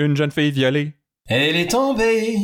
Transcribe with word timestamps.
Une 0.00 0.16
jeune 0.16 0.30
fille 0.30 0.50
violée, 0.50 0.94
Elle 1.28 1.56
est 1.56 1.70
tombée. 1.70 2.38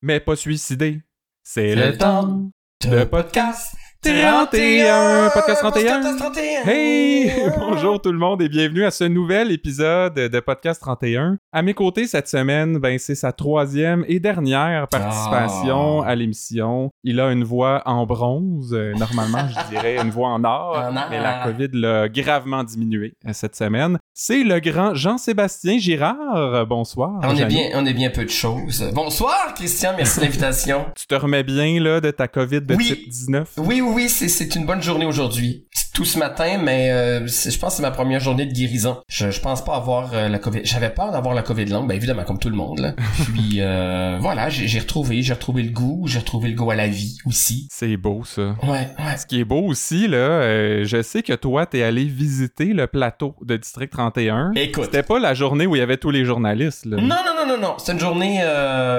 mais 0.00 0.18
pas 0.18 0.34
suicidée. 0.34 1.02
C'est 1.44 1.74
Le 1.74 1.90
le 1.90 1.98
temps 1.98 2.48
de 2.82 3.04
podcast 3.04 3.74
31. 4.02 4.46
31. 4.46 5.30
Podcast 5.34 5.60
31. 5.62 5.94
Podcast 6.02 6.18
31. 6.18 6.70
Hey! 6.70 7.32
Bonjour 7.58 8.00
tout 8.00 8.12
le 8.12 8.18
monde 8.18 8.40
et 8.40 8.48
bienvenue 8.48 8.84
à 8.84 8.90
ce 8.92 9.02
nouvel 9.04 9.50
épisode 9.50 10.14
de 10.14 10.40
Podcast 10.40 10.80
31. 10.80 11.38
À 11.52 11.62
mes 11.62 11.74
côtés 11.74 12.06
cette 12.06 12.28
semaine, 12.28 12.78
ben 12.78 12.98
c'est 12.98 13.14
sa 13.16 13.32
troisième 13.32 14.04
et 14.06 14.20
dernière 14.20 14.86
participation 14.86 16.02
Ah. 16.02 16.08
à 16.10 16.14
l'émission. 16.14 16.90
Il 17.02 17.18
a 17.20 17.32
une 17.32 17.42
voix 17.42 17.82
en 17.86 18.06
bronze, 18.06 18.72
euh, 18.74 18.92
normalement 18.94 19.48
je 19.48 19.68
dirais 19.70 19.96
une 20.00 20.10
voix 20.10 20.28
en 20.28 20.44
or, 20.44 20.76
En 20.78 20.96
or. 20.96 21.06
mais 21.10 21.20
la 21.20 21.44
COVID 21.46 21.68
l'a 21.72 22.08
gravement 22.08 22.62
diminué 22.62 23.14
euh, 23.26 23.30
cette 23.32 23.56
semaine. 23.56 23.98
C'est 24.14 24.44
le 24.44 24.60
grand 24.60 24.94
Jean-Sébastien 24.94 25.78
Girard. 25.78 26.64
Bonsoir. 26.66 27.12
On 27.24 27.34
est 27.36 27.44
bien, 27.46 27.70
on 27.74 27.84
est 27.84 27.92
bien 27.94 28.10
peu 28.10 28.24
de 28.24 28.30
choses. 28.30 28.88
Bonsoir, 28.94 29.52
Christian. 29.54 29.92
Merci 29.96 30.20
de 30.20 30.24
l'invitation. 30.26 30.86
Tu 30.96 31.06
te 31.06 31.14
remets 31.14 31.42
bien 31.42 31.80
là 31.80 32.00
de 32.00 32.10
ta 32.12 32.28
COVID 32.28 32.60
de 32.62 32.74
Oui. 32.76 32.86
type 32.86 33.08
19? 33.08 33.52
Oui, 33.58 33.80
oui, 33.82 33.85
oui, 33.86 34.08
c'est, 34.08 34.54
une 34.54 34.66
bonne 34.66 34.82
journée 34.82 35.06
aujourd'hui. 35.06 35.66
Tout 35.94 36.04
ce 36.04 36.18
matin, 36.18 36.58
mais 36.62 36.90
euh, 36.90 37.26
je 37.26 37.58
pense 37.58 37.72
que 37.72 37.76
c'est 37.76 37.82
ma 37.82 37.90
première 37.90 38.20
journée 38.20 38.44
de 38.44 38.52
guérison. 38.52 38.98
Je, 39.08 39.30
je 39.30 39.40
pense 39.40 39.64
pas 39.64 39.76
avoir 39.76 40.12
euh, 40.12 40.28
la 40.28 40.38
COVID. 40.38 40.60
J'avais 40.64 40.90
peur 40.90 41.10
d'avoir 41.10 41.34
la 41.34 41.42
COVID 41.42 41.64
longue, 41.66 41.88
ben 41.88 41.94
évidemment, 41.94 42.24
comme 42.24 42.38
tout 42.38 42.50
le 42.50 42.56
monde. 42.56 42.80
Là. 42.80 42.94
Puis 43.32 43.60
euh, 43.60 44.18
voilà, 44.20 44.50
j'ai, 44.50 44.78
retrouvé, 44.78 45.22
j'ai 45.22 45.32
retrouvé 45.32 45.62
le 45.62 45.70
goût, 45.70 46.04
j'ai 46.06 46.18
retrouvé 46.18 46.50
le 46.50 46.54
goût 46.54 46.70
à 46.70 46.74
la 46.74 46.86
vie 46.86 47.16
aussi. 47.24 47.66
C'est 47.70 47.96
beau 47.96 48.24
ça. 48.24 48.56
Ouais, 48.62 48.88
ouais. 48.98 49.16
Ce 49.16 49.24
qui 49.24 49.40
est 49.40 49.44
beau 49.44 49.62
aussi, 49.62 50.06
là, 50.06 50.84
je 50.84 51.02
sais 51.02 51.22
que 51.22 51.32
toi, 51.32 51.64
t'es 51.64 51.82
allé 51.82 52.04
visiter 52.04 52.66
le 52.66 52.86
plateau 52.86 53.34
de 53.42 53.56
District 53.56 53.90
31. 53.90 54.52
Écoute. 54.54 54.84
C'était 54.84 55.02
pas 55.02 55.18
la 55.18 55.32
journée 55.32 55.66
où 55.66 55.76
il 55.76 55.78
y 55.78 55.82
avait 55.82 55.96
tous 55.96 56.10
les 56.10 56.24
journalistes, 56.24 56.84
là. 56.84 56.98
Non, 56.98 57.08
non, 57.08 57.34
non, 57.38 57.46
non, 57.48 57.58
non. 57.60 57.74
C'est 57.78 57.92
une 57.92 58.00
journée 58.00 58.42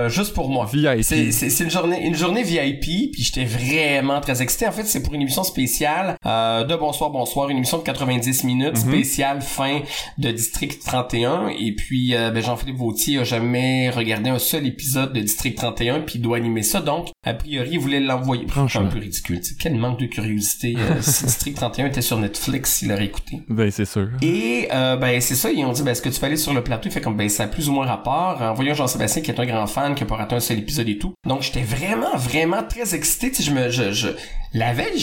juste 0.07 0.33
pour 0.33 0.49
moi. 0.49 0.67
VIP. 0.71 1.03
C'est, 1.03 1.63
une 1.63 1.71
journée 1.71 2.05
une 2.05 2.15
journée 2.15 2.43
VIP, 2.43 3.11
puis 3.11 3.23
j'étais 3.23 3.45
vraiment 3.45 4.19
très 4.21 4.41
excité. 4.41 4.67
En 4.67 4.71
fait, 4.77 4.87
c'est 4.87 5.03
pour 5.03 5.13
une 5.13 5.21
émission 5.21 5.43
spéciale 5.43 6.15
euh, 6.25 6.63
de 6.63 6.75
Bonsoir, 6.75 7.09
Bonsoir, 7.09 7.49
une 7.49 7.57
émission 7.57 7.77
de 7.79 7.83
90 7.83 8.43
minutes, 8.43 8.75
Mhm. 8.85 8.93
spéciale 8.93 9.41
fin 9.41 9.79
de 10.17 10.31
District 10.31 10.79
31. 10.85 11.47
Et 11.49 11.73
puis, 11.73 12.15
euh, 12.15 12.31
ben, 12.31 12.41
Jean-Philippe 12.43 12.77
Vautier 12.77 13.19
a 13.19 13.23
jamais 13.23 13.89
regardé 13.89 14.29
un 14.29 14.39
seul 14.39 14.65
épisode 14.65 15.13
de 15.13 15.19
District 15.21 15.55
31, 15.55 16.01
puis 16.01 16.15
il 16.19 16.21
doit 16.21 16.37
animer 16.37 16.63
ça. 16.63 16.79
Donc, 16.81 17.09
a 17.25 17.33
priori, 17.33 17.69
il 17.73 17.79
voulait 17.79 17.99
l'envoyer. 17.99 18.45
Franchement. 18.47 18.81
un 18.81 18.85
peu 18.85 18.99
ridicule. 18.99 19.39
tu 19.41 19.49
sais. 19.49 19.55
Quel 19.59 19.75
manque 19.75 19.99
de 19.99 20.05
curiosité. 20.05 20.75
euh, 20.77 20.95
si 21.01 21.25
District 21.25 21.55
31 21.55 21.87
était 21.87 22.01
sur 22.01 22.17
Netflix, 22.19 22.81
il 22.81 22.91
aurait 22.91 23.05
écouté. 23.05 23.41
Ben, 23.49 23.69
c'est 23.71 23.85
sûr. 23.85 24.07
Et 24.21 24.67
euh, 24.71 24.95
ben 24.97 25.19
c'est 25.21 25.35
ça, 25.35 25.51
ils 25.51 25.63
ont 25.65 25.71
dit 25.71 25.81
ben 25.83 25.91
est-ce 25.91 26.01
que 26.01 26.09
tu 26.09 26.19
peux 26.19 26.25
aller 26.27 26.37
sur 26.37 26.53
le 26.53 26.63
plateau, 26.63 26.89
il 26.89 26.91
fait 26.91 27.01
comme 27.01 27.17
ben 27.17 27.27
ça 27.29 27.43
a 27.43 27.47
plus 27.47 27.69
ou 27.69 27.73
moins 27.73 27.85
rapport. 27.85 28.41
En 28.41 28.53
voyant 28.53 28.73
Jean-Sébastien 28.73 29.21
qui 29.21 29.31
est 29.31 29.39
un 29.39 29.45
grand 29.45 29.67
fan, 29.67 29.95
qui 29.95 30.03
a 30.03 30.05
pas 30.05 30.15
raté 30.15 30.35
un 30.35 30.39
seul 30.39 30.59
épisode 30.59 30.87
et 30.89 30.97
tout. 30.97 31.13
Donc 31.25 31.41
j'étais 31.41 31.61
vraiment 31.61 32.15
vraiment 32.15 32.63
très 32.63 32.93
excité, 32.95 33.31
tu 33.31 33.37
sais 33.37 33.43
je 33.43 33.51
me 33.51 33.69
je, 33.69 33.91
je 33.91 34.07
la 34.53 34.73
veille, 34.73 34.97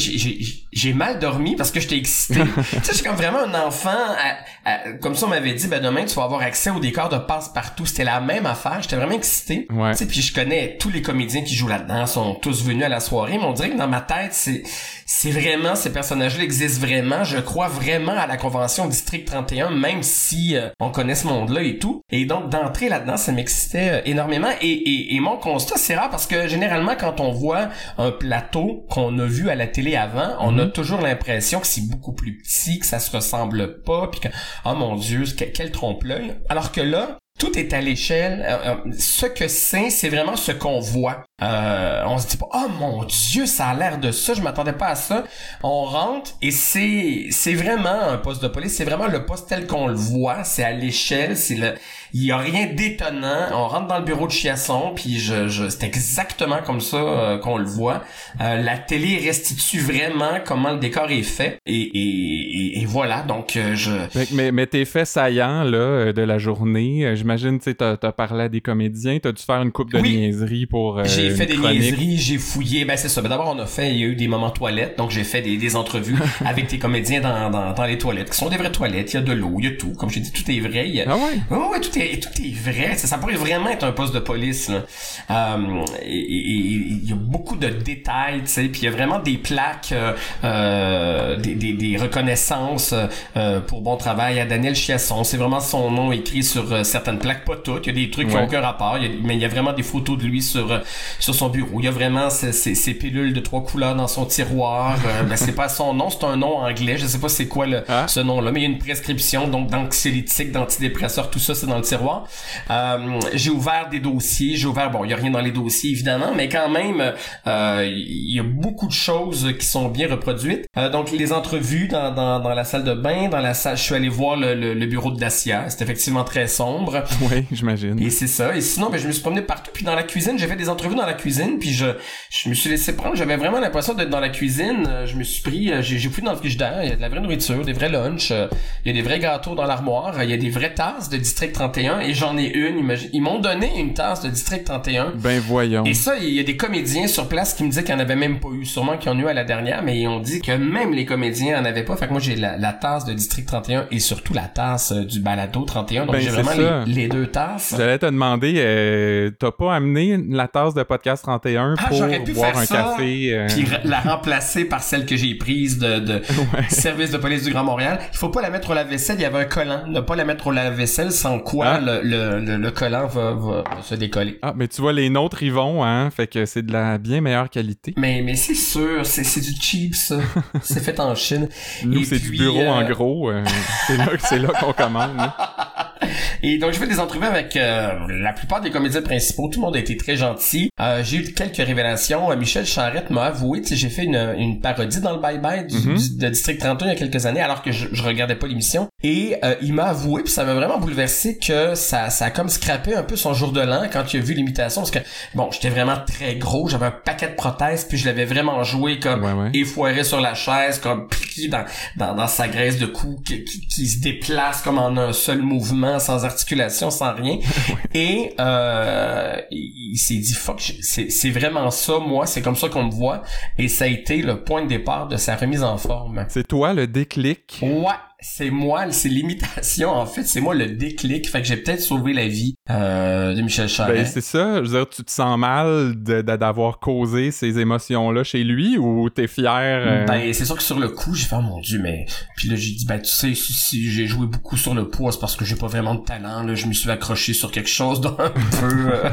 j'ai- 0.72 0.92
mal 0.94 1.18
dormi 1.18 1.56
parce 1.56 1.70
que 1.70 1.80
j'étais 1.80 1.96
excité. 1.96 2.40
tu 2.54 2.62
sais 2.62 2.80
je 2.88 2.92
suis 2.94 3.04
comme 3.04 3.16
vraiment 3.16 3.38
un 3.40 3.54
enfant 3.66 3.90
à- 3.90 4.70
à- 4.70 4.92
comme 5.00 5.14
ça 5.14 5.26
on 5.26 5.28
m'avait 5.30 5.52
dit 5.54 5.66
ben 5.66 5.82
demain 5.82 6.04
tu 6.04 6.14
vas 6.14 6.24
avoir 6.24 6.40
accès 6.42 6.70
au 6.70 6.78
décor 6.80 7.08
de 7.08 7.18
passe-partout, 7.18 7.86
c'était 7.86 8.04
la 8.04 8.20
même 8.20 8.46
affaire, 8.46 8.78
j'étais 8.82 8.96
vraiment 8.96 9.12
excité. 9.14 9.66
Ouais. 9.72 9.92
Tu 9.92 9.98
sais, 9.98 10.06
puis 10.06 10.20
je 10.22 10.34
connais 10.34 10.76
tous 10.78 10.90
les 10.90 11.02
comédiens 11.02 11.42
qui 11.42 11.54
jouent 11.54 11.68
là-dedans, 11.68 12.06
sont 12.06 12.34
tous 12.34 12.64
venus 12.64 12.84
à 12.84 12.88
la 12.88 13.00
soirée, 13.00 13.38
mais 13.38 13.44
on 13.44 13.52
dirait 13.52 13.70
que 13.70 13.76
dans 13.78 13.88
ma 13.88 14.00
tête, 14.00 14.32
c'est 14.32 14.62
c'est 15.06 15.30
vraiment 15.30 15.74
ces 15.74 15.92
personnages-là 15.92 16.44
existent 16.44 16.86
vraiment. 16.86 17.24
Je 17.24 17.38
crois 17.38 17.68
vraiment 17.68 18.12
à 18.16 18.26
la 18.26 18.36
convention 18.36 18.86
District 18.86 19.24
31, 19.26 19.70
même 19.70 20.02
si 20.02 20.56
euh, 20.56 20.68
on 20.80 20.90
connaît 20.90 21.14
ce 21.14 21.26
monde-là 21.26 21.62
et 21.62 21.78
tout. 21.78 22.00
Et 22.10 22.24
donc 22.24 22.48
d'entrer 22.50 22.88
là-dedans, 22.88 23.16
ça 23.16 23.32
m'excitait 23.32 23.90
euh, 23.90 24.00
énormément. 24.06 24.48
Et, 24.60 24.68
et, 24.70 25.14
et 25.14 25.20
mon 25.20 25.36
constat, 25.36 25.76
c'est 25.76 25.94
rare 25.94 26.10
parce 26.10 26.26
que 26.26 26.48
généralement, 26.48 26.94
quand 26.98 27.20
on 27.20 27.32
voit 27.32 27.68
un 27.98 28.10
plateau 28.10 28.86
qu'on 28.90 29.18
a 29.18 29.26
vu 29.26 29.43
à 29.50 29.54
la 29.54 29.66
télé 29.66 29.96
avant, 29.96 30.36
on 30.40 30.58
a 30.58 30.66
toujours 30.66 31.00
l'impression 31.00 31.60
que 31.60 31.66
c'est 31.66 31.88
beaucoup 31.88 32.12
plus 32.12 32.38
petit, 32.38 32.78
que 32.78 32.86
ça 32.86 32.98
se 32.98 33.14
ressemble 33.14 33.82
pas, 33.82 34.08
puis 34.10 34.20
que 34.20 34.28
oh 34.64 34.74
mon 34.74 34.96
Dieu, 34.96 35.24
que- 35.36 35.44
quel 35.44 35.70
trompe-l'œil. 35.70 36.34
Alors 36.48 36.72
que 36.72 36.80
là, 36.80 37.18
tout 37.38 37.58
est 37.58 37.72
à 37.72 37.80
l'échelle. 37.80 38.44
Euh, 38.46 38.74
euh, 38.86 38.92
ce 38.96 39.26
que 39.26 39.48
c'est, 39.48 39.90
c'est 39.90 40.08
vraiment 40.08 40.36
ce 40.36 40.52
qu'on 40.52 40.78
voit. 40.78 41.24
Euh, 41.42 42.04
on 42.06 42.16
se 42.18 42.28
dit 42.28 42.36
pas, 42.36 42.46
oh 42.54 42.68
mon 42.78 43.02
Dieu, 43.04 43.44
ça 43.46 43.66
a 43.66 43.74
l'air 43.74 43.98
de 43.98 44.12
ça. 44.12 44.34
Je 44.34 44.40
m'attendais 44.40 44.72
pas 44.72 44.86
à 44.86 44.94
ça. 44.94 45.24
On 45.64 45.82
rentre 45.84 46.30
et 46.42 46.52
c'est 46.52 47.26
c'est 47.30 47.54
vraiment 47.54 48.02
un 48.02 48.18
poste 48.18 48.40
de 48.40 48.46
police. 48.46 48.76
C'est 48.76 48.84
vraiment 48.84 49.08
le 49.08 49.26
poste 49.26 49.48
tel 49.48 49.66
qu'on 49.66 49.88
le 49.88 49.94
voit. 49.94 50.44
C'est 50.44 50.62
à 50.62 50.70
l'échelle. 50.70 51.36
C'est 51.36 51.56
le. 51.56 51.74
Il 52.16 52.22
y 52.24 52.30
a 52.30 52.38
rien 52.38 52.66
d'étonnant. 52.72 53.48
On 53.52 53.66
rentre 53.66 53.88
dans 53.88 53.98
le 53.98 54.04
bureau 54.04 54.26
de 54.28 54.32
Chiasson, 54.32 54.92
puis 54.94 55.18
je, 55.18 55.48
je 55.48 55.68
c'est 55.68 55.82
exactement 55.84 56.58
comme 56.64 56.80
ça 56.80 56.96
euh, 56.96 57.38
qu'on 57.38 57.58
le 57.58 57.64
voit. 57.64 58.02
Euh, 58.40 58.62
la 58.62 58.78
télé 58.78 59.16
restitue 59.18 59.80
vraiment 59.80 60.38
comment 60.44 60.70
le 60.72 60.78
décor 60.78 61.10
est 61.10 61.22
fait. 61.24 61.58
Et, 61.66 61.74
et, 61.74 62.78
et, 62.78 62.80
et 62.82 62.84
voilà. 62.86 63.22
Donc 63.22 63.56
euh, 63.56 63.74
je. 63.74 63.90
Fait 64.10 64.26
que, 64.26 64.34
mais, 64.34 64.52
mais 64.52 64.66
tes 64.68 64.84
faits 64.84 65.06
saillants, 65.08 65.64
là, 65.64 65.76
euh, 65.76 66.12
de 66.12 66.22
la 66.22 66.38
journée, 66.38 67.14
j'imagine, 67.16 67.58
tu 67.58 67.64
sais, 67.64 67.74
t'as 67.74 67.96
t'as 67.96 68.12
parlé 68.12 68.44
à 68.44 68.48
des 68.48 68.60
comédiens, 68.60 69.18
t'as 69.20 69.32
dû 69.32 69.42
faire 69.42 69.60
une 69.60 69.72
coupe 69.72 69.92
de 69.92 69.98
Oui. 70.00 70.16
niaiseries 70.16 70.66
pour. 70.66 71.02
J'ai 71.04 71.30
fait 71.30 71.46
des 71.46 71.54
chronique. 71.56 71.80
niaiseries, 71.80 72.16
j'ai 72.18 72.38
fouillé. 72.38 72.84
Ben 72.84 72.96
c'est 72.96 73.08
ça. 73.08 73.22
Ben 73.22 73.28
d'abord 73.28 73.52
on 73.56 73.58
a 73.58 73.66
fait, 73.66 73.90
il 73.92 73.98
y 73.98 74.04
a 74.04 74.06
eu 74.06 74.14
des 74.14 74.28
moments 74.28 74.50
toilettes, 74.50 74.96
donc 74.98 75.10
j'ai 75.10 75.24
fait 75.24 75.42
des, 75.42 75.56
des 75.56 75.74
entrevues 75.76 76.16
avec 76.46 76.68
tes 76.68 76.78
comédiens 76.78 77.20
dans, 77.20 77.50
dans, 77.50 77.72
dans 77.72 77.84
les 77.84 77.98
toilettes, 77.98 78.30
qui 78.30 78.36
sont 78.36 78.48
des 78.48 78.56
vraies 78.56 78.70
toilettes. 78.72 79.12
Il 79.12 79.16
y 79.16 79.18
a 79.18 79.22
de 79.22 79.32
l'eau, 79.32 79.56
il 79.58 79.64
y 79.64 79.68
a 79.68 79.72
tout. 79.72 79.92
Comme 79.98 80.10
j'ai 80.10 80.20
dit, 80.20 80.30
tout 80.30 80.48
est 80.48 80.60
vrai. 80.60 80.84
A- 81.00 81.10
Ah 81.10 81.16
ouais? 81.16 81.56
Ouais, 81.58 81.66
ouais, 81.72 81.80
tout 81.80 81.98
est, 81.98 82.03
tout 82.20 82.42
est 82.42 82.54
vrai. 82.54 82.96
Ça, 82.96 83.06
ça 83.06 83.18
pourrait 83.18 83.34
vraiment 83.34 83.70
être 83.70 83.84
un 83.84 83.92
poste 83.92 84.14
de 84.14 84.18
police. 84.20 84.68
Là. 84.68 84.82
Euh, 85.30 85.84
et, 86.02 86.14
il 86.14 87.08
y 87.08 87.12
a 87.12 87.16
beaucoup 87.16 87.56
de 87.56 87.68
détails, 87.68 88.40
tu 88.40 88.46
sais. 88.48 88.64
Puis 88.68 88.82
il 88.82 88.84
y 88.84 88.88
a 88.88 88.90
vraiment 88.90 89.18
des 89.18 89.36
plaques, 89.38 89.90
euh, 89.92 90.12
euh, 90.44 91.36
des, 91.36 91.54
des, 91.54 91.72
des 91.72 91.96
reconnaissances 91.96 92.94
euh, 93.36 93.60
pour 93.60 93.80
bon 93.82 93.96
travail 93.96 94.40
à 94.40 94.46
Daniel 94.46 94.74
Chiasson. 94.74 95.24
C'est 95.24 95.36
vraiment 95.36 95.60
son 95.60 95.90
nom 95.90 96.12
écrit 96.12 96.42
sur 96.42 96.72
euh, 96.72 96.84
certaines 96.84 97.18
plaques, 97.18 97.44
pas 97.44 97.56
toutes. 97.56 97.86
Il 97.86 97.96
y 97.96 97.98
a 98.02 98.04
des 98.06 98.10
trucs 98.10 98.28
qui 98.28 98.34
n'ont 98.34 98.44
aucun 98.44 98.60
rapport. 98.60 98.96
Il 98.98 99.04
y 99.04 99.06
a- 99.06 99.16
mais 99.22 99.34
il 99.34 99.40
y 99.40 99.44
a 99.44 99.48
vraiment 99.48 99.72
des 99.72 99.82
photos 99.82 100.18
de 100.18 100.24
lui 100.24 100.42
sur 100.42 100.70
euh, 100.72 100.78
sur 101.18 101.34
son 101.34 101.48
bureau. 101.48 101.80
Il 101.80 101.84
y 101.84 101.88
a 101.88 101.92
vraiment 101.92 102.30
ces, 102.30 102.52
ces, 102.52 102.74
ces 102.74 102.94
pilules 102.94 103.32
de 103.32 103.40
trois 103.40 103.62
couleurs 103.64 103.94
dans 103.94 104.08
son 104.08 104.24
tiroir. 104.26 104.96
Euh, 105.06 105.22
ben, 105.24 105.36
c'est 105.36 105.54
pas 105.54 105.68
son 105.68 105.94
nom, 105.94 106.10
c'est 106.10 106.24
un 106.24 106.36
nom 106.36 106.58
anglais. 106.58 106.96
Je 106.98 107.06
sais 107.06 107.18
pas 107.18 107.28
c'est 107.28 107.48
quoi 107.48 107.66
le, 107.66 107.84
Ah. 107.88 108.06
ce 108.08 108.20
nom-là, 108.20 108.50
mais 108.52 108.60
il 108.60 108.62
y 108.64 108.66
a 108.66 108.70
une 108.70 108.78
prescription 108.78 109.48
donc 109.48 109.68
d'anxiolytique, 109.70 110.52
d'antidépresseurs, 110.52 111.30
tout 111.30 111.38
ça 111.38 111.54
c'est 111.54 111.66
dans 111.66 111.76
le 111.78 111.83
tiroir. 111.84 112.26
Euh, 112.70 113.20
j'ai 113.34 113.50
ouvert 113.50 113.88
des 113.90 114.00
dossiers, 114.00 114.56
j'ai 114.56 114.66
ouvert 114.66 114.90
bon, 114.90 115.04
il 115.04 115.10
y 115.10 115.14
a 115.14 115.16
rien 115.16 115.30
dans 115.30 115.40
les 115.40 115.52
dossiers 115.52 115.90
évidemment, 115.90 116.32
mais 116.34 116.48
quand 116.48 116.68
même 116.68 117.14
euh, 117.46 117.88
il 117.88 118.34
y 118.34 118.40
a 118.40 118.42
beaucoup 118.42 118.86
de 118.86 118.92
choses 118.92 119.54
qui 119.58 119.66
sont 119.66 119.88
bien 119.88 120.08
reproduites. 120.08 120.66
Euh, 120.76 120.90
donc 120.90 121.10
les 121.10 121.32
entrevues 121.32 121.88
dans, 121.88 122.12
dans, 122.12 122.40
dans 122.40 122.54
la 122.54 122.64
salle 122.64 122.84
de 122.84 122.94
bain, 122.94 123.28
dans 123.28 123.40
la 123.40 123.54
salle, 123.54 123.76
je 123.76 123.82
suis 123.82 123.94
allé 123.94 124.08
voir 124.08 124.36
le, 124.36 124.54
le, 124.54 124.74
le 124.74 124.86
bureau 124.86 125.10
de 125.10 125.18
Dacia, 125.18 125.68
c'est 125.68 125.82
effectivement 125.82 126.24
très 126.24 126.46
sombre. 126.46 127.04
Oui, 127.20 127.46
j'imagine. 127.52 128.00
Et 128.00 128.10
c'est 128.10 128.26
ça. 128.26 128.56
Et 128.56 128.60
sinon, 128.60 128.90
ben, 128.90 128.98
je 128.98 129.06
me 129.06 129.12
suis 129.12 129.22
promené 129.22 129.42
partout. 129.42 129.70
Puis 129.72 129.84
dans 129.84 129.94
la 129.94 130.02
cuisine, 130.02 130.38
j'ai 130.38 130.46
fait 130.46 130.56
des 130.56 130.68
entrevues 130.68 130.94
dans 130.94 131.06
la 131.06 131.14
cuisine. 131.14 131.58
Puis 131.58 131.72
je, 131.72 131.86
je 132.30 132.48
me 132.48 132.54
suis 132.54 132.70
laissé 132.70 132.96
prendre. 132.96 133.16
J'avais 133.16 133.36
vraiment 133.36 133.60
l'impression 133.60 133.94
d'être 133.94 134.10
dans 134.10 134.20
la 134.20 134.28
cuisine. 134.28 134.88
Je 135.06 135.16
me 135.16 135.24
suis 135.24 135.42
pris, 135.42 135.72
j'ai, 135.80 135.98
fouillé 136.08 136.26
dans 136.26 136.32
le 136.32 136.38
frigidaire. 136.38 136.82
Il 136.82 136.88
y 136.88 136.92
a 136.92 136.96
de 136.96 137.00
la 137.00 137.08
vraie 137.08 137.20
nourriture, 137.20 137.64
des 137.64 137.72
vrais 137.72 137.88
lunchs. 137.88 138.30
Il 138.30 138.88
y 138.88 138.90
a 138.90 138.92
des 138.92 139.02
vrais 139.02 139.18
gâteaux 139.18 139.54
dans 139.54 139.66
l'armoire. 139.66 140.22
Il 140.22 140.30
y 140.30 140.34
a 140.34 140.36
des 140.36 140.50
vraies 140.50 140.74
tasses 140.74 141.08
de 141.08 141.16
District 141.16 141.52
31. 141.52 141.73
Et 141.78 142.14
j'en 142.14 142.36
ai 142.38 142.46
une. 142.46 142.94
Ils 143.12 143.20
m'ont 143.20 143.38
donné 143.40 143.78
une 143.78 143.94
tasse 143.94 144.22
de 144.22 144.28
District 144.30 144.64
31. 144.64 145.12
Ben 145.16 145.40
voyons. 145.40 145.84
Et 145.84 145.94
ça, 145.94 146.16
il 146.18 146.30
y 146.30 146.40
a 146.40 146.42
des 146.42 146.56
comédiens 146.56 147.06
sur 147.06 147.28
place 147.28 147.54
qui 147.54 147.64
me 147.64 147.68
disaient 147.68 147.84
qu'il 147.84 147.94
n'y 147.94 148.00
en 148.00 148.04
avait 148.04 148.16
même 148.16 148.40
pas 148.40 148.48
eu. 148.52 148.64
Sûrement 148.64 148.96
qu'ils 148.96 149.10
en 149.10 149.16
ont 149.16 149.20
eu 149.20 149.26
à 149.28 149.34
la 149.34 149.44
dernière, 149.44 149.82
mais 149.82 149.98
ils 149.98 150.08
ont 150.08 150.20
dit 150.20 150.40
que 150.40 150.52
même 150.52 150.92
les 150.92 151.04
comédiens 151.04 151.60
en 151.60 151.64
avaient 151.64 151.84
pas. 151.84 151.96
Fait 151.96 152.06
que 152.06 152.12
moi, 152.12 152.20
j'ai 152.20 152.36
la, 152.36 152.56
la 152.56 152.72
tasse 152.72 153.04
de 153.04 153.12
District 153.12 153.46
31 153.46 153.86
et 153.90 153.98
surtout 153.98 154.32
la 154.34 154.42
tasse 154.48 154.92
euh, 154.92 155.04
du 155.04 155.20
Balado 155.20 155.62
31. 155.64 156.06
Donc 156.06 156.14
Ben, 156.14 156.20
j'ai 156.20 156.30
vraiment 156.30 156.82
les, 156.86 156.92
les 156.92 157.08
deux 157.08 157.26
tasses. 157.26 157.74
J'allais 157.76 157.98
te 157.98 158.06
demander, 158.06 158.54
euh, 158.56 159.30
t'as 159.38 159.50
pas 159.52 159.74
amené 159.74 160.18
la 160.30 160.48
tasse 160.48 160.74
de 160.74 160.82
podcast 160.82 161.22
31 161.24 161.74
Ah, 161.78 161.88
pour 161.88 161.96
j'aurais 161.98 162.20
pu 162.22 162.32
boire 162.32 162.50
faire 162.52 162.60
un 162.60 162.64
ça, 162.64 162.74
café? 162.96 163.28
euh, 163.34 163.46
puis 163.48 163.66
la 163.84 164.00
remplacer 164.00 164.64
par 164.64 164.82
celle 164.82 165.06
que 165.06 165.16
j'ai 165.16 165.34
prise 165.34 165.78
de, 165.78 165.98
de 165.98 166.14
Ouais. 166.54 166.64
service 166.68 167.10
de 167.10 167.16
police 167.18 167.44
du 167.44 167.50
Grand 167.52 167.64
Montréal. 167.64 167.98
Il 168.12 168.18
faut 168.18 168.28
pas 168.28 168.42
la 168.42 168.50
mettre 168.50 168.70
au 168.70 168.74
lave-vaisselle, 168.74 169.16
il 169.18 169.22
y 169.22 169.24
avait 169.24 169.38
un 169.38 169.44
collant. 169.44 169.82
Ne 169.88 170.00
pas 170.00 170.14
la 170.16 170.24
mettre 170.24 170.46
au 170.48 170.52
lave-vaisselle, 170.52 171.10
sans 171.12 171.38
quoi 171.38 171.63
Ah. 171.64 171.80
le, 171.80 172.00
le, 172.40 172.56
le, 172.56 172.70
collant 172.70 173.06
va, 173.06 173.32
va, 173.32 173.64
se 173.82 173.94
décoller. 173.94 174.38
Ah, 174.42 174.52
mais 174.56 174.68
tu 174.68 174.80
vois, 174.80 174.92
les 174.92 175.08
nôtres, 175.10 175.42
ils 175.42 175.52
vont, 175.52 175.82
hein? 175.84 176.10
Fait 176.10 176.26
que 176.26 176.44
c'est 176.46 176.62
de 176.62 176.72
la 176.72 176.98
bien 176.98 177.20
meilleure 177.20 177.48
qualité. 177.50 177.94
Mais, 177.96 178.22
mais 178.22 178.34
c'est 178.34 178.54
sûr, 178.54 179.04
c'est, 179.06 179.40
du 179.40 179.54
cheap, 179.60 179.94
ça. 179.94 180.18
c'est 180.62 180.80
fait 180.80 180.98
en 181.00 181.14
Chine. 181.14 181.48
Nous, 181.84 182.04
c'est 182.04 182.18
du 182.18 182.30
bureau 182.30 182.60
euh, 182.60 182.68
en 182.68 182.88
gros. 182.88 183.30
euh, 183.30 183.44
c'est 183.86 183.96
là, 183.96 184.06
c'est 184.18 184.38
là 184.38 184.48
qu'on 184.60 184.72
commande. 184.72 185.10
hein. 185.18 185.32
Et 186.42 186.58
donc, 186.58 186.72
je 186.72 186.78
fais 186.78 186.86
des 186.86 187.00
entrevues 187.00 187.26
avec 187.26 187.56
euh, 187.56 187.92
la 188.08 188.32
plupart 188.32 188.60
des 188.60 188.70
comédiens 188.70 189.02
principaux. 189.02 189.48
Tout 189.48 189.60
le 189.60 189.66
monde 189.66 189.76
a 189.76 189.78
été 189.78 189.96
très 189.96 190.16
gentil. 190.16 190.70
Euh, 190.80 191.02
j'ai 191.04 191.18
eu 191.18 191.32
quelques 191.32 191.56
révélations. 191.56 192.30
Euh, 192.30 192.36
Michel 192.36 192.66
Charrette 192.66 193.10
m'a 193.10 193.24
avoué, 193.24 193.62
tu 193.62 193.68
sais, 193.68 193.76
j'ai 193.76 193.88
fait 193.88 194.04
une, 194.04 194.34
une 194.38 194.60
parodie 194.60 195.00
dans 195.00 195.12
le 195.12 195.20
Bye 195.20 195.38
Bye 195.38 195.66
du, 195.66 195.76
Mhm. 195.76 195.96
du- 195.96 196.16
de 196.18 196.28
District 196.28 196.58
31 196.60 196.86
il 196.88 196.92
y 196.92 196.96
a 196.96 196.98
quelques 196.98 197.26
années, 197.26 197.40
alors 197.40 197.62
que 197.62 197.72
je, 197.72 197.88
je 197.92 198.02
regardais 198.02 198.36
pas 198.36 198.46
l'émission. 198.46 198.88
Et 199.02 199.36
euh, 199.44 199.54
il 199.62 199.72
m'a 199.74 199.84
avoué, 199.84 200.22
puis 200.22 200.32
ça 200.32 200.44
m'a 200.44 200.54
vraiment 200.54 200.78
bouleversé, 200.78 201.38
que 201.38 201.74
ça, 201.74 202.10
ça 202.10 202.26
a 202.26 202.30
comme 202.30 202.48
scrappé 202.48 202.94
un 202.94 203.02
peu 203.02 203.16
son 203.16 203.34
jour 203.34 203.52
de 203.52 203.60
l'an 203.60 203.82
quand 203.92 204.12
il 204.12 204.20
a 204.20 204.22
vu 204.22 204.34
l'imitation. 204.34 204.82
Parce 204.82 204.90
que, 204.90 204.98
bon, 205.34 205.50
j'étais 205.50 205.70
vraiment 205.70 205.96
très 206.06 206.36
gros, 206.36 206.68
j'avais 206.68 206.86
un 206.86 206.90
paquet 206.90 207.28
de 207.28 207.34
prothèses, 207.34 207.84
puis 207.84 207.96
je 207.98 208.06
l'avais 208.06 208.24
vraiment 208.24 208.62
joué 208.64 208.98
comme 208.98 209.24
Ouais, 209.24 209.32
ouais. 209.32 209.50
effoiré 209.54 210.04
sur 210.04 210.20
la 210.20 210.34
chaise, 210.34 210.78
comme 210.78 211.08
pris 211.34 211.48
dans, 211.48 211.64
dans, 211.96 212.14
dans 212.14 212.26
sa 212.26 212.48
graisse 212.48 212.78
de 212.78 212.86
cou, 212.86 213.20
qui, 213.24 213.44
qui, 213.44 213.66
qui 213.66 213.86
se 213.86 214.00
déplace 214.00 214.62
comme 214.62 214.78
en 214.78 214.96
un 214.96 215.12
seul 215.12 215.42
mouvement, 215.42 215.98
sans 215.98 216.24
articulation, 216.24 216.90
sans 216.90 217.14
rien. 217.14 217.38
Et 217.94 218.34
euh, 218.40 219.40
il, 219.50 219.96
s'est 219.96 220.16
dit, 220.16 220.34
fuck, 220.34 220.60
c'est 220.80 221.30
vraiment 221.30 221.70
ça, 221.70 221.98
moi, 221.98 222.26
c'est 222.26 222.42
comme 222.42 222.56
ça 222.56 222.68
qu'on 222.68 222.84
me 222.84 222.92
voit. 222.92 223.22
Et 223.58 223.68
ça 223.68 223.84
a 223.84 223.88
été 223.88 224.22
le 224.22 224.42
point 224.42 224.62
de 224.62 224.68
départ 224.68 225.08
de 225.08 225.16
sa 225.16 225.36
remise 225.36 225.62
en 225.62 225.76
forme. 225.76 226.24
C'est 226.28 226.46
toi 226.46 226.72
le 226.72 226.86
déclic? 226.86 227.58
Ouais, 227.62 227.94
c'est 228.26 228.48
moi, 228.50 228.90
c'est 228.90 229.10
l'imitation, 229.10 229.90
en 229.90 230.06
fait, 230.06 230.24
c'est 230.24 230.40
moi 230.40 230.54
le 230.54 230.66
déclic. 230.66 231.28
Fait 231.28 231.42
que 231.42 231.46
j'ai 231.46 231.58
peut-être 231.58 231.80
sauvé 231.82 232.14
la 232.14 232.26
vie 232.26 232.54
euh, 232.70 233.34
de 233.34 233.42
Michel 233.42 233.66
Ben, 233.66 233.68
Charest. 233.68 234.14
c'est 234.14 234.22
ça. 234.22 234.56
Je 234.64 234.70
veux 234.70 234.78
dire, 234.78 234.88
tu 234.88 235.04
te 235.04 235.10
sens 235.10 235.38
mal 235.38 235.94
d'avoir 235.94 236.78
causé 236.78 237.30
ces 237.30 237.58
émotions-là 237.58 238.24
chez 238.24 238.42
lui 238.42 238.78
ou 238.78 239.10
t'es 239.10 239.26
fier? 239.26 239.46
euh, 239.86 240.04
Ben, 240.06 240.32
c'est 240.32 240.46
sûr 240.46 240.56
que 240.56 240.62
sur 240.62 240.80
le 240.80 240.88
coup, 240.88 241.14
j'ai 241.14 241.26
fait, 241.26 241.36
oh 241.36 241.42
mon 241.42 241.60
dieu, 241.60 241.78
mais, 241.82 242.06
puis 242.36 242.48
là, 242.48 242.56
j'ai 242.56 242.70
dit, 242.72 242.86
ben, 242.86 242.98
tu 242.98 243.10
sais, 243.10 243.34
si, 243.34 243.52
si 243.52 243.90
j'ai 243.90 244.06
joué 244.06 244.26
beaucoup 244.26 244.56
sur 244.56 244.74
le 244.74 244.88
poids, 244.88 245.12
c'est 245.12 245.20
parce 245.20 245.36
que 245.36 245.44
j'ai 245.44 245.56
pas 245.56 245.66
vraiment 245.66 245.94
de 245.94 246.04
talent, 246.04 246.44
là, 246.44 246.54
je 246.54 246.66
me 246.66 246.72
suis 246.72 246.90
accroché 246.90 247.34
sur 247.34 247.50
quelque 247.52 247.68
chose 247.68 248.00
d'un 248.00 248.10
peu, 248.60 248.90
euh, 248.90 249.10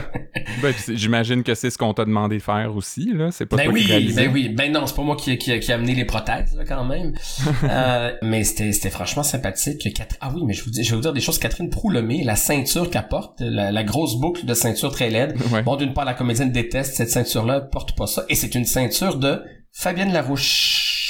ben, 0.62 0.74
j'imagine 0.88 1.44
que 1.44 1.54
c'est 1.54 1.70
ce 1.70 1.78
qu'on 1.78 1.94
t'a 1.94 2.06
demandé 2.06 2.38
de 2.38 2.42
faire 2.44 2.74
aussi, 2.78 3.12
là. 3.14 3.30
C'est 3.32 3.46
pas 3.46 3.58
ben 3.58 3.66
toi 3.66 3.74
oui, 3.74 4.14
ben 4.16 4.32
oui, 4.34 4.48
ben 4.48 4.72
non, 4.72 4.88
c'est 4.88 4.96
pas 4.96 5.04
moi 5.04 5.18
qui, 5.18 5.38
qui, 5.38 5.60
qui 5.60 5.72
a 5.74 5.76
amené 5.76 5.96
les 5.96 6.06
prothèses, 6.06 6.56
là, 6.56 6.64
quand 6.66 6.86
même. 6.86 7.14
mais 8.22 8.46
c'était, 8.46 8.72
c'était 8.72 8.90
franchement 9.02 9.24
sympathique. 9.24 9.88
Ah 10.20 10.32
oui, 10.34 10.44
mais 10.46 10.54
je 10.54 10.64
vous 10.64 10.70
dis, 10.70 10.84
je 10.84 10.92
vais 10.92 10.96
vous 10.96 11.02
dire 11.02 11.14
des 11.14 11.22
choses. 11.22 11.40
Catherine 11.40 11.70
Proulemé, 11.70 12.24
la 12.24 12.36
ceinture 12.36 12.90
qu'elle 12.90 13.08
porte, 13.08 13.40
la, 13.42 13.72
la 13.72 13.84
grosse 13.84 14.16
boucle 14.20 14.46
de 14.46 14.54
ceinture 14.54 14.92
très 14.92 15.10
laide. 15.10 15.36
Ouais. 15.52 15.64
Bon, 15.64 15.76
d'une 15.76 15.94
part, 15.94 16.06
la 16.06 16.14
comédienne 16.14 16.52
déteste 16.52 16.96
cette 16.96 17.10
ceinture-là, 17.10 17.62
elle 17.64 17.70
porte 17.70 17.98
pas 17.98 18.06
ça. 18.06 18.26
Et 18.30 18.36
c'est 18.36 18.54
une 18.54 18.66
ceinture 18.66 19.18
de 19.18 19.42
Fabienne 19.72 20.14
Larouche. 20.14 21.01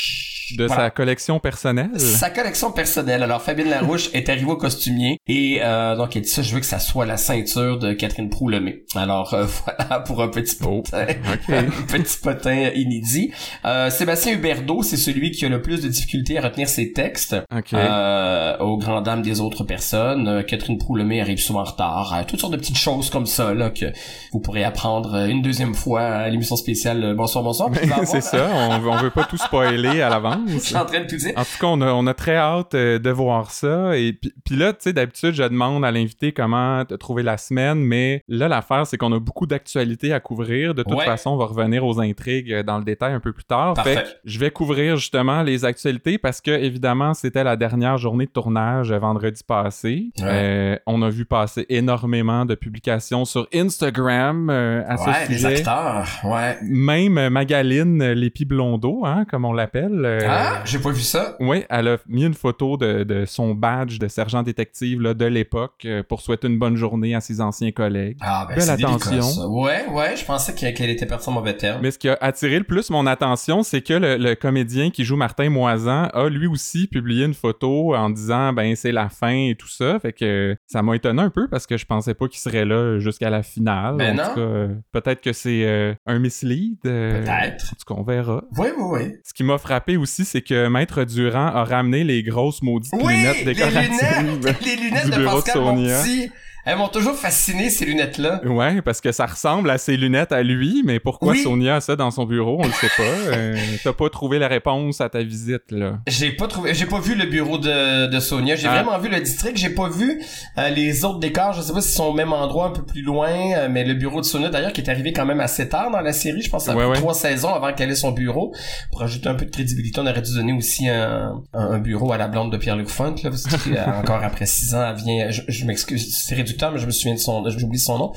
De 0.57 0.65
Voilà. 0.65 0.83
sa 0.86 0.89
collection 0.89 1.39
personnelle? 1.39 2.00
Sa 2.00 2.30
collection 2.30 2.71
personnelle. 2.71 3.24
Alors, 3.24 3.42
Fabienne 3.42 3.69
Larouche 3.69 4.09
est 4.13 4.27
arrivée 4.30 4.51
au 4.51 4.57
costumier 4.57 5.18
et 5.27 5.59
euh, 5.62 5.95
donc 5.95 6.15
elle 6.15 6.24
dit 6.24 6.30
ça, 6.30 6.42
je 6.42 6.53
veux 6.53 6.59
que 6.59 6.65
ça 6.65 6.80
soit 6.80 7.06
la 7.06 7.18
ceinture 7.18 7.77
de 7.80 7.94
Catherine 7.94 8.30
Proulemé. 8.30 8.83
Alors 8.95 9.33
euh, 9.33 9.45
voilà 9.65 10.00
pour 10.01 10.21
un 10.21 10.27
petit 10.27 10.56
Oh, 10.63 10.81
potin, 10.83 11.06
ok. 11.09 11.50
un 11.50 11.63
petit 11.88 12.18
potin 12.21 12.69
inédit. 12.75 13.31
Euh, 13.65 13.89
Sébastien 13.89 14.33
Huberdeau, 14.33 14.83
c'est 14.83 14.98
celui 14.98 15.31
qui 15.31 15.45
a 15.45 15.50
le 15.50 15.62
plus 15.62 15.81
de 15.81 15.88
difficultés 15.88 16.38
à 16.38 16.42
retenir 16.42 16.68
ses 16.68 16.92
textes 16.92 17.36
Ok. 17.56 17.74
euh, 17.74 18.57
aux 18.59 18.77
grandes 18.77 19.06
dames 19.06 19.21
des 19.21 19.39
autres 19.39 19.63
personnes. 19.63 20.27
Euh, 20.27 20.44
Catherine 20.44 20.77
Proulemé 20.77 21.21
arrive 21.21 21.39
souvent 21.39 21.62
en 21.62 21.65
retard. 21.65 22.25
Toutes 22.27 22.39
sortes 22.39 22.53
de 22.53 22.57
petites 22.57 22.77
choses 22.77 23.09
comme 23.09 23.25
ça 23.25 23.53
là 23.53 23.69
que 23.69 23.86
vous 24.33 24.39
pourrez 24.39 24.63
apprendre 24.63 25.15
une 25.30 25.42
deuxième 25.42 25.74
fois 25.75 26.01
à 26.01 26.30
l'émission 26.30 26.56
spéciale 26.56 27.03
euh, 27.03 27.13
Bonsoir, 27.15 27.44
bonsoir. 27.44 27.69
C'est 28.06 28.21
ça. 28.21 28.50
On, 28.53 28.80
veut- 28.80 28.89
on 28.89 28.98
veut 28.98 29.09
pas 29.12 29.24
tout 29.24 29.38
spoiler 29.38 30.01
à 30.01 30.09
l'avance. 30.09 30.40
Je 30.47 30.57
suis 30.57 30.75
en 30.75 30.85
train 30.85 31.01
de 31.01 31.07
tout 31.07 31.15
dire. 31.17 31.31
En 31.35 31.43
tout 31.43 31.57
cas, 31.59 31.67
on 31.67 31.81
a, 31.81 31.91
on 31.93 32.07
a 32.07 32.13
très 32.13 32.35
hâte 32.35 32.73
euh, 32.75 32.99
de 32.99 33.09
voir 33.09 33.51
ça. 33.51 33.97
Et 33.97 34.13
puis 34.13 34.33
puis 34.45 34.55
là, 34.55 34.73
tu 34.73 34.79
sais, 34.81 34.93
d'habitude, 34.93 35.33
je 35.33 35.43
demande 35.43 35.83
à 35.85 35.91
l'invité 35.91 36.31
comment 36.33 36.83
t'as 36.85 36.97
trouvé 36.97 37.23
la 37.23 37.38
semaine, 37.38 37.79
mais 37.79 38.23
là, 38.27 38.47
l'affaire, 38.47 38.85
c'est 38.85 38.97
qu'on 38.97 39.11
a 39.13 39.19
beaucoup 39.19 39.45
d'actualités 39.45 40.13
à 40.13 40.19
couvrir. 40.19 40.73
De 40.75 40.83
toute 40.83 40.93
Ouais. 40.97 41.05
façon, 41.05 41.31
on 41.31 41.38
va 41.38 41.45
revenir 41.45 41.85
aux 41.85 41.99
intrigues 42.01 42.51
euh, 42.51 42.63
dans 42.63 42.77
le 42.77 42.83
détail 42.83 43.13
un 43.13 43.19
peu 43.19 43.31
plus 43.33 43.43
tard. 43.43 43.73
Parfait. 43.75 43.95
Fait 43.95 44.03
que 44.03 44.07
je 44.25 44.39
vais 44.39 44.51
couvrir 44.51 44.97
justement 44.97 45.41
les 45.43 45.63
actualités 45.65 46.17
parce 46.17 46.41
que, 46.41 46.51
évidemment, 46.51 47.13
c'était 47.13 47.43
la 47.43 47.55
dernière 47.55 47.97
journée 47.97 48.25
de 48.25 48.31
tournage 48.31 48.91
euh, 48.91 48.99
vendredi 48.99 49.41
passé. 49.47 50.11
Ouais. 50.19 50.25
Euh, 50.27 50.75
on 50.85 51.01
a 51.01 51.09
vu 51.09 51.25
passer 51.25 51.65
énormément 51.69 52.45
de 52.45 52.55
publications 52.55 53.25
sur 53.25 53.47
Instagram 53.53 54.49
euh, 54.49 54.83
à 54.88 54.95
Ouais, 54.95 55.13
ce 55.25 55.29
les 55.31 55.38
sujet. 55.38 55.57
acteurs. 55.59 56.07
Ouais. 56.23 56.57
Même 56.61 57.29
Magaline 57.29 58.11
Lépi 58.13 58.45
Blondeau, 58.45 59.03
hein, 59.05 59.25
comme 59.29 59.45
on 59.45 59.53
l'appelle. 59.53 60.03
euh, 60.05 60.19
Ah, 60.33 60.62
j'ai 60.66 60.80
pas 60.80 60.92
vu 60.92 61.01
ça. 61.01 61.36
oui, 61.39 61.63
elle 61.69 61.88
a 61.88 61.98
mis 62.07 62.24
une 62.25 62.33
photo 62.33 62.78
de, 62.78 63.04
de 63.04 63.25
son 63.25 63.54
badge 63.54 64.00
de 64.00 64.07
sergent 64.07 64.44
détective 64.44 65.01
là, 65.01 65.13
de 65.13 65.25
l'époque 65.25 65.83
euh, 65.86 66.04
pour 66.04 66.22
souhaiter 66.22 66.48
une 66.48 66.60
bonne 66.60 66.75
journée 66.75 67.16
à 67.16 67.22
ses 67.22 67.42
anciens 67.42 67.72
collègues. 67.72 68.18
Ah, 68.22 68.45
ben 68.50 68.56
Belle 68.56 68.69
attention. 68.69 69.22
ça. 69.22 69.48
Ouais, 69.48 69.86
ouais, 69.92 70.16
je 70.16 70.25
pensais 70.25 70.54
qu'elle 70.56 70.89
était 70.89 71.06
partie 71.06 71.30
en 71.30 71.33
mauvais 71.33 71.56
terme. 71.56 71.80
Mais 71.81 71.92
ce 71.92 72.00
qui 72.00 72.10
a 72.10 72.18
attiré 72.22 72.57
le 72.57 72.63
plus 72.66 72.89
mon 72.89 73.06
attention, 73.07 73.63
c'est 73.63 73.81
que 73.81 73.94
le, 73.94 74.18
le 74.18 74.36
comédien 74.36 74.89
qui 74.89 75.04
joue 75.04 75.16
Martin 75.16 75.50
Moisan 75.50 76.07
a 76.13 76.30
lui 76.30 76.48
aussi 76.48 76.88
publié 76.88 77.25
une 77.25 77.34
photo 77.34 77.95
en 77.95 78.10
disant 78.10 78.54
ben 78.54 78.75
c'est 78.75 78.92
la 78.92 79.10
fin 79.10 79.50
et 79.50 79.56
tout 79.57 79.68
ça. 79.69 80.00
Fait 80.00 80.13
que 80.13 80.56
ça 80.68 80.81
m'a 80.81 80.95
étonné 80.95 81.22
un 81.22 81.30
peu 81.30 81.48
parce 81.48 81.68
que 81.68 81.77
je 81.77 81.86
pensais 81.86 82.13
pas 82.13 82.27
qu'il 82.27 82.39
serait 82.39 82.66
là 82.66 83.00
jusqu'à 83.00 83.30
la 83.30 83.44
finale. 83.44 83.95
Ben 83.98 84.13
en 84.19 84.24
non. 84.24 84.30
tout 84.30 84.36
cas, 84.36 84.42
euh, 84.42 84.68
peut-être 84.92 85.22
que 85.22 85.34
c'est 85.34 85.66
euh, 85.66 85.94
un 86.06 86.19
mislead. 86.19 86.77
euh, 86.86 87.22
Peut-être. 87.22 87.66
En 87.66 87.75
tout 87.75 87.94
cas, 87.95 88.00
on 88.00 88.04
verra. 88.04 88.44
Oui, 88.57 88.68
oui, 88.77 88.84
oui. 88.92 89.13
Ce 89.24 89.34
qui 89.34 89.44
m'a 89.44 89.57
frappé 89.57 89.98
aussi, 89.98 90.20
c'est 90.25 90.41
que 90.41 90.68
Maître 90.68 91.03
Durand 91.03 91.47
a 91.47 91.63
ramené 91.63 92.03
les 92.03 92.23
grosses 92.23 92.62
maudites 92.62 92.91
Oui, 92.94 93.13
lunettes 93.13 93.38
les 93.45 93.53
décoratives. 93.53 93.91
lunettes, 94.21 94.62
les 94.65 94.75
lunettes 94.75 95.06
du 95.06 95.12
de 95.12 95.15
bureau 95.18 95.38
de 95.39 95.44
Pascal 95.44 95.53
Sonia. 95.63 95.97
Monti. 96.00 96.31
Elles 96.66 96.78
m'ont 96.78 96.88
toujours 96.90 97.16
fasciné, 97.16 97.69
ces 97.69 97.86
lunettes-là. 97.86 98.42
Ouais, 98.46 98.81
parce 98.81 99.02
que 99.02 99.12
ça 99.12 99.25
ressemble 99.25 99.69
à 99.69 99.78
ses 99.78 99.98
lunettes 99.98 100.31
à 100.31 100.44
lui, 100.44 100.84
mais 100.86 101.00
pourquoi 101.00 101.31
Oui. 101.34 101.40
Sonia 101.42 101.78
a 101.78 101.81
ça 101.81 101.96
dans 101.96 102.12
son 102.12 102.25
bureau, 102.25 102.58
on 102.60 102.66
le 102.68 102.72
sait 102.74 102.90
pas. 102.96 103.04
Euh, 103.04 103.58
T'as 103.84 103.94
pas 103.94 104.10
trouvé 104.10 104.38
la 104.40 104.48
réponse 104.48 105.02
à 105.02 105.10
ta 105.10 105.24
visite, 105.24 105.72
là. 105.72 106.00
J'ai 106.08 106.31
pas 106.31 106.48
trouvé, 106.48 106.74
j'ai 106.74 106.86
pas 106.86 107.00
vu 107.00 107.16
le 107.16 107.25
bureau 107.25 107.58
de, 107.58 108.08
de 108.08 108.19
Sonia. 108.19 108.56
J'ai 108.56 108.68
Ah. 108.68 108.81
vraiment 108.84 108.98
vu 109.00 109.10
le 109.10 109.19
district. 109.19 109.58
J'ai 109.58 109.69
pas 109.72 109.90
vu 109.90 110.22
euh, 110.58 110.69
les 110.69 111.04
autres 111.06 111.19
décors. 111.19 111.54
Je 111.54 111.62
sais 111.62 111.74
pas 111.74 111.81
s'ils 111.81 111.96
sont 111.96 112.06
au 112.06 112.13
même 112.13 112.34
endroit, 112.34 112.68
un 112.68 112.72
peu 112.72 112.84
plus 112.84 113.02
loin. 113.02 113.30
euh, 113.58 113.68
mais 113.69 113.84
le 113.84 113.94
bureau 113.96 114.22
de 114.22 114.25
Sonia, 114.25 114.50
d'ailleurs, 114.50 114.74
qui 114.74 114.81
est 114.81 114.90
arrivé 114.90 115.13
quand 115.13 115.25
même 115.25 115.40
assez 115.40 115.68
tard 115.68 115.90
dans 115.92 116.02
la 116.02 116.13
série. 116.13 116.42
Je 116.42 116.50
pense 116.50 116.69
a 116.69 116.75
Ouais, 116.75 116.94
trois 116.96 117.13
saisons 117.13 117.54
avant 117.54 117.74
qu'elle 117.74 117.90
ait 117.92 117.96
son 117.96 118.12
bureau. 118.12 118.54
Pour 118.92 119.02
ajouter 119.04 119.30
un 119.30 119.36
peu 119.36 119.46
de 119.46 119.52
crédibilité, 119.52 120.00
on 120.00 120.06
aurait 120.08 120.22
dû 120.22 120.34
donner 120.36 120.54
aussi 120.54 120.88
un, 120.88 121.42
bureau 121.80 122.12
à 122.12 122.18
la 122.18 122.28
blonde 122.28 122.52
de 122.52 122.58
Pierre-Luc 122.58 122.88
Funk, 122.90 123.16
là, 123.24 123.30
parce 123.31 123.44
que 123.44 123.69
euh, 123.72 123.86
encore 124.00 124.24
après 124.24 124.46
six 124.46 124.75
ans, 124.75 124.86
elle 124.90 124.96
vient. 125.04 125.30
Je, 125.31 125.42
je 125.48 125.66
m'excuse, 125.66 126.16
c'est 126.24 126.36
réducteur, 126.51 126.71
mais 126.71 126.80
je 126.80 126.86
me 126.86 126.92
souviens 126.92 127.13
de 127.15 127.19
son, 127.19 127.48
j'oublie 127.50 127.80
son 127.80 127.98
nom. 127.98 128.12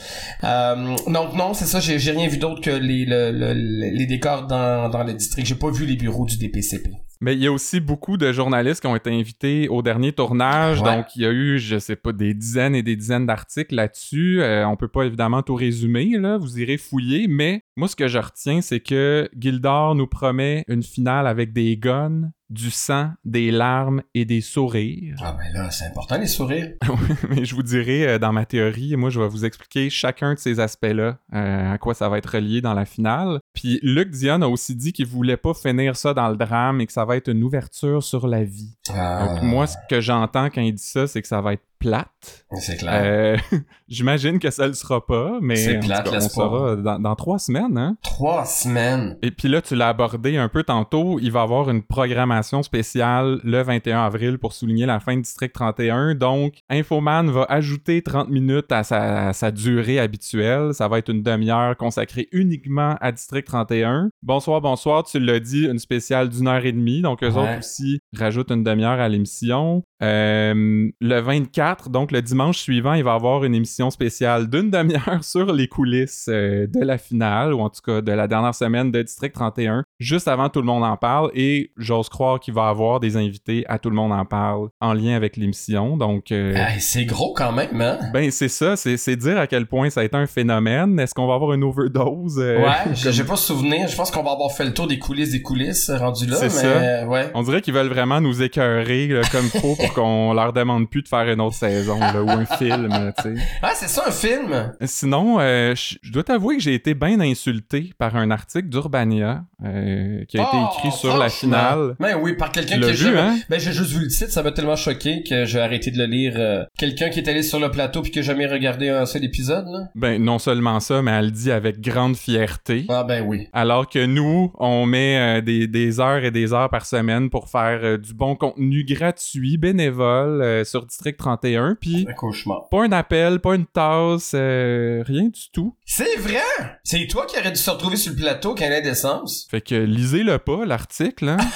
Euh, 0.45 0.97
donc 1.09 1.35
non, 1.35 1.55
c'est 1.55 1.65
ça. 1.67 1.81
J'ai 1.81 1.99
j'ai 1.99 2.11
rien 2.13 2.29
vu 2.29 2.39
d'autre 2.39 2.61
que 2.61 2.71
les 2.71 3.05
le, 3.07 3.31
le- 3.31 3.53
les 3.55 4.07
décors 4.07 4.47
dans 4.47 4.89
dans 4.89 5.05
le 5.05 5.15
district. 5.15 5.47
J'ai 5.47 5.55
pas 5.55 5.71
vu 5.71 5.87
les 5.87 5.97
bureaux 5.97 6.27
du 6.27 6.37
DPCP. 6.39 6.91
Mais 7.21 7.35
il 7.35 7.43
y 7.43 7.47
a 7.47 7.53
aussi 7.53 7.81
beaucoup 7.81 8.17
de 8.19 8.33
journalistes 8.33 8.81
qui 8.83 8.87
ont 8.87 8.97
été 8.97 9.09
invités 9.11 9.69
au 9.69 9.81
dernier 9.83 10.13
tournage, 10.13 10.83
Ouais. 10.83 10.97
donc 10.97 11.07
il 11.17 11.23
y 11.23 11.27
a 11.27 11.31
eu, 11.31 11.59
je 11.59 11.79
sais 11.79 11.97
pas, 11.97 12.13
des 12.13 12.35
dizaines 12.35 12.75
et 12.75 12.83
des 12.83 12.97
dizaines 12.97 13.25
d'articles 13.25 13.75
là-dessus. 13.75 14.43
Euh, 14.43 14.67
on 14.69 14.77
peut 14.77 14.89
pas 14.89 15.05
évidemment 15.05 15.41
tout 15.43 15.55
résumer, 15.55 16.19
là, 16.19 16.37
vous 16.37 16.59
irez 16.59 16.77
fouiller, 16.77 17.27
mais 17.29 17.63
moi 17.77 17.89
ce 17.89 17.97
que 17.97 18.09
je 18.09 18.19
retiens, 18.19 18.61
c'est 18.61 18.81
que 18.81 19.29
Gildor 19.39 19.95
nous 19.95 20.09
promet 20.09 20.65
une 20.69 20.83
finale 20.83 21.27
avec 21.27 21.53
des 21.55 21.77
guns, 21.79 22.31
du 22.55 22.71
sang, 22.71 23.11
des 23.25 23.51
larmes 23.51 24.03
et 24.15 24.25
des 24.25 24.41
sourires. 24.41 25.17
Ah 25.21 25.37
ben 25.37 25.53
là, 25.53 25.71
c'est 25.71 25.87
important 25.87 26.19
les 26.19 26.27
sourires. 26.27 26.73
Mais 27.29 27.45
je 27.45 27.55
vous 27.55 27.63
dirai 27.63 28.07
euh, 28.07 28.19
dans 28.19 28.33
ma 28.33 28.47
théorie, 28.47 28.97
moi 28.97 29.11
je 29.11 29.21
vais 29.21 29.29
vous 29.29 29.45
expliquer 29.45 29.91
chacun 29.91 30.35
de 30.35 30.39
ces 30.39 30.61
aspects-là, 30.61 31.19
euh, 31.35 31.73
à 31.73 31.79
quoi 31.79 31.95
ça 31.95 32.09
va 32.09 32.19
être 32.19 32.31
relié 32.35 32.61
dans 32.61 32.75
la 32.75 32.85
finale. 32.85 33.41
Puis 33.53 33.81
Luc 33.83 34.11
Dion 34.11 34.41
a 34.43 34.47
aussi 34.47 34.75
dit 34.75 34.93
qu'il 34.93 35.07
voulait 35.07 35.37
pas 35.37 35.53
finir 35.53 35.97
ça 35.97 36.15
dans 36.15 36.29
le 36.29 36.37
drame 36.37 36.81
et 36.81 36.87
que 36.87 36.93
ça 36.93 37.05
va 37.05 37.17
être 37.17 37.29
une 37.29 37.43
ouverture 37.43 38.03
sur 38.03 38.27
la 38.27 38.45
vie. 38.45 38.77
Ah, 38.91 39.27
Donc 39.27 39.43
moi, 39.43 39.67
ce 39.67 39.77
que 39.91 40.01
j'entends 40.01 40.49
quand 40.49 40.63
il 40.63 40.75
dit 40.75 40.83
ça, 40.83 41.07
c'est 41.07 41.21
que 41.21 41.29
ça 41.29 41.41
va 41.41 41.55
être 41.55 41.65
plate. 41.89 42.47
c'est 42.57 42.77
clair. 42.77 42.93
Euh, 42.95 43.37
J'imagine 43.89 44.39
que 44.39 44.51
ça 44.51 44.67
le 44.67 44.73
sera 44.73 45.05
pas, 45.07 45.39
mais 45.43 45.57
C'est 45.57 45.79
plate, 45.81 46.11
cas, 46.11 46.17
on 46.17 46.29
saura 46.29 46.77
dans, 46.77 46.99
dans 46.99 47.15
trois 47.15 47.39
semaines. 47.39 47.77
Hein? 47.77 47.97
Trois 48.03 48.45
semaines. 48.47 49.19
Et 49.23 49.31
puis 49.31 49.49
là, 49.49 49.61
tu 49.61 49.75
l'as 49.77 49.89
abordé 49.89 50.37
un 50.39 50.49
peu 50.49 50.63
tantôt, 50.63 51.19
il 51.21 51.31
va 51.31 51.41
y 51.41 51.43
avoir 51.43 51.69
une 51.71 51.83
programmation 51.83 52.63
spéciale 52.63 53.41
le 53.45 53.63
21 53.63 54.03
avril 54.05 54.39
pour 54.39 54.55
souligner 54.55 54.87
la 54.87 55.01
fin 55.01 55.17
de 55.17 55.21
District 55.23 55.53
31. 55.53 56.15
Donc, 56.15 56.55
Infoman 56.71 57.31
va 57.31 57.45
ajouter 57.51 58.01
30 58.03 58.31
minutes 58.31 58.73
à 58.73 58.83
sa, 58.85 59.29
à 59.29 59.33
sa 59.35 59.51
durée 59.51 59.99
habituelle. 60.01 60.73
Ça 60.73 60.89
va 60.89 60.99
être 60.99 61.11
une 61.11 61.23
demi-heure 61.23 61.77
consacrée 61.77 62.29
uniquement 62.33 62.97
à 63.03 63.13
District 63.13 63.47
31. 63.47 64.09
Bonsoir, 64.23 64.61
bonsoir, 64.63 65.05
tu 65.05 65.21
l'as 65.21 65.41
dit, 65.41 65.67
une 65.67 65.79
spéciale 65.79 66.31
d'une 66.31 66.49
heure 66.49 66.65
et 66.65 66.73
demie. 66.73 67.03
Donc, 67.03 67.23
eux 67.23 67.31
Ouais. 67.35 67.41
autres 67.43 67.59
aussi 67.59 67.99
rajoutent 68.17 68.51
une 68.53 68.63
demi-heure 68.65 69.01
à 69.01 69.09
l'émission. 69.09 69.83
Euh, 70.03 70.89
le 71.01 71.21
24, 71.21 71.74
4, 71.75 71.91
donc 71.91 72.13
le 72.13 72.23
dimanche 72.23 72.59
suivant, 72.59 72.95
il 72.95 73.03
va 73.05 73.13
y 73.13 73.15
avoir 73.15 73.45
une 73.45 73.55
émission 73.55 73.91
spéciale 73.91 74.49
d'une 74.49 74.71
demi-heure 74.71 75.19
sur 75.23 75.53
les 75.53 75.67
coulisses 75.69 76.27
euh, 76.29 76.67
de 76.67 76.81
la 76.85 76.99
finale, 76.99 77.53
ou 77.53 77.61
en 77.61 77.69
tout 77.71 77.81
cas 77.85 78.01
de 78.01 78.13
la 78.13 78.29
dernière 78.29 78.55
semaine 78.55 78.91
de 78.93 79.03
District 79.03 79.33
31, 79.35 79.83
juste 79.99 80.29
avant 80.29 80.49
Tout 80.49 80.61
le 80.61 80.67
monde 80.67 80.85
en 80.85 80.97
parle. 80.97 81.31
Et 81.35 81.73
j'ose 81.77 82.09
croire 82.09 82.39
qu'il 82.39 82.55
va 82.55 82.67
y 82.67 82.71
avoir 82.71 83.01
des 83.01 83.17
invités 83.17 83.65
à 83.69 83.79
Tout 83.79 83.91
le 83.91 83.97
monde 83.97 84.13
en 84.13 84.25
parle 84.25 84.69
en 84.81 84.93
lien 84.93 85.17
avec 85.17 85.37
l'émission. 85.37 85.97
Donc. 85.97 86.31
euh, 86.33 86.55
Ah, 86.57 86.79
c'est 86.79 87.05
gros 87.07 87.35
quand 87.35 87.53
même, 87.53 87.81
hein? 87.81 87.99
ben, 88.13 88.31
c'est 88.31 88.49
ça, 88.49 88.77
c'est 88.77 89.17
dire 89.17 89.39
à 89.39 89.47
quel 89.47 89.67
point 89.67 89.91
ça 89.91 90.01
a 90.01 90.05
été 90.05 90.17
un 90.17 90.27
phénomène. 90.27 90.99
Est-ce 91.01 91.15
qu'on 91.15 91.27
va 91.27 91.35
avoir 91.35 91.53
une 91.55 91.65
overdose? 91.65 92.39
euh, 92.39 92.59
Ouais, 92.63 92.95
j'ai 92.95 93.25
pas 93.25 93.37
souvenir. 93.37 93.89
Je 93.89 93.97
pense 93.97 94.11
qu'on 94.11 94.23
va 94.23 94.33
avoir 94.33 94.53
fait 94.53 94.65
le 94.65 94.75
tour 94.75 94.87
des 94.87 94.99
coulisses 94.99 95.31
des 95.33 95.43
coulisses 95.43 95.89
euh, 95.91 95.99
rendu 95.99 96.27
là, 96.27 96.37
mais 96.41 96.49
C'est 96.49 96.61
ça. 96.61 97.07
ouais. 97.09 97.31
On 97.35 97.43
dirait 97.43 97.61
qu'ils 97.63 97.75
veulent 97.75 97.89
vraiment 97.89 98.21
nous 98.21 98.43
écœurer 98.43 99.09
là, 99.09 99.23
comme 99.33 99.45
faut 99.61 99.75
pour 99.77 99.93
qu'on 99.95 100.33
leur 100.35 100.53
demande 100.53 100.89
plus 100.89 101.03
de 101.03 101.09
faire 101.09 101.29
une 101.29 101.41
autre 101.41 101.54
saison 101.55 101.99
là, 101.99 102.23
ou 102.23 102.31
un 102.31 102.45
film, 102.45 103.13
tu 103.17 103.23
sais. 103.23 103.35
Ah, 103.63 103.73
c'est 103.75 103.89
ça 103.89 104.05
un 104.07 104.11
film? 104.11 104.73
Sinon, 104.85 105.39
euh, 105.41 105.75
je 105.75 105.97
je 106.03 106.13
dois 106.13 106.25
t'avouer 106.25 106.57
que 106.57 106.63
j'ai 106.63 106.75
été 106.75 106.95
bien 106.95 107.21
insulté 107.21 107.93
par 107.99 108.17
un 108.17 108.31
article 108.31 108.69
d'Urbania 108.69 109.45
euh, 109.65 110.25
qui 110.27 110.39
a 110.39 110.43
été 110.43 110.51
Oh, 110.55 110.67
écrit 110.77 110.93
sur 110.93 111.17
la 111.17 111.29
finale. 111.29 111.97
Ben 112.01 112.17
oui, 112.21 112.35
par 112.35 112.53
quelqu'un 112.53 112.79
qui 112.79 112.85
a 112.85 112.89
vu, 112.89 112.95
jamais- 112.97 113.19
hein? 113.19 113.39
Ben 113.49 113.59
j'ai 113.61 113.73
juste 113.73 113.93
vu 113.93 114.01
le 114.05 114.09
titre, 114.09 114.31
ça 114.31 114.43
m'a 114.43 114.53
tellement 114.53 114.77
choqué 114.77 115.23
que 115.23 115.45
j'ai 115.45 115.61
arrêté 115.61 115.91
de 115.91 115.99
le 115.99 116.07
lire. 116.07 116.35
euh, 116.37 116.65
Quelqu'un 116.79 117.09
qui 117.11 117.21
est 117.21 117.29
allé 117.29 117.43
sur 117.43 117.59
le 117.61 117.71
plateau 117.71 118.03
puis 118.03 118.11
qui 118.11 118.19
a 118.19 118.23
jamais 118.23 118.47
regardé 118.47 118.89
un 118.89 119.07
seul 119.07 119.25
épisode, 119.25 119.67
là? 119.69 119.89
Ben, 119.95 120.23
non 120.23 120.39
seulement 120.39 120.81
ça, 120.81 121.03
mais 121.03 121.13
elle 121.13 121.27
le 121.27 121.31
dit 121.31 121.51
avec 121.51 121.81
grande 121.81 122.17
fierté. 122.17 122.87
Ah 122.89 123.05
ben 123.05 123.25
oui. 123.27 123.49
Alors 123.53 123.89
que 123.89 124.05
nous, 124.05 124.53
on 124.59 124.87
met 124.87 125.39
euh, 125.39 125.41
des, 125.41 125.67
des 125.67 126.01
heures 126.01 126.25
et 126.25 126.31
des 126.31 126.53
heures 126.53 126.71
par 126.71 126.87
semaine 126.87 127.31
pour 127.31 127.49
faire 127.49 127.81
euh, 127.83 127.99
du 127.99 128.15
bon 128.15 128.35
contenu 128.37 128.85
gratuit, 128.85 129.57
bénévole, 129.57 130.65
sur 130.65 130.85
District 130.87 131.17
31, 131.17 131.77
puis 131.81 132.07
Un 132.09 132.13
cauchemar. 132.15 132.69
pas 132.71 132.83
un 132.85 132.93
appel, 132.93 133.39
pas 133.41 133.55
une 133.55 133.67
tasse, 133.67 134.33
euh, 134.35 135.03
rien 135.07 135.25
du 135.25 135.51
tout. 135.53 135.75
C'est 135.85 136.17
vrai! 136.19 136.41
C'est 136.83 137.07
toi 137.07 137.27
qui 137.27 137.39
aurais 137.39 137.51
dû 137.51 137.57
se 137.59 137.71
retrouver 137.71 137.97
sur 137.97 138.13
le 138.13 138.19
plateau 138.19 138.55
y 138.59 138.65
a 138.65 138.81
d'essence. 138.81 139.47
Fait 139.55 139.61
que 139.61 139.77
lisez-le 139.77 140.37
pas, 140.41 140.65
l'article. 140.67 141.29
Hein? 141.29 141.37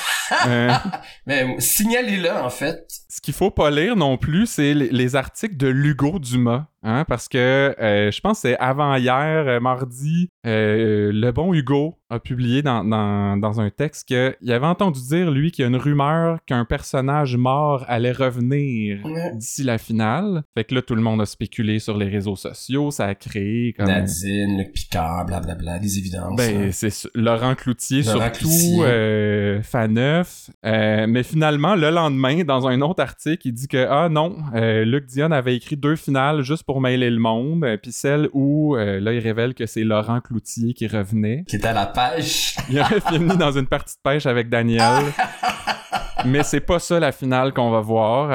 Euh, 0.47 0.71
Mais 1.25 1.59
signalez-le, 1.59 2.31
en 2.31 2.51
fait. 2.51 2.87
Ce 3.09 3.21
qu'il 3.21 3.35
faut 3.35 3.51
pas 3.51 3.71
lire 3.71 3.97
non 3.97 4.17
plus, 4.17 4.47
c'est 4.47 4.75
les, 4.75 4.91
les 4.91 5.17
articles 5.17 5.57
de 5.57 5.69
Lugo 5.69 6.19
Dumas. 6.19 6.67
Hein? 6.85 7.05
Parce 7.09 7.27
que 7.29 7.75
euh, 7.81 8.13
je 8.13 8.21
pense 8.21 8.41
que 8.41 8.51
c'est 8.51 8.59
avant-hier, 8.59 9.49
euh, 9.49 9.59
mardi, 9.59 10.29
euh, 10.47 11.11
le 11.13 11.33
bon 11.33 11.53
Hugo 11.53 11.97
a 12.09 12.21
publié 12.21 12.63
dans, 12.63 12.85
dans, 12.85 13.37
dans 13.37 13.61
un 13.61 13.69
texte 13.69 14.07
qu'il 14.07 14.53
avait 14.53 14.67
entendu 14.67 15.01
dire, 15.01 15.31
lui, 15.33 15.51
qu'il 15.51 15.65
y 15.65 15.67
a 15.67 15.69
une 15.69 15.77
rumeur 15.77 16.39
qu'un 16.47 16.65
personnage 16.65 17.37
mort 17.37 17.85
allait 17.89 18.13
revenir 18.13 19.01
d'ici 19.35 19.65
la 19.65 19.77
finale. 19.77 20.45
Fait 20.57 20.63
que 20.63 20.75
là, 20.77 20.83
tout 20.83 20.95
le 20.95 21.03
monde 21.03 21.21
a 21.21 21.27
spéculé 21.27 21.81
sur 21.81 21.97
les 21.97 22.07
réseaux 22.07 22.37
sociaux, 22.37 22.93
ça 22.93 23.07
a 23.07 23.15
créé 23.17 23.73
comme... 23.73 23.89
Nadine, 23.89 24.59
Luc 24.59 24.73
Picard, 24.73 25.27
blablabla, 25.27 25.79
les 25.79 25.99
évidences. 25.99 26.37
Ben, 26.37 26.71
c'est 26.71 26.91
su- 26.91 27.09
Laurent 27.15 27.57
Cloutier, 27.57 28.03
Laurent 28.05 28.33
surtout, 28.33 28.49
Cloutier. 28.49 29.61
Faneuf. 29.65 30.51
Mais 30.63 31.25
finalement, 31.25 31.75
le 31.75 31.91
lendemain, 31.91 32.45
dans 32.45 32.69
un 32.69 32.81
autre 32.83 32.98
article, 32.99 33.49
il 33.49 33.53
dit 33.53 33.69
que, 33.69 33.87
ah 33.89 34.09
non, 34.09 34.37
euh, 34.55 34.85
Luc 34.85 35.07
Dion 35.07 35.31
avait 35.31 35.55
écrit 35.57 35.77
deux 35.77 35.97
finales 35.97 36.43
juste 36.43 36.65
pour 36.65 36.81
mêler 36.81 37.11
le 37.11 37.19
monde. 37.19 37.65
euh, 37.65 37.77
Puis 37.77 37.93
celle 37.93 38.29
où, 38.33 38.77
euh, 38.77 39.01
là, 39.01 39.13
il 39.13 39.21
révèle 39.21 39.55
que 39.55 39.67
c'est 39.67 39.85
Laurent 39.85 40.21
Cloutier 40.21 40.75
qui 40.75 40.87
revenait. 40.87 41.45
qui 41.49 41.57
était 41.57 41.69
à 41.69 41.73
la 41.73 41.87
pêche. 41.87 42.57
Il 42.71 42.79
aurait 42.81 43.01
fini 43.01 43.37
dans 43.37 43.53
une 43.53 43.67
partie 43.67 43.95
de 43.97 44.01
pêche 44.11 44.27
avec 44.27 44.49
Daniel. 44.49 45.05
Mais 46.25 46.43
c'est 46.43 46.61
pas 46.61 46.81
ça 46.81 46.99
la 46.99 47.13
finale 47.13 47.53
qu'on 47.53 47.71
va 47.71 47.81
voir. 47.81 48.29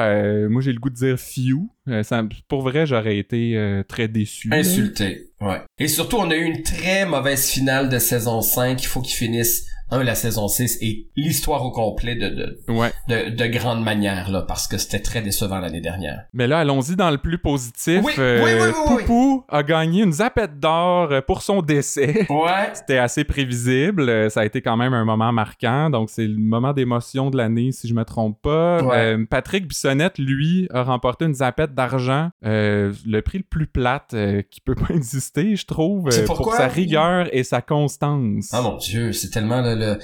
Moi, 0.48 0.62
j'ai 0.62 0.72
le 0.72 0.78
goût 0.80 0.88
de 0.88 0.94
dire 0.94 1.18
few. 1.18 1.68
Ça- 2.02 2.22
pour 2.48 2.62
vrai, 2.62 2.86
j'aurais 2.86 3.18
été 3.18 3.82
très 3.88 4.08
déçu. 4.08 4.48
Insulté. 4.52 5.28
Ouais. 5.40 5.60
Et 5.78 5.86
surtout, 5.88 6.16
on 6.16 6.30
a 6.30 6.34
eu 6.34 6.44
une 6.44 6.62
très 6.62 7.04
mauvaise 7.04 7.46
finale 7.46 7.90
de 7.90 7.98
saison 7.98 8.40
5. 8.40 8.82
Il 8.82 8.86
faut 8.86 9.02
qu'ils 9.02 9.16
finissent, 9.16 9.66
un, 9.90 10.02
la 10.02 10.14
saison 10.14 10.48
6 10.48 10.78
et 10.80 11.06
l'histoire 11.16 11.64
au 11.64 11.70
complet 11.70 12.14
de, 12.16 12.28
de, 12.28 12.58
Ouais. 12.68 12.90
de, 13.08 13.30
de 13.30 13.46
grande 13.46 13.82
manière, 13.84 14.30
là, 14.30 14.42
parce 14.42 14.66
que 14.66 14.78
c'était 14.78 15.00
très 15.00 15.20
décevant 15.22 15.58
l'année 15.58 15.80
dernière. 15.80 16.24
Mais 16.32 16.46
là, 16.46 16.58
allons-y 16.60 16.96
dans 16.96 17.10
le 17.10 17.18
plus 17.18 17.38
positif. 17.38 18.00
Oui, 18.04 18.12
Euh, 18.18 18.42
oui, 18.44 18.50
oui. 18.60 18.96
Poupou 18.98 19.44
a 19.48 19.62
gagné 19.62 20.02
une 20.02 20.12
zapette 20.12 20.58
d'or 20.58 21.12
euh, 21.12 21.20
pour 21.20 21.42
son 21.42 21.60
décès. 21.62 22.26
Ouais. 22.30 22.50
C'était 22.74 22.98
assez 22.98 23.24
prévisible. 23.24 24.08
Euh, 24.08 24.28
Ça 24.30 24.40
a 24.40 24.44
été 24.44 24.62
quand 24.62 24.76
même 24.76 24.94
un 24.94 25.04
moment 25.04 25.32
marquant. 25.32 25.90
Donc, 25.90 26.10
c'est 26.10 26.26
le 26.26 26.36
moment 26.38 26.72
d'émotion 26.72 27.30
de 27.30 27.36
l'année, 27.36 27.70
si 27.72 27.86
je 27.88 27.94
me 27.94 28.04
trompe 28.04 28.40
pas. 28.42 28.82
Ouais. 28.82 28.96
Euh, 28.96 29.24
Patrick 29.28 29.68
Bissonnette, 29.68 30.18
lui, 30.18 30.66
a 30.72 30.82
remporté 30.82 31.24
une 31.26 31.34
zapette 31.34 31.74
d'argent. 31.74 32.30
Euh, 32.44 32.92
le 33.06 33.20
prix 33.22 33.38
le 33.38 33.44
plus 33.44 33.66
plate 33.66 34.14
qui 34.50 34.60
peut 34.60 34.74
pas 34.74 34.88
exister, 34.94 35.56
je 35.56 35.66
trouve, 35.66 36.08
pour 36.26 36.36
pourquoi? 36.36 36.56
sa 36.56 36.68
rigueur 36.68 37.28
et 37.32 37.44
sa 37.44 37.60
constance. 37.60 38.48
Ah 38.52 38.62
mon 38.62 38.76
dieu, 38.76 39.12
c'est 39.12 39.30
tellement 39.30 39.60
le, 39.60 39.73
le... 39.74 39.98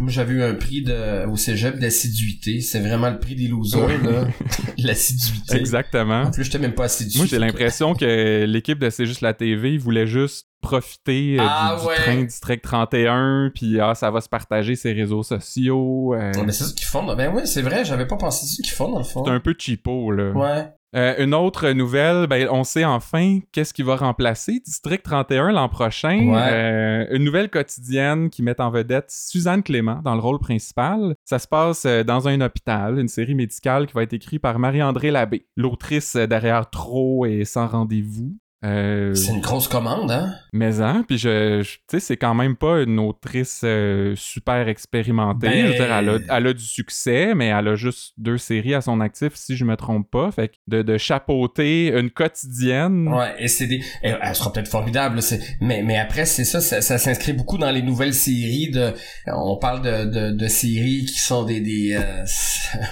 Moi, 0.00 0.10
j'avais 0.10 0.34
eu 0.34 0.42
un 0.42 0.54
prix 0.54 0.82
de, 0.82 1.24
au 1.26 1.36
cégep 1.36 1.78
d'assiduité. 1.78 2.60
C'est 2.60 2.80
vraiment 2.80 3.10
le 3.10 3.18
prix 3.20 3.36
des 3.36 3.46
losers, 3.46 4.02
là. 4.02 4.26
L'assiduité. 4.78 5.56
Exactement. 5.56 6.22
En 6.22 6.30
plus, 6.32 6.44
j'étais 6.44 6.58
même 6.58 6.74
pas 6.74 6.84
assidu. 6.84 7.18
Moi, 7.18 7.26
j'ai 7.26 7.38
l'impression 7.38 7.94
que 7.94 8.44
l'équipe 8.44 8.78
de 8.80 8.90
C'est 8.90 9.06
juste 9.06 9.20
la 9.20 9.34
TV 9.34 9.78
voulait 9.78 10.08
juste 10.08 10.48
profiter 10.64 11.36
euh, 11.38 11.44
Ah 11.46 11.76
du, 11.78 12.02
train 12.02 12.22
District 12.22 12.62
31, 12.62 13.50
puis 13.54 13.78
ah, 13.80 13.94
ça 13.94 14.10
va 14.10 14.20
se 14.20 14.28
partager 14.28 14.74
ses 14.76 14.92
réseaux 14.92 15.22
sociaux. 15.22 16.14
euh, 16.14 16.32
Mais 16.44 16.52
c'est 16.52 16.64
ça 16.64 16.72
qu'ils 16.74 16.86
font. 16.86 17.06
là. 17.06 17.14
Ben 17.14 17.32
oui, 17.34 17.42
c'est 17.44 17.62
vrai, 17.62 17.84
j'avais 17.84 18.06
pas 18.06 18.16
pensé 18.16 18.46
ce 18.46 18.62
qu'ils 18.62 18.74
font, 18.74 18.90
dans 18.90 18.98
le 18.98 19.04
fond. 19.04 19.24
c'est 19.24 19.30
un 19.30 19.40
peu 19.40 19.54
cheapo, 19.56 20.10
là. 20.10 20.30
Ouais. 20.32 20.68
Euh, 20.96 21.14
une 21.18 21.34
autre 21.34 21.70
nouvelle, 21.70 22.28
ben, 22.28 22.46
on 22.52 22.62
sait 22.62 22.84
enfin 22.84 23.40
qu'est-ce 23.50 23.74
qui 23.74 23.82
va 23.82 23.96
remplacer 23.96 24.60
District 24.64 25.02
31 25.02 25.50
l'an 25.50 25.68
prochain. 25.68 26.28
Ouais. 26.28 26.52
Euh, 26.52 27.06
une 27.10 27.24
nouvelle 27.24 27.50
quotidienne 27.50 28.30
qui 28.30 28.44
met 28.44 28.60
en 28.60 28.70
vedette 28.70 29.10
Suzanne 29.10 29.64
Clément 29.64 30.00
dans 30.04 30.14
le 30.14 30.20
rôle 30.20 30.38
principal. 30.38 31.16
Ça 31.24 31.40
se 31.40 31.48
passe 31.48 31.84
dans 31.84 32.28
un 32.28 32.40
hôpital, 32.40 33.00
une 33.00 33.08
série 33.08 33.34
médicale 33.34 33.88
qui 33.88 33.94
va 33.94 34.04
être 34.04 34.12
écrite 34.12 34.40
par 34.40 34.60
Marie-André 34.60 35.10
Labbé, 35.10 35.46
l'autrice 35.56 36.14
derrière 36.14 36.70
Trop 36.70 37.26
et 37.26 37.44
Sans 37.44 37.66
rendez-vous. 37.66 38.36
Euh, 38.64 39.14
C'est 39.14 39.32
une 39.32 39.40
grosse 39.40 39.68
commande, 39.68 40.10
hein? 40.10 40.32
mais 40.52 40.80
hein, 40.80 41.04
puis 41.06 41.18
je, 41.18 41.60
je- 41.62 41.74
tu 41.74 41.80
sais, 41.90 42.00
c'est 42.00 42.16
quand 42.16 42.34
même 42.34 42.56
pas 42.56 42.80
une 42.82 42.98
autrice 42.98 43.60
euh, 43.64 44.14
super 44.16 44.68
expérimentée. 44.68 45.48
Ben- 45.48 45.66
Je 45.66 45.70
veux 45.72 45.74
dire, 45.74 45.92
elle 45.94 46.08
a, 46.08 46.18
elle 46.36 46.46
a 46.46 46.52
du 46.54 46.64
succès, 46.64 47.34
mais 47.34 47.48
elle 47.48 47.68
a 47.68 47.74
juste 47.74 48.14
deux 48.16 48.38
séries 48.38 48.74
à 48.74 48.80
son 48.80 49.00
actif, 49.00 49.32
si 49.34 49.56
je 49.56 49.64
me 49.64 49.76
trompe 49.76 50.10
pas. 50.10 50.30
Fait 50.32 50.48
que 50.48 50.54
de, 50.68 50.82
de 50.82 50.96
chapeauter 50.96 51.88
une 51.88 52.10
quotidienne. 52.10 53.08
Ouais, 53.08 53.34
et 53.38 53.48
c'est 53.48 53.66
des... 53.66 53.82
Elle, 54.02 54.18
elle 54.22 54.34
sera 54.34 54.52
peut-être 54.52 54.68
formidable, 54.68 55.16
là, 55.16 55.20
c'est... 55.22 55.40
Mais, 55.60 55.82
mais 55.82 55.98
après, 55.98 56.24
c'est 56.24 56.44
ça, 56.44 56.60
ça, 56.60 56.80
ça 56.80 56.96
s'inscrit 56.98 57.32
beaucoup 57.34 57.58
dans 57.58 57.70
les 57.70 57.82
nouvelles 57.82 58.14
séries 58.14 58.70
de... 58.70 58.92
On 59.26 59.56
parle 59.58 59.82
de, 59.82 60.04
de, 60.04 60.30
de 60.30 60.46
séries 60.48 61.04
qui 61.04 61.18
sont 61.18 61.44
des... 61.44 61.60
des 61.60 61.98
euh, 62.00 62.24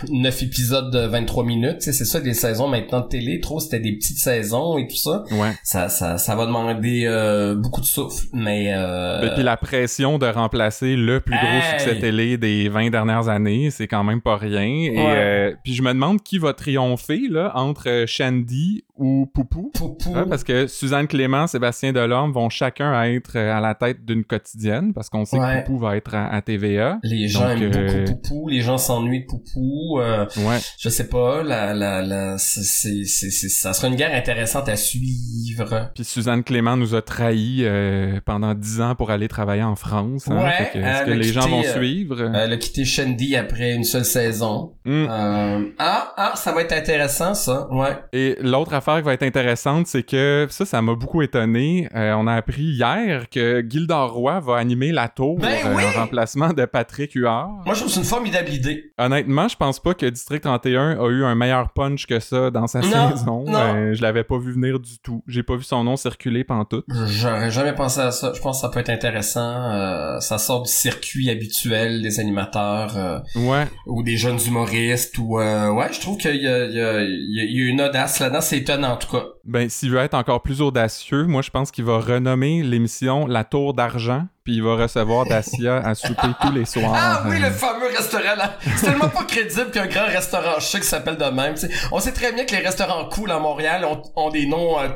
9 0.10 0.42
épisodes 0.42 0.92
de 0.92 1.06
23 1.06 1.44
minutes, 1.44 1.76
c'est 1.80 1.92
ça, 1.92 2.20
des 2.20 2.34
saisons 2.34 2.68
maintenant 2.68 3.00
de 3.00 3.08
télé. 3.08 3.40
Trop, 3.40 3.60
c'était 3.60 3.80
des 3.80 3.92
petites 3.92 4.18
saisons 4.18 4.76
et 4.78 4.86
tout 4.86 4.96
ça. 4.96 5.24
Ouais. 5.30 5.52
Ça, 5.62 5.88
ça, 5.88 6.18
ça 6.18 6.34
va 6.34 6.46
demander 6.46 7.04
euh, 7.06 7.54
beaucoup 7.54 7.80
de 7.80 7.86
souffle, 7.86 8.26
mais... 8.32 8.72
Euh... 8.74 9.22
Et 9.22 9.34
puis 9.34 9.44
la 9.44 9.56
pression 9.56 10.18
de 10.18 10.26
remplacer 10.26 10.96
le 10.96 11.20
plus 11.20 11.36
gros 11.36 11.46
Hey! 11.46 11.78
succès 11.78 11.98
télé 12.00 12.36
des 12.36 12.68
20 12.68 12.90
dernières 12.90 13.28
années, 13.28 13.70
c'est 13.70 13.86
quand 13.86 14.02
même 14.02 14.20
pas 14.20 14.36
rien. 14.36 14.64
Et 14.64 14.94
euh, 14.98 15.54
puis 15.62 15.74
je 15.74 15.82
me 15.82 15.92
demande 15.92 16.22
qui 16.22 16.38
va 16.38 16.52
triompher 16.52 17.28
là 17.30 17.52
entre 17.54 17.88
euh, 17.88 18.06
Shandy 18.06 18.84
ou 19.02 19.26
Poupou. 19.34 19.70
Poupou. 19.74 20.14
Ouais, 20.14 20.26
parce 20.28 20.44
que 20.44 20.66
Suzanne 20.66 21.06
Clément, 21.08 21.46
Sébastien 21.46 21.92
Delorme 21.92 22.32
vont 22.32 22.48
chacun 22.48 23.02
être 23.04 23.32
euh, 23.36 23.52
à 23.56 23.60
la 23.60 23.74
tête 23.74 24.04
d'une 24.04 24.24
quotidienne, 24.24 24.92
parce 24.94 25.08
qu'on 25.10 25.24
sait 25.24 25.38
Ouais. 25.38 25.62
que 25.62 25.66
Poupou 25.66 25.78
va 25.80 25.96
être 25.96 26.14
à, 26.14 26.28
à 26.32 26.40
TVA. 26.42 26.98
Les 27.02 27.26
gens 27.28 27.48
Donc, 27.48 27.62
aiment 27.62 27.72
euh, 27.74 28.04
beaucoup 28.06 28.20
Poupou, 28.22 28.48
les 28.48 28.60
gens 28.60 28.78
s'ennuient 28.78 29.22
de 29.22 29.26
Poupou. 29.26 29.98
euh, 30.00 30.24
Ouais. 30.36 30.58
je 30.78 30.88
sais 30.88 31.08
pas, 31.08 31.42
la, 31.42 31.74
la, 31.74 32.00
la, 32.02 32.38
c'est, 32.38 32.62
c'est, 32.62 33.04
c'est, 33.04 33.30
c'est- 33.30 33.48
ça 33.48 33.72
sera 33.72 33.88
une 33.88 33.96
guerre 33.96 34.14
intéressante 34.14 34.68
à 34.68 34.76
suivre. 34.76 35.90
Puis 35.94 36.04
Suzanne 36.04 36.42
Clément 36.44 36.76
nous 36.76 36.94
a 36.94 37.02
trahis 37.02 37.62
euh, 37.64 38.20
pendant 38.24 38.54
dix 38.54 38.80
ans 38.80 38.94
pour 38.94 39.10
aller 39.10 39.28
travailler 39.28 39.62
en 39.62 39.76
France. 39.76 40.28
hein. 40.28 40.42
Ouais, 40.42 40.52
Fait 40.52 40.70
que, 40.72 40.78
Est-ce 40.78 41.00
elle 41.00 41.06
que 41.06 41.10
a 41.10 41.14
les 41.14 41.22
gens 41.24 41.40
quitté, 41.42 41.52
vont 41.52 41.62
euh, 41.64 41.72
suivre? 41.72 42.30
Elle 42.34 42.52
a 42.52 42.56
quitté 42.56 42.84
Shandy 42.84 43.36
après 43.36 43.72
une 43.74 43.84
seule 43.84 44.04
saison. 44.04 44.74
Hmm. 44.84 45.06
Euh, 45.08 45.60
ah, 45.78 46.12
ah, 46.16 46.32
ça 46.36 46.52
va 46.52 46.62
être 46.62 46.72
intéressant, 46.72 47.34
ça. 47.34 47.68
Ouais. 47.72 47.96
Et 48.12 48.36
l'autre 48.40 48.74
affaire 48.74 48.91
affaire 48.92 49.02
qui 49.02 49.06
va 49.06 49.14
être 49.14 49.22
intéressante, 49.22 49.86
c'est 49.86 50.02
que 50.02 50.46
ça, 50.50 50.64
ça 50.64 50.80
m'a 50.82 50.94
beaucoup 50.94 51.22
étonné. 51.22 51.88
Euh, 51.94 52.14
on 52.16 52.26
a 52.26 52.34
appris 52.34 52.62
hier 52.62 53.28
que 53.30 53.64
Gildor 53.68 54.12
Roy 54.12 54.40
va 54.40 54.56
animer 54.56 54.92
la 54.92 55.08
tour 55.08 55.38
Ben 55.38 55.48
euh, 55.66 55.74
oui! 55.76 55.82
en 55.84 56.00
remplacement 56.00 56.52
de 56.52 56.64
Patrick 56.64 57.12
Huard. 57.14 57.50
Moi, 57.64 57.74
je 57.74 57.80
trouve 57.80 57.86
que 57.88 57.94
c'est 57.94 58.00
une 58.00 58.06
formidable 58.06 58.50
idée. 58.50 58.92
Honnêtement, 58.98 59.48
je 59.48 59.56
pense 59.56 59.80
pas 59.80 59.94
que 59.94 60.06
District 60.06 60.42
31 60.42 60.98
a 61.02 61.08
eu 61.08 61.24
un 61.24 61.34
meilleur 61.34 61.72
punch 61.72 62.06
que 62.06 62.20
ça 62.20 62.50
dans 62.50 62.66
sa 62.66 62.80
Non, 62.80 63.10
saison. 63.16 63.44
non. 63.46 63.58
Euh, 63.58 63.94
je 63.94 64.02
l'avais 64.02 64.24
pas 64.24 64.38
vu 64.38 64.52
venir 64.52 64.78
du 64.80 64.98
tout. 65.02 65.22
J'ai 65.26 65.42
pas 65.42 65.56
vu 65.56 65.62
son 65.64 65.84
nom 65.84 65.96
circuler 65.96 66.44
pantoute. 66.44 66.84
J'aurais 67.08 67.50
jamais 67.50 67.74
pensé 67.74 68.00
à 68.00 68.10
ça. 68.10 68.32
Je 68.34 68.40
pense 68.40 68.58
que 68.58 68.62
ça 68.62 68.68
peut 68.68 68.80
être 68.80 68.90
intéressant. 68.90 69.40
Euh, 69.72 70.20
ça 70.20 70.38
sort 70.38 70.62
du 70.62 70.70
circuit 70.70 71.30
habituel 71.30 72.02
des 72.02 72.20
animateurs 72.20 73.22
Ouais. 73.36 73.66
ou 73.86 74.02
des 74.02 74.16
jeunes 74.16 74.38
humoristes. 74.46 75.16
Ou 75.18 75.36
ouais, 75.38 75.88
je 75.92 76.00
trouve 76.00 76.18
qu'il 76.18 76.36
y 76.36 76.46
a 76.48 77.68
une 77.68 77.80
audace 77.80 78.20
là-dedans. 78.20 78.40
C'est 78.40 78.56
étonnant 78.72 78.92
en 78.92 78.96
tout 78.96 79.10
cas. 79.10 79.24
Ben, 79.44 79.68
s'il 79.68 79.90
veut 79.90 79.98
être 79.98 80.14
encore 80.14 80.42
plus 80.42 80.60
audacieux, 80.62 81.24
moi, 81.24 81.42
je 81.42 81.50
pense 81.50 81.70
qu'il 81.70 81.84
va 81.84 81.98
renommer 81.98 82.62
l'émission 82.62 83.26
La 83.26 83.44
Tour 83.44 83.74
d'Argent, 83.74 84.26
puis 84.44 84.54
il 84.56 84.62
va 84.62 84.76
recevoir 84.76 85.26
Dacia 85.26 85.76
à 85.78 85.94
souper 85.94 86.28
tous 86.40 86.52
les 86.52 86.64
soirs. 86.64 86.92
Ah 86.94 87.22
oui, 87.26 87.36
Euh, 87.42 87.46
le 87.46 87.50
fameux 87.52 87.86
restaurant 87.88 88.36
là. 88.36 88.56
C'est 88.76 88.86
tellement 88.86 89.08
pas 89.08 89.24
crédible 89.24 89.70
qu'un 89.70 89.86
grand 89.86 90.06
restaurant 90.06 90.58
chic 90.60 90.84
s'appelle 90.84 91.16
de 91.16 91.24
même. 91.24 91.54
On 91.90 92.00
sait 92.00 92.12
très 92.12 92.32
bien 92.32 92.44
que 92.44 92.52
les 92.52 92.62
restaurants 92.62 93.08
cool 93.08 93.30
à 93.30 93.38
Montréal 93.38 93.84
ont, 93.84 94.02
ont 94.16 94.30
des 94.30 94.46
noms 94.46 94.78
euh, 94.80 94.88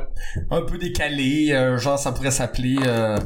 un 0.51 0.61
peu 0.61 0.77
décalés. 0.77 1.49
euh, 1.51 1.77
genre, 1.77 1.99
ça 1.99 2.11
pourrait 2.11 2.31
s'appeler 2.31 2.77
euh, 2.85 3.17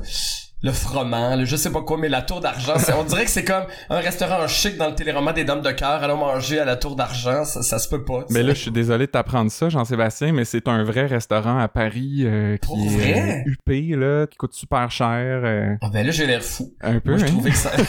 le 0.64 0.72
froment, 0.72 1.36
le 1.36 1.46
je 1.46 1.56
sais 1.56 1.72
pas 1.72 1.82
quoi, 1.82 1.98
mais 1.98 2.08
la 2.10 2.22
tour 2.22 2.40
d'argent. 2.40 2.74
On 3.00 3.04
dirait 3.04 3.26
que 3.26 3.32
c'est 3.32 3.44
comme 3.44 3.64
un 3.90 3.98
restaurant 4.00 4.48
chic 4.48 4.78
dans 4.78 4.88
le 4.90 4.96
téléroman 4.96 5.34
des 5.34 5.44
dames 5.44 5.62
de 5.62 5.72
cœur. 5.72 6.04
Allons 6.04 6.18
manger 6.18 6.60
à 6.60 6.66
la 6.66 6.76
tour 6.76 6.96
d'argent. 6.96 7.44
Ça, 7.46 7.62
ça 7.64 7.80
se 7.80 7.90
peut 7.90 8.04
pas. 8.04 8.26
Mais 8.30 8.44
là, 8.44 8.54
je 8.54 8.60
suis 8.60 8.72
désolé 8.72 9.08
de 9.08 9.12
t'apprendre 9.12 9.50
ça, 9.52 9.70
Jean-Sébastien, 9.70 10.34
mais 10.34 10.46
c'est 10.46 10.68
un 10.68 10.84
vrai 10.84 11.06
restaurant 11.08 11.58
à 11.58 11.68
Paris 11.68 12.22
euh, 12.26 12.58
Pour 12.62 12.76
qui 12.78 12.88
vrai? 12.90 13.10
est 13.10 13.40
euh, 13.40 13.44
huppé, 13.52 13.82
là, 13.96 14.28
qui 14.28 14.38
coûte 14.38 14.54
super 14.54 14.90
cher. 14.92 15.42
euh, 15.44 15.76
Ah 15.82 15.90
ben 15.92 16.06
là, 16.06 16.12
j'ai 16.12 16.28
l'air 16.28 16.44
fou. 16.44 16.74
un 16.82 17.00
peu, 17.00 17.12
Moi, 17.12 17.20
je 17.20 17.24
hein? 17.26 17.28
trouvais 17.28 17.52
que 17.52 17.58
ça... 17.58 17.72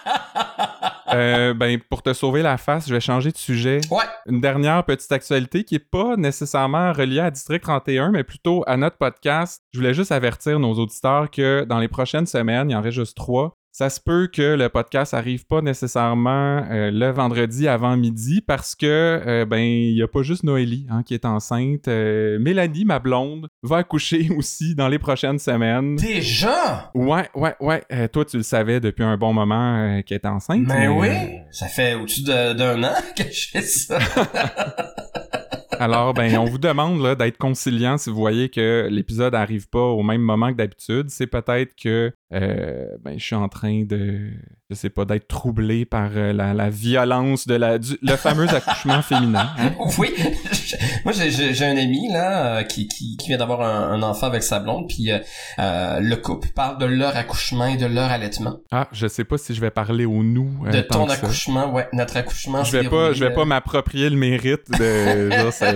Euh, 1.13 1.55
ben, 1.55 1.79
pour 1.89 2.03
te 2.03 2.13
sauver 2.13 2.43
la 2.43 2.57
face, 2.57 2.89
je 2.89 2.95
vais 2.95 3.01
changer 3.01 3.33
de 3.33 3.37
sujet. 3.37 3.81
Ouais. 3.91 4.05
Une 4.27 4.41
dernière 4.41 4.85
petite 4.85 5.11
actualité 5.13 5.65
qui 5.65 5.77
est 5.77 5.79
pas 5.79 6.17
nécessairement 6.17 6.93
reliée 6.93 7.21
à 7.21 7.31
District 7.31 7.63
31, 7.63 8.11
mais 8.11 8.25
plutôt 8.25 8.63
à 8.67 8.77
notre 8.77 8.97
podcast. 8.97 9.63
Je 9.73 9.79
voulais 9.79 9.95
juste 9.95 10.13
avertir 10.13 10.59
nos 10.59 10.75
auditeurs 10.75 11.31
que 11.31 11.65
dans 11.65 11.79
les 11.79 11.89
prochaines 11.89 12.27
semaines, 12.27 12.71
il 12.71 12.73
y 12.73 12.77
en 12.77 12.83
reste 12.83 12.99
juste 12.99 13.17
trois. 13.17 13.57
Ça 13.73 13.89
se 13.89 14.01
peut 14.01 14.29
que 14.33 14.57
le 14.57 14.69
podcast 14.69 15.15
arrive 15.15 15.47
pas 15.47 15.63
nécessairement 15.63 16.65
euh, 16.71 16.91
le 16.91 17.11
vendredi 17.11 17.69
avant 17.69 17.97
midi 17.97 18.41
parce 18.45 18.75
que 18.75 18.87
euh, 18.87 19.45
ben 19.47 19.61
il 19.61 19.93
y 19.97 20.03
a 20.03 20.09
pas 20.09 20.23
juste 20.23 20.43
Noélie 20.43 20.87
hein, 20.91 21.03
qui 21.05 21.15
est 21.15 21.25
enceinte. 21.25 21.87
Euh, 21.87 22.39
Mélanie, 22.41 22.85
ma 22.85 22.99
blonde, 22.99 23.47
va 23.63 23.77
accoucher 23.79 24.29
aussi 24.37 24.75
dans 24.75 24.89
les 24.89 24.99
prochaines 24.99 25.39
semaines. 25.39 25.95
Déjà? 25.97 26.91
Ouais, 26.95 27.29
ouais, 27.35 27.55
ouais. 27.61 28.09
Toi, 28.09 28.25
tu 28.25 28.39
le 28.39 28.43
savais 28.43 28.81
depuis 28.81 29.05
un 29.05 29.17
bon 29.17 29.33
moment 29.33 30.03
qu'elle 30.05 30.17
est 30.17 30.27
enceinte. 30.27 30.63
Mais 30.67 30.81
mais, 30.81 30.89
oui. 30.89 31.09
Ça 31.53 31.67
fait 31.67 31.95
au-dessus 31.95 32.23
de- 32.25 32.53
d'un 32.55 32.83
an 32.83 32.95
que 33.17 33.23
je 33.25 33.49
fais 33.51 33.63
ça. 33.63 33.99
Alors, 35.81 36.15
ben, 36.15 36.37
on 36.39 36.45
vous 36.45 36.59
demande 36.59 37.03
là, 37.03 37.15
d'être 37.15 37.39
conciliant 37.39 37.99
si 37.99 38.11
vous 38.11 38.17
voyez 38.17 38.49
que 38.51 38.87
l'épisode 38.91 39.35
arrive 39.35 39.69
pas 39.69 39.81
au 39.83 40.03
même 40.03 40.21
moment 40.21 40.53
que 40.53 40.57
d'habitude. 40.59 41.07
C'est 41.11 41.27
peut-être 41.27 41.75
que 41.75 42.13
euh, 42.33 42.87
ben, 43.03 43.19
je 43.19 43.25
suis 43.25 43.35
en 43.35 43.49
train 43.49 43.83
de, 43.85 44.29
je 44.71 44.75
sais 44.77 44.91
pas, 44.91 45.05
d'être 45.05 45.27
troublé 45.27 45.85
par 45.85 46.11
euh, 46.15 46.33
la, 46.33 46.55
la 46.55 46.71
violence 46.71 47.47
de 47.49 47.55
la, 47.57 47.79
du- 47.79 47.99
le 48.03 48.15
fameux 48.17 48.49
accouchement 48.55 49.03
féminin. 49.03 49.49
hein? 49.59 49.73
Oui, 49.99 50.15
moi 51.05 51.13
j'ai- 51.13 51.65
un 51.65 51.77
ami 51.77 52.09
là 52.13 52.59
euh, 52.59 52.63
qui, 52.63 52.87
qui, 52.89 53.17
qui 53.17 53.29
vient 53.29 53.39
d'avoir 53.39 53.63
un, 53.63 53.93
un 53.93 54.03
enfant 54.03 54.27
avec 54.29 54.43
sa 54.43 54.61
blonde, 54.61 54.87
puis 54.89 55.11
euh, 55.59 56.01
le 56.01 56.17
couple 56.17 56.49
parle 56.55 56.79
de 56.79 56.87
leur 56.87 57.17
accouchement 57.17 57.67
et 57.67 57.77
de 57.77 57.87
leur 57.87 58.11
allaitement, 58.11 58.59
Ah, 58.71 58.89
je 58.93 59.07
sais 59.09 59.25
pas 59.25 59.37
si 59.39 59.55
je 59.55 59.61
vais 59.61 59.71
parler 59.71 60.05
au 60.05 60.23
nous. 60.23 60.51
de 60.71 60.81
ton 60.83 61.07
ça. 61.09 61.15
accouchement, 61.15 61.73
ouais, 61.73 61.89
notre 61.93 62.17
accouchement. 62.17 62.63
Je 62.65 62.73
vais 62.73 62.85
pas, 62.85 62.91
déroulé, 63.11 63.15
je 63.15 63.25
vais 63.25 63.35
pas 63.35 63.45
m'approprier 63.45 64.09
le 64.11 64.17
mérite 64.17 64.71
de, 64.79 65.31
genre, 65.31 65.53
c'est, 65.53 65.70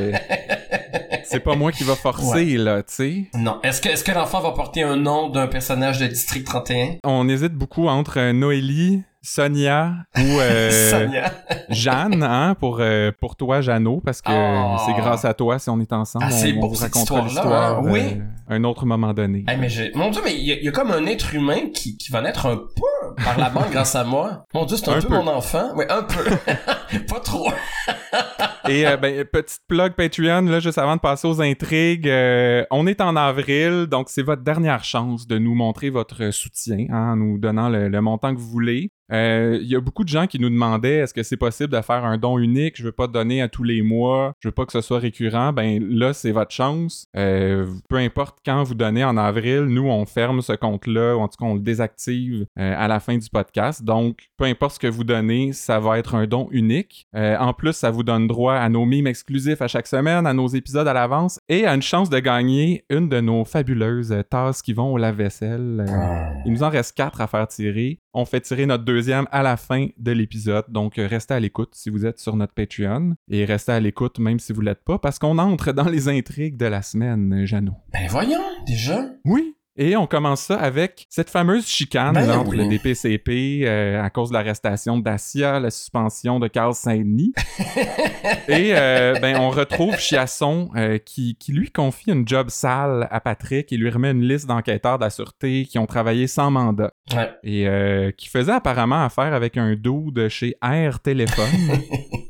c'est 1.24 1.40
pas 1.40 1.54
moi 1.56 1.72
qui 1.72 1.84
va 1.84 1.94
forcer 1.96 2.56
là, 2.56 2.82
tu 2.82 2.94
sais. 2.94 3.24
Non, 3.34 3.58
est-ce 3.62 3.80
que 3.80 3.88
est-ce 3.88 4.04
que 4.04 4.12
l'enfant 4.12 4.40
va 4.40 4.52
porter 4.52 4.82
un 4.82 4.96
nom 4.96 5.28
d'un 5.30 5.46
personnage 5.46 5.98
de 5.98 6.06
District 6.06 6.44
31 6.46 6.96
On 7.04 7.28
hésite 7.28 7.54
beaucoup 7.54 7.88
entre 7.88 8.18
euh, 8.18 8.32
Noélie, 8.32 9.02
Sonia 9.22 9.94
ou 10.16 10.20
euh, 10.40 10.70
Sonia. 10.90 11.32
Jeanne, 11.70 12.22
hein, 12.22 12.54
pour, 12.60 12.78
euh, 12.80 13.10
pour 13.20 13.36
toi, 13.36 13.60
Jeannot, 13.62 14.00
parce 14.04 14.20
que 14.20 14.30
Oh. 14.30 14.76
c'est 14.86 14.92
grâce 15.00 15.24
à 15.24 15.32
toi 15.34 15.58
si 15.58 15.70
on 15.70 15.80
est 15.80 15.92
ensemble. 15.92 16.26
Ah, 16.28 16.30
c'est 16.30 16.52
on, 16.52 16.60
beau, 16.60 16.68
vous 16.68 16.74
racontera 16.80 17.22
l'histoire 17.22 17.78
hein. 17.78 17.82
Oui. 17.84 18.00
euh, 18.00 18.54
un 18.56 18.64
autre 18.64 18.84
moment 18.84 19.14
donné. 19.14 19.44
Hey, 19.48 19.56
mais. 19.58 19.68
Mon 19.94 20.10
dieu, 20.10 20.20
mais 20.24 20.34
il 20.34 20.44
y, 20.44 20.52
a- 20.52 20.56
il 20.56 20.64
y 20.64 20.68
a 20.68 20.72
comme 20.72 20.90
un 20.90 21.06
être 21.06 21.34
humain 21.34 21.70
qui, 21.74 21.96
qui 21.96 22.12
va 22.12 22.20
naître 22.20 22.46
un 22.46 22.56
peu 22.56 23.14
par 23.24 23.38
la 23.38 23.48
bande 23.48 23.64
grâce 23.72 23.94
à 23.96 24.04
moi. 24.04 24.44
Mon 24.52 24.66
dieu, 24.66 24.76
c'est 24.76 24.90
un, 24.90 24.98
Un 24.98 25.00
peu, 25.00 25.08
peu. 25.08 25.14
mon 25.14 25.26
enfant. 25.28 25.70
Oui, 25.74 25.84
un 25.88 26.02
peu. 26.02 26.24
pas 27.08 27.20
trop. 27.20 27.50
Et 28.68 28.86
euh, 28.86 28.96
ben, 28.96 29.24
petite 29.24 29.60
plug 29.68 29.92
Patreon, 29.92 30.58
juste 30.60 30.78
avant 30.78 30.96
de 30.96 31.00
passer 31.00 31.28
aux 31.28 31.40
intrigues, 31.42 32.08
euh, 32.08 32.64
on 32.70 32.86
est 32.86 33.00
en 33.02 33.14
avril, 33.14 33.86
donc 33.86 34.08
c'est 34.08 34.22
votre 34.22 34.42
dernière 34.42 34.84
chance 34.84 35.26
de 35.26 35.38
nous 35.38 35.54
montrer 35.54 35.90
votre 35.90 36.30
soutien, 36.30 36.86
hein, 36.90 37.12
en 37.12 37.16
nous 37.16 37.38
donnant 37.38 37.68
le, 37.68 38.00
montant 38.00 38.34
que 38.34 38.40
vous 38.40 38.48
voulez. 38.48 38.90
Euh, 39.12 39.58
Il 39.60 39.68
y 39.68 39.76
a 39.76 39.80
beaucoup 39.80 40.02
de 40.02 40.08
gens 40.08 40.26
qui 40.26 40.40
nous 40.40 40.48
demandaient 40.48 40.96
est-ce 40.96 41.12
que 41.12 41.22
c'est 41.22 41.36
possible 41.36 41.74
de 41.74 41.80
faire 41.82 42.06
un 42.06 42.16
don 42.16 42.38
unique? 42.38 42.78
Je 42.78 42.84
veux 42.84 42.92
pas 42.92 43.06
donner 43.06 43.42
à 43.42 43.48
tous 43.48 43.64
les 43.64 43.82
mois, 43.82 44.32
je 44.40 44.48
veux 44.48 44.52
pas 44.52 44.64
que 44.64 44.72
ce 44.72 44.80
soit 44.80 44.98
récurrent. 44.98 45.52
Ben 45.52 45.84
là, 45.86 46.14
c'est 46.14 46.32
votre 46.32 46.52
chance. 46.52 47.06
Peu 47.12 47.96
importe 47.96 48.38
quand 48.46 48.62
vous 48.62 48.74
donnez 48.74 49.04
en 49.04 49.18
avril, 49.18 49.64
nous 49.64 49.88
on 49.88 50.06
ferme 50.06 50.40
ce 50.40 50.54
compte-là, 50.54 51.16
ou 51.16 51.20
en 51.20 51.28
tout 51.28 51.36
cas 51.38 51.44
on 51.44 51.54
le 51.54 51.60
désactive 51.60 52.46
à 52.56 52.88
la 52.88 52.98
fin 52.98 53.18
du 53.18 53.28
podcast. 53.28 53.84
Donc, 53.84 54.30
peu 54.38 54.44
importe 54.44 54.76
ce 54.76 54.78
que 54.78 54.86
vous 54.86 55.04
donnez, 55.04 55.52
ça 55.52 55.78
va 55.80 55.98
être 55.98 56.14
un 56.14 56.26
don 56.26 56.48
unique. 56.50 56.73
Euh, 57.14 57.36
en 57.38 57.52
plus, 57.52 57.72
ça 57.72 57.90
vous 57.90 58.02
donne 58.02 58.26
droit 58.26 58.54
à 58.54 58.68
nos 58.68 58.84
mimes 58.84 59.06
exclusifs 59.06 59.62
à 59.62 59.68
chaque 59.68 59.86
semaine, 59.86 60.26
à 60.26 60.32
nos 60.32 60.48
épisodes 60.48 60.86
à 60.86 60.92
l'avance 60.92 61.38
et 61.48 61.66
à 61.66 61.74
une 61.74 61.82
chance 61.82 62.10
de 62.10 62.18
gagner 62.18 62.84
une 62.90 63.08
de 63.08 63.20
nos 63.20 63.44
fabuleuses 63.44 64.12
euh, 64.12 64.22
tasses 64.22 64.62
qui 64.62 64.72
vont 64.72 64.92
au 64.92 64.98
lave-vaisselle. 64.98 65.84
Euh, 65.88 66.42
il 66.44 66.52
nous 66.52 66.62
en 66.62 66.70
reste 66.70 66.96
quatre 66.96 67.20
à 67.20 67.26
faire 67.26 67.48
tirer. 67.48 68.00
On 68.12 68.24
fait 68.24 68.40
tirer 68.40 68.66
notre 68.66 68.84
deuxième 68.84 69.26
à 69.30 69.42
la 69.42 69.56
fin 69.56 69.88
de 69.96 70.12
l'épisode. 70.12 70.64
Donc, 70.68 70.94
restez 70.96 71.34
à 71.34 71.40
l'écoute 71.40 71.70
si 71.74 71.90
vous 71.90 72.06
êtes 72.06 72.18
sur 72.18 72.36
notre 72.36 72.54
Patreon. 72.54 73.14
Et 73.28 73.44
restez 73.44 73.72
à 73.72 73.80
l'écoute 73.80 74.18
même 74.18 74.38
si 74.38 74.52
vous 74.52 74.60
l'êtes 74.60 74.84
pas, 74.84 74.98
parce 74.98 75.18
qu'on 75.18 75.38
entre 75.38 75.72
dans 75.72 75.88
les 75.88 76.08
intrigues 76.08 76.56
de 76.56 76.66
la 76.66 76.82
semaine, 76.82 77.44
Jeannot. 77.44 77.74
Ben 77.92 78.06
voyons, 78.08 78.42
déjà. 78.66 79.04
Oui. 79.24 79.56
Et 79.76 79.96
on 79.96 80.06
commence 80.06 80.42
ça 80.42 80.56
avec 80.56 81.06
cette 81.10 81.30
fameuse 81.30 81.66
chicane 81.66 82.14
Ben 82.14 82.26
là, 82.26 82.38
entre 82.38 82.50
oui. 82.50 82.58
le 82.58 82.68
DPCP 82.68 83.64
euh, 83.64 84.00
à 84.00 84.08
cause 84.08 84.28
de 84.28 84.34
l'arrestation 84.34 84.98
de 84.98 85.02
Dacia, 85.02 85.58
la 85.58 85.70
suspension 85.70 86.38
de 86.38 86.46
Carl 86.46 86.74
Saint-Denis. 86.74 87.32
Et 88.48 88.72
euh, 88.76 89.14
ben, 89.20 89.36
on 89.40 89.50
retrouve 89.50 89.96
Chiasson 89.98 90.70
euh, 90.76 90.98
qui, 90.98 91.34
qui 91.36 91.52
lui 91.52 91.72
confie 91.72 92.12
une 92.12 92.26
job 92.26 92.50
sale 92.50 93.08
à 93.10 93.20
Patrick 93.20 93.72
et 93.72 93.76
lui 93.76 93.90
remet 93.90 94.12
une 94.12 94.22
liste 94.22 94.46
d'enquêteurs 94.46 94.98
de 94.98 95.04
la 95.04 95.10
sûreté 95.10 95.66
qui 95.66 95.78
ont 95.80 95.86
travaillé 95.86 96.28
sans 96.28 96.50
mandat 96.52 96.92
Ouais. 97.14 97.30
et 97.42 98.12
qui 98.16 98.28
faisait 98.28 98.52
apparemment 98.52 99.04
affaire 99.04 99.34
avec 99.34 99.58
un 99.58 99.74
dude 99.74 100.28
chez 100.28 100.56
Air 100.62 101.00
Téléphone. 101.00 101.44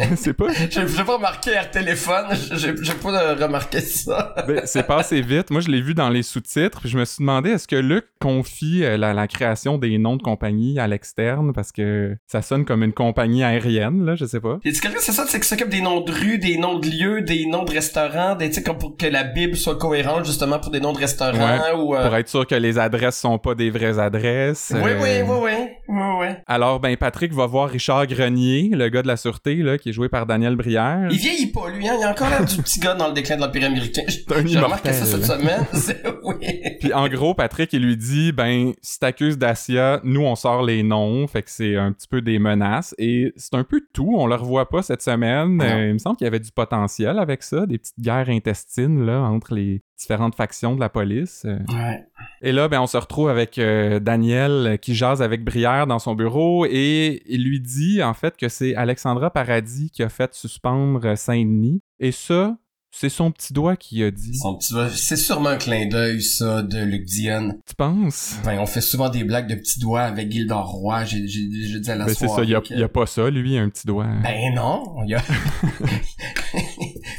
c'est 0.16 0.32
pas 0.32 0.46
J'ai 0.70 1.04
pas 1.04 1.16
remarqué 1.16 1.50
Air 1.50 1.70
Téléphone, 1.70 2.26
j'ai 2.52 2.94
pas 2.94 3.34
remarqué 3.34 3.80
ça. 3.80 4.34
Ben, 4.46 4.62
c'est 4.64 4.86
passé 4.86 5.20
vite. 5.20 5.50
Moi, 5.50 5.60
je 5.60 5.68
l'ai 5.68 5.80
vu 5.80 5.94
dans 5.94 6.08
les 6.08 6.22
sous-titres. 6.30 6.80
Puis 6.80 6.88
je 6.88 6.98
me 6.98 7.04
suis 7.04 7.20
demandé 7.20 7.50
est-ce 7.50 7.68
que 7.68 7.76
Luc 7.76 8.04
confie 8.20 8.84
euh, 8.84 8.96
la, 8.96 9.12
la 9.12 9.26
création 9.26 9.78
des 9.78 9.98
noms 9.98 10.16
de 10.16 10.22
compagnie 10.22 10.78
à 10.78 10.86
l'externe? 10.86 11.52
Parce 11.52 11.72
que 11.72 12.16
ça 12.26 12.42
sonne 12.42 12.64
comme 12.64 12.82
une 12.82 12.92
compagnie 12.92 13.42
aérienne, 13.44 14.04
là, 14.04 14.14
je 14.14 14.24
sais 14.24 14.40
pas. 14.40 14.58
Y 14.64 14.76
a 14.76 14.80
quelqu'un, 14.80 14.98
c'est 15.00 15.12
ça, 15.12 15.24
c'est 15.26 15.40
qui 15.40 15.48
s'occupe 15.48 15.68
des 15.68 15.80
noms 15.80 16.00
de 16.00 16.12
rues, 16.12 16.38
des 16.38 16.56
noms 16.56 16.78
de 16.78 16.86
lieux, 16.86 17.22
des 17.22 17.46
noms 17.46 17.64
de 17.64 17.72
restaurants, 17.72 18.34
des, 18.36 18.50
comme 18.62 18.78
pour 18.78 18.96
que 18.96 19.06
la 19.06 19.24
Bible 19.24 19.56
soit 19.56 19.76
cohérente, 19.76 20.24
justement, 20.24 20.58
pour 20.58 20.70
des 20.70 20.80
noms 20.80 20.92
de 20.92 20.98
restaurants, 20.98 21.58
ou, 21.76 21.94
euh, 21.94 22.06
Pour 22.06 22.16
être 22.16 22.28
sûr 22.28 22.46
que 22.46 22.54
les 22.54 22.78
adresses 22.78 23.18
sont 23.18 23.38
pas 23.38 23.54
des 23.54 23.70
vraies 23.70 23.98
adresses. 23.98 24.72
Oui, 24.74 24.90
euh, 24.90 25.00
oui, 25.02 25.28
oui, 25.28 25.36
oui, 25.42 25.68
oui, 25.90 26.02
oui. 26.20 26.26
Alors, 26.46 26.78
ben, 26.78 26.96
Patrick 26.96 27.32
va 27.32 27.46
voir 27.46 27.68
Richard 27.68 28.06
Grenier, 28.06 28.70
le 28.72 28.88
gars 28.88 29.02
de 29.02 29.08
la 29.08 29.16
sûreté, 29.16 29.56
là, 29.56 29.76
qui 29.76 29.88
est 29.88 29.92
joué 29.92 30.08
par 30.08 30.24
Daniel 30.24 30.54
Brière. 30.54 31.08
Il 31.10 31.18
vieillit 31.18 31.50
pas, 31.50 31.68
lui, 31.68 31.88
hein. 31.88 31.96
Il 31.98 32.04
a 32.04 32.10
encore 32.10 32.30
l'air 32.30 32.44
du 32.44 32.56
petit 32.56 32.78
gars 32.78 32.94
dans 32.94 33.08
le 33.08 33.12
déclin 33.12 33.36
de 33.36 33.40
l'Empire 33.40 33.66
américain. 33.66 34.02
J'ai 34.46 34.58
remarqué 34.58 34.92
ça 34.92 35.04
cette 35.04 35.24
semaine. 35.24 35.66
Oui. 36.22 36.36
Puis 36.80 36.92
en 36.92 37.08
gros, 37.08 37.34
Patrick, 37.34 37.72
il 37.72 37.82
lui 37.82 37.96
dit 37.96 38.30
ben, 38.32 38.72
si 38.82 38.98
t'accuses 38.98 39.38
Dacia, 39.38 40.00
nous, 40.04 40.20
on 40.20 40.34
sort 40.36 40.62
les 40.62 40.82
noms. 40.82 41.26
Fait 41.26 41.42
que 41.42 41.50
c'est 41.50 41.76
un 41.76 41.92
petit 41.92 42.06
peu 42.06 42.20
des 42.20 42.38
menaces. 42.38 42.94
Et 42.98 43.32
c'est 43.36 43.54
un 43.54 43.64
peu 43.64 43.80
tout. 43.92 44.14
On 44.16 44.26
le 44.26 44.34
revoit 44.34 44.68
pas 44.68 44.82
cette 44.82 45.02
semaine. 45.02 45.60
Euh, 45.62 45.88
il 45.88 45.94
me 45.94 45.98
semble 45.98 46.16
qu'il 46.16 46.26
y 46.26 46.28
avait 46.28 46.40
du 46.40 46.52
potentiel 46.52 47.18
avec 47.18 47.42
ça, 47.42 47.66
des 47.66 47.78
petites 47.78 47.98
guerres 47.98 48.28
intestines 48.28 49.04
là, 49.04 49.20
entre 49.22 49.54
les 49.54 49.82
différentes 50.00 50.34
factions 50.34 50.74
de 50.74 50.80
la 50.80 50.88
police. 50.88 51.42
Euh, 51.44 51.58
Ouais. 51.68 52.04
Et 52.42 52.52
là, 52.52 52.68
ben, 52.68 52.80
on 52.80 52.86
se 52.86 52.96
retrouve 52.96 53.28
avec 53.28 53.58
euh, 53.58 54.00
Daniel 54.00 54.50
euh, 54.50 54.76
qui 54.76 54.94
jase 54.94 55.22
avec 55.22 55.44
Brière 55.44 55.86
dans 55.86 55.98
son 55.98 56.14
bureau 56.14 56.66
et 56.66 57.22
il 57.26 57.44
lui 57.44 57.60
dit 57.60 58.02
en 58.02 58.14
fait 58.14 58.36
que 58.36 58.48
c'est 58.48 58.74
Alexandra 58.74 59.30
Paradis 59.30 59.90
qui 59.90 60.02
a 60.02 60.08
fait 60.08 60.34
suspendre 60.34 61.16
Saint-Denis. 61.16 61.82
Et 61.98 62.12
ça, 62.12 62.56
c'est 62.90 63.08
son 63.08 63.30
petit 63.30 63.52
doigt 63.52 63.76
qui 63.76 64.02
a 64.02 64.10
dit. 64.10 64.34
Son 64.36 64.56
petit 64.56 64.72
doigt, 64.72 64.88
c'est 64.88 65.16
sûrement 65.16 65.50
un 65.50 65.58
clin 65.58 65.86
d'œil, 65.86 66.22
ça, 66.22 66.62
de 66.62 66.78
Luc 66.82 67.04
Dion. 67.04 67.58
Tu 67.66 67.74
penses? 67.74 68.36
Ben, 68.44 68.58
on 68.58 68.66
fait 68.66 68.80
souvent 68.80 69.08
des 69.08 69.22
blagues 69.22 69.48
de 69.48 69.54
petits 69.54 69.78
doigts 69.78 70.02
avec 70.02 70.30
Gildor 70.30 70.66
Roy, 70.66 71.04
j'ai, 71.04 71.20
dit 71.20 71.90
à 71.90 71.94
la 71.94 72.06
Ben, 72.06 72.14
c'est 72.14 72.28
ça, 72.28 72.42
il 72.42 72.50
y 72.50 72.54
a, 72.54 72.84
a 72.84 72.88
pas 72.88 73.06
ça, 73.06 73.30
lui, 73.30 73.56
un 73.58 73.68
petit 73.68 73.86
doigt. 73.86 74.08
Ben 74.22 74.54
non, 74.54 74.96
il 75.04 75.10
y 75.10 75.14
a... 75.14 75.22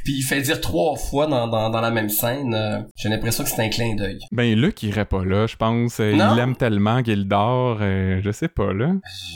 Puis 0.04 0.14
il 0.18 0.22
fait 0.24 0.42
dire 0.42 0.60
trois 0.62 0.96
fois 0.96 1.28
dans, 1.28 1.48
dans, 1.48 1.70
dans 1.70 1.82
la 1.82 1.92
même 1.92 2.10
scène, 2.10 2.54
euh, 2.54 2.80
j'ai 2.96 3.10
l'impression 3.10 3.44
que 3.44 3.50
c'est 3.50 3.62
un 3.62 3.70
clin 3.70 3.96
d'œil. 3.96 4.20
Ben, 4.32 4.54
Luc 4.60 4.82
irait 4.84 5.06
pas 5.06 5.24
là, 5.26 5.48
je 5.48 5.56
pense. 5.56 6.00
Euh, 6.00 6.14
Non? 6.16 6.34
Il 6.36 6.40
aime 6.40 6.56
tellement 6.56 7.04
Gildor, 7.04 7.78
euh, 7.82 8.20
je 8.24 8.32
sais 8.32 8.48
pas, 8.48 8.74
là. 8.74 8.94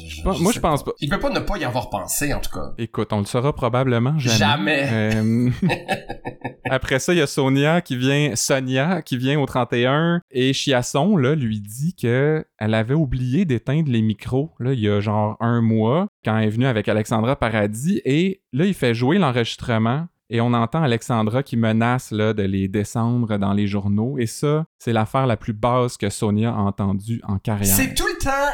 Je- 0.08 0.22
Pas- 0.24 0.34
je 0.34 0.42
moi, 0.44 0.52
je 0.54 0.60
pense 0.60 0.84
pas. 0.84 0.92
Il 1.02 1.10
peut 1.10 1.20
pas 1.20 1.30
ne 1.30 1.40
pas 1.40 1.58
y 1.58 1.64
avoir 1.66 1.90
pensé, 1.90 2.34
en 2.34 2.40
tout 2.40 2.52
cas. 2.52 2.74
Écoute, 2.78 3.12
on 3.14 3.20
le 3.20 3.26
saura 3.26 3.54
probablement 3.54 4.18
jamais. 4.20 4.38
Jamais. 4.38 5.52
Après 6.70 7.00
ça, 7.00 7.14
il 7.14 7.20
y 7.20 7.22
a 7.22 7.28
Sonia 7.28 7.82
qui 7.82 7.96
vient, 7.96 8.36
Sonia 8.36 9.02
qui 9.02 9.18
vient 9.18 9.40
au 9.40 9.46
31 9.46 10.22
et 10.32 10.52
Chiasson 10.54 11.16
là 11.18 11.36
lui 11.36 11.60
dit 11.62 11.96
que 11.96 12.44
elle 12.58 12.74
avait 12.74 12.94
oublié 12.96 13.46
d'éteindre 13.46 13.92
les 13.92 14.02
micros 14.02 14.52
là 14.60 14.74
il 14.74 14.80
y 14.80 14.90
a 14.90 15.00
genre 15.00 15.38
un 15.40 15.62
mois 15.62 16.08
quand 16.24 16.38
elle 16.38 16.46
est 16.48 16.50
venue 16.52 16.66
avec 16.66 16.88
Alexandra 16.88 17.36
Paradis 17.36 18.02
et 18.06 18.42
là 18.54 18.66
il 18.66 18.74
fait 18.74 18.94
jouer 18.96 19.18
l'enregistrement 19.20 20.08
et 20.30 20.42
on 20.42 20.54
entend 20.54 20.82
Alexandra 20.82 21.44
qui 21.44 21.58
menace 21.58 22.12
là, 22.12 22.34
de 22.34 22.44
les 22.44 22.68
descendre 22.68 23.38
dans 23.38 23.54
les 23.54 23.68
journaux 23.68 24.18
et 24.18 24.26
ça 24.26 24.66
c'est 24.80 24.94
l'affaire 24.94 25.28
la 25.28 25.38
plus 25.38 25.54
basse 25.54 25.98
que 25.98 26.10
Sonia 26.10 26.52
a 26.52 26.58
entendue 26.58 27.22
en 27.24 27.38
carrière. 27.38 27.76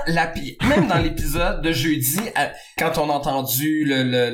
La 0.08 0.28
pire. 0.28 0.56
Même 0.68 0.88
dans 0.88 0.98
l'épisode 0.98 1.62
de 1.62 1.72
jeudi, 1.72 2.20
euh, 2.38 2.48
quand 2.78 2.98
on 2.98 3.10
a 3.10 3.14
entendu 3.14 3.86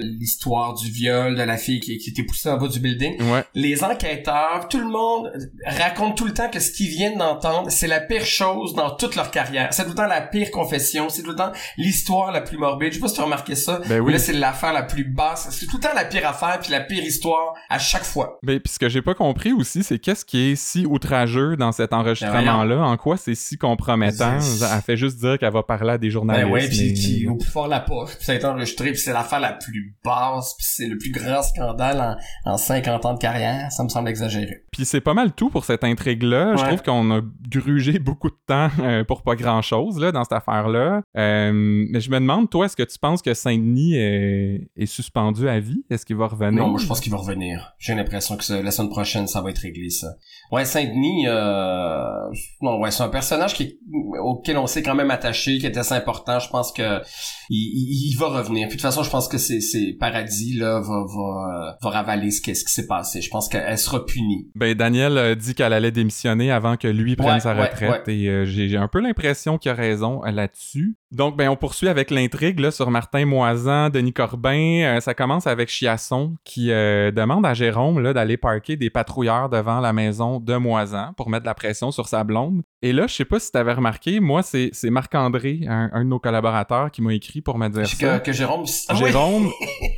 l'histoire 0.01 0.73
du 0.73 0.89
viol 0.91 1.35
de 1.35 1.41
la 1.43 1.57
fille 1.57 1.79
qui, 1.79 1.97
qui 1.97 2.09
était 2.11 2.23
poussée 2.23 2.49
en 2.49 2.57
bas 2.57 2.67
du 2.67 2.79
building, 2.79 3.21
Ouais. 3.31 3.43
les 3.55 3.83
enquêteurs, 3.83 4.67
tout 4.69 4.79
le 4.79 4.87
monde 4.89 5.31
raconte 5.65 6.17
tout 6.17 6.25
le 6.25 6.33
temps 6.33 6.49
que 6.49 6.59
ce 6.59 6.71
qu'ils 6.71 6.89
viennent 6.89 7.17
d'entendre, 7.17 7.69
c'est 7.69 7.87
la 7.87 7.99
pire 7.99 8.25
chose 8.25 8.73
dans 8.75 8.91
toute 8.95 9.15
leur 9.15 9.31
carrière. 9.31 9.69
C'est 9.71 9.83
tout 9.83 9.89
le 9.89 9.95
temps 9.95 10.07
la 10.07 10.21
pire 10.21 10.51
confession, 10.51 11.09
c'est 11.09 11.23
tout 11.23 11.29
le 11.31 11.35
temps 11.35 11.51
l'histoire 11.77 12.31
la 12.31 12.41
plus 12.41 12.57
morbide. 12.57 12.89
Je 12.91 12.95
sais 12.95 13.01
pas 13.01 13.07
si 13.07 13.15
tu 13.15 13.21
as 13.21 13.25
remarqué 13.25 13.55
ça. 13.55 13.79
Ben 13.79 13.85
mais 13.89 13.99
oui. 13.99 14.13
Là, 14.13 14.19
c'est 14.19 14.33
l'affaire 14.33 14.73
la 14.73 14.83
plus 14.83 15.03
basse. 15.03 15.47
C'est 15.51 15.65
tout 15.65 15.77
le 15.77 15.83
temps 15.83 15.93
la 15.95 16.05
pire 16.05 16.27
affaire 16.27 16.59
puis 16.61 16.71
la 16.71 16.81
pire 16.81 17.03
histoire 17.03 17.53
à 17.69 17.79
chaque 17.79 18.03
fois. 18.03 18.37
Ben, 18.43 18.59
puis 18.59 18.71
ce 18.73 18.79
que 18.79 18.89
j'ai 18.89 19.01
pas 19.01 19.13
compris 19.15 19.53
aussi, 19.53 19.83
c'est 19.83 19.99
qu'est-ce 19.99 20.23
qui 20.25 20.51
est 20.51 20.55
si 20.55 20.85
outrageux 20.85 21.55
dans 21.57 21.71
cet 21.71 21.91
Ben 21.91 21.97
enregistrement-là, 21.99 22.79
en 22.81 22.97
quoi 22.97 23.17
c'est 23.17 23.35
si 23.35 23.57
compromettant? 23.57 24.37
Elle 24.39 24.81
fait 24.81 24.97
juste 24.97 25.17
dire 25.17 25.26
qu'elle 25.35 25.51
va 25.51 25.63
parler 25.63 25.91
à 25.93 25.97
des 25.97 26.09
journalistes. 26.09 26.45
Ben 26.47 26.51
ouais, 26.53 26.67
puis, 26.69 26.87
mais- 26.87 26.93
puis 26.93 27.27
au 27.27 27.35
plus 27.35 27.49
fort 27.49 27.67
la 27.67 27.81
poche, 27.81 28.15
puis 28.15 28.23
ça 28.25 28.31
a 28.31 28.35
été 28.35 28.45
enregistré, 28.45 28.91
puis 28.91 28.99
c'est 29.01 29.11
l'affaire 29.13 29.39
la 29.41 29.51
plus 29.53 29.95
basse, 30.05 30.53
puis 30.57 30.65
c'est 30.69 30.87
le 30.87 30.97
plus 30.97 31.11
grand 31.11 31.41
scandale 31.41 32.17
en, 32.45 32.51
en 32.53 32.57
50 32.57 33.05
ans 33.05 33.13
de 33.15 33.19
carrière, 33.19 33.71
ça 33.71 33.83
me 33.83 33.89
semble 33.89 34.07
exagéré. 34.09 34.63
Puis 34.71 34.85
c'est 34.85 35.01
pas 35.01 35.13
mal 35.13 35.33
tout 35.33 35.49
pour 35.49 35.65
cette 35.65 35.83
intrigue-là. 35.83 36.55
Je 36.55 36.63
trouve 36.63 36.83
qu'on 36.83 37.11
a 37.11 37.21
grugé 37.49 37.99
beaucoup 37.99 38.29
de 38.29 38.37
temps 38.47 38.69
euh, 38.79 39.03
pour 39.03 39.23
pas 39.23 39.35
grand-chose 39.35 39.99
là, 39.99 40.11
dans 40.11 40.23
cette 40.23 40.33
affaire-là. 40.33 41.01
Euh, 41.17 41.51
mais 41.53 41.99
je 41.99 42.09
me 42.11 42.19
demande, 42.19 42.49
toi, 42.49 42.65
est-ce 42.65 42.75
que 42.75 42.83
tu 42.83 42.99
penses 42.99 43.21
que 43.21 43.33
Saint-Denis 43.33 43.95
est, 43.95 44.69
est 44.77 44.85
suspendu 44.85 45.49
à 45.49 45.59
vie? 45.59 45.83
Est-ce 45.89 46.05
qu'il 46.05 46.15
va 46.15 46.27
revenir? 46.27 46.61
Non, 46.63 46.69
moi 46.69 46.79
je 46.79 46.85
pense 46.85 46.99
qu'il 46.99 47.11
va 47.11 47.17
revenir. 47.17 47.73
J'ai 47.79 47.95
l'impression 47.95 48.37
que 48.37 48.43
ça- 48.43 48.61
la 48.61 48.71
semaine 48.71 48.89
prochaine, 48.89 49.27
ça 49.27 49.41
va 49.41 49.49
être 49.49 49.57
réglé, 49.59 49.89
ça. 49.89 50.07
Ouais, 50.51 50.63
Saint-Denis, 50.65 51.25
euh... 51.27 52.29
non, 52.61 52.79
ouais, 52.79 52.91
c'est 52.91 53.03
un 53.03 53.09
personnage 53.09 53.53
qui, 53.53 53.79
auquel 54.21 54.57
on 54.57 54.67
s'est 54.67 54.83
quand 54.83 54.95
même 54.95 55.11
attaché, 55.17 55.57
qui 55.57 55.65
était 55.65 55.79
assez 55.79 55.93
important. 55.95 56.39
Je 56.39 56.49
pense 56.49 56.71
que 56.71 57.01
il, 57.49 57.57
il- 57.57 58.11
il 58.11 58.17
va 58.17 58.27
revenir. 58.27 58.67
Puis 58.67 58.77
de 58.77 58.81
toute 58.81 58.81
façon, 58.81 59.03
je 59.03 59.09
pense 59.09 59.27
que 59.27 59.37
c'est, 59.37 59.61
c'est 59.61 59.95
Paradis 59.99 60.53
là 60.57 60.79
va 60.79 61.03
va, 61.05 61.69
euh, 61.69 61.71
va 61.81 61.89
ravaler 61.89 62.31
ce, 62.31 62.41
qui- 62.41 62.55
ce 62.55 62.63
qui 62.65 62.71
s'est 62.71 62.87
passé. 62.87 63.21
Je 63.21 63.29
pense 63.29 63.47
qu'elle 63.49 63.77
sera 63.77 64.05
punie. 64.05 64.49
Ben, 64.55 64.73
Daniel 64.75 65.17
a 65.17 65.35
dit 65.35 65.53
qu'elle 65.55 65.73
allait 65.73 65.91
démissionner 65.91 66.51
avant 66.51 66.77
que 66.77 66.87
lui 66.87 67.15
prenne 67.15 67.33
Ouais, 67.35 67.39
sa 67.39 67.53
ouais, 67.55 67.63
retraite 67.69 68.07
et 68.07 68.27
euh, 68.29 68.45
j'ai 68.45 68.67
j'ai 68.69 68.77
un 68.77 68.87
peu 68.87 68.99
l'impression 68.99 69.57
qu'il 69.57 69.71
a 69.71 69.73
raison 69.75 70.21
euh, 70.25 70.31
là-dessus. 70.31 70.97
Donc, 71.11 71.37
ben, 71.37 71.47
on 71.49 71.55
poursuit 71.55 71.87
avec 71.87 72.11
l'intrigue 72.11 72.59
là, 72.59 72.69
sur 72.69 72.91
Martin 72.91 73.25
Moisan, 73.25 73.89
Denis 73.89 74.11
Corbin. 74.13 74.81
Euh, 74.83 74.99
ça 74.99 75.13
commence 75.13 75.47
avec 75.47 75.69
Chiasson 75.69 76.35
qui 76.43 76.71
euh, 76.71 77.11
demande 77.11 77.45
à 77.45 77.53
Jérôme 77.53 77.99
là, 78.01 78.13
d'aller 78.13 78.35
parquer 78.37 78.75
des 78.75 78.89
patrouilleurs 78.89 79.49
devant 79.49 79.79
la 79.79 79.93
maison 79.93 80.39
de 80.41 80.55
Moisan 80.55 81.13
pour 81.15 81.29
mettre 81.29 81.43
de 81.43 81.47
la 81.47 81.53
pression 81.55 81.91
sur 81.91 82.07
sa 82.07 82.23
blonde. 82.25 82.61
Et 82.81 82.91
là, 82.93 83.07
je 83.07 83.13
sais 83.13 83.25
pas 83.25 83.39
si 83.39 83.51
t'avais 83.51 83.73
remarqué, 83.73 84.19
moi, 84.19 84.43
c'est 84.43 84.69
c'est 84.73 84.89
Marc-André, 85.07 85.61
un, 85.67 85.89
un 85.93 86.03
de 86.03 86.09
nos 86.09 86.19
collaborateurs, 86.19 86.91
qui 86.91 87.01
m'a 87.01 87.13
écrit 87.13 87.41
pour 87.41 87.57
me 87.57 87.69
dire 87.69 87.87
ça. 87.87 88.19
Que, 88.19 88.33
Jérôme. 88.33 88.65
Ah 88.89 88.95
oui! 89.01 89.11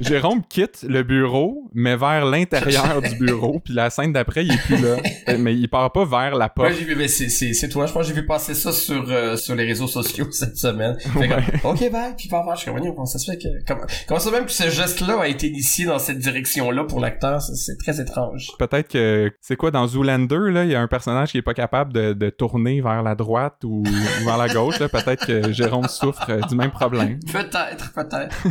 Jérôme, 0.00 0.42
quitte 0.48 0.84
le 0.88 1.02
bureau, 1.02 1.68
mais 1.74 1.96
vers 1.96 2.24
l'intérieur 2.24 3.02
du 3.02 3.16
bureau, 3.16 3.60
puis 3.64 3.74
la 3.74 3.90
scène 3.90 4.12
d'après, 4.12 4.44
il 4.44 4.52
est 4.52 4.62
plus 4.62 4.80
là. 4.80 4.96
Mais 5.38 5.54
il 5.54 5.68
part 5.68 5.92
pas 5.92 6.04
vers 6.04 6.34
la 6.34 6.46
Ouais, 6.46 6.70
porte. 6.70 6.96
mais 6.96 7.08
c'est, 7.08 7.28
c'est, 7.28 7.52
c'est 7.52 7.68
toi. 7.68 7.86
Je 7.86 7.92
pense 7.92 8.02
que 8.02 8.14
j'ai 8.14 8.20
vu 8.20 8.26
passer 8.26 8.54
ça 8.54 8.72
sur, 8.72 9.04
euh, 9.10 9.36
sur 9.36 9.54
les 9.54 9.64
réseaux 9.64 9.86
sociaux 9.86 10.26
cette 10.30 10.56
semaine. 10.56 10.96
Ouais. 11.14 11.28
comme, 11.28 11.72
ok, 11.72 11.90
bye, 11.90 12.14
puis 12.16 12.28
par 12.28 12.44
je 12.56 12.62
suis 12.62 12.70
voyons, 12.70 12.92
comment 12.92 13.06
ça 13.06 13.18
se 13.18 13.30
fait 13.30 13.36
que, 13.38 13.48
comment, 13.66 13.82
comment 14.06 14.20
ça 14.20 14.30
même 14.30 14.46
que 14.46 14.52
ce 14.52 14.70
geste-là 14.70 15.20
a 15.20 15.28
été 15.28 15.48
initié 15.48 15.84
dans 15.84 15.98
cette 15.98 16.18
direction-là 16.18 16.84
pour 16.84 17.00
l'acteur, 17.00 17.40
c'est, 17.42 17.76
très 17.78 18.00
étrange. 18.00 18.48
Peut-être 18.58 18.88
que 18.88 19.30
c'est 19.40 19.56
quoi 19.56 19.70
dans 19.70 19.86
Zoolander 19.86 20.50
là, 20.50 20.64
il 20.64 20.70
y 20.70 20.74
a 20.74 20.80
un 20.80 20.88
personnage 20.88 21.30
qui 21.32 21.38
est 21.38 21.42
pas 21.42 21.54
capable 21.54 21.92
de, 21.92 22.12
de 22.12 22.30
tourner 22.30 22.80
vers 22.80 23.02
la 23.02 23.14
droite 23.14 23.62
ou, 23.64 23.82
ou 23.82 24.24
vers 24.24 24.38
la 24.38 24.48
gauche. 24.48 24.78
Peut-être 24.78 25.26
que 25.26 25.52
Jérôme 25.52 25.88
souffre 25.88 26.30
euh, 26.30 26.40
du 26.48 26.56
même 26.56 26.70
problème. 26.70 27.18
Peut-être, 27.30 27.92
peut-être. 27.92 28.36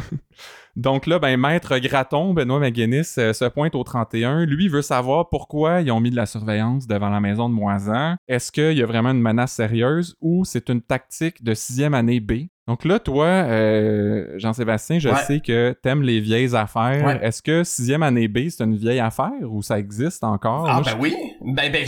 Donc 0.77 1.07
là, 1.07 1.17
ben 1.17 1.37
maître 1.37 1.79
Graton, 1.79 2.35
Benoît 2.35 2.59
McGuinness 2.59 3.17
euh, 3.17 3.33
se 3.33 3.45
pointe 3.45 3.73
au 3.73 3.83
31. 3.83 4.45
Lui 4.45 4.67
veut 4.67 4.83
savoir 4.83 5.27
pourquoi 5.27 5.81
ils 5.81 5.89
ont 5.89 5.99
mis 5.99 6.11
de 6.11 6.15
la 6.15 6.27
surveillance 6.27 6.85
devant 6.85 7.09
la 7.09 7.19
maison 7.19 7.49
de 7.49 7.55
Moisan. 7.55 8.15
Est-ce 8.27 8.51
qu'il 8.51 8.77
y 8.77 8.83
a 8.83 8.85
vraiment 8.85 9.09
une 9.09 9.19
menace 9.19 9.53
sérieuse 9.53 10.15
ou 10.21 10.45
c'est 10.45 10.69
une 10.69 10.83
tactique 10.83 11.43
de 11.43 11.55
sixième 11.55 11.95
année 11.95 12.19
B? 12.19 12.49
Donc 12.67 12.83
là, 12.83 12.99
toi, 12.99 13.25
euh, 13.25 14.25
Jean-Sébastien, 14.37 14.99
je 14.99 15.07
Ouais. 15.07 15.15
sais 15.25 15.39
que 15.39 15.73
t'aimes 15.81 16.01
les 16.03 16.19
vieilles 16.19 16.53
affaires. 16.53 17.05
Ouais. 17.05 17.19
Est-ce 17.21 17.41
que 17.41 17.63
sixième 17.63 18.03
année 18.03 18.27
B, 18.27 18.49
c'est 18.49 18.63
une 18.63 18.75
vieille 18.75 18.99
affaire 18.99 19.31
ou 19.49 19.61
ça 19.61 19.79
existe 19.79 20.23
encore? 20.25 20.67
Ah 20.69 20.73
Moi, 20.73 20.83
ben 20.83 20.97
oui, 20.99 21.15
ben 21.41 21.71
ben 21.71 21.85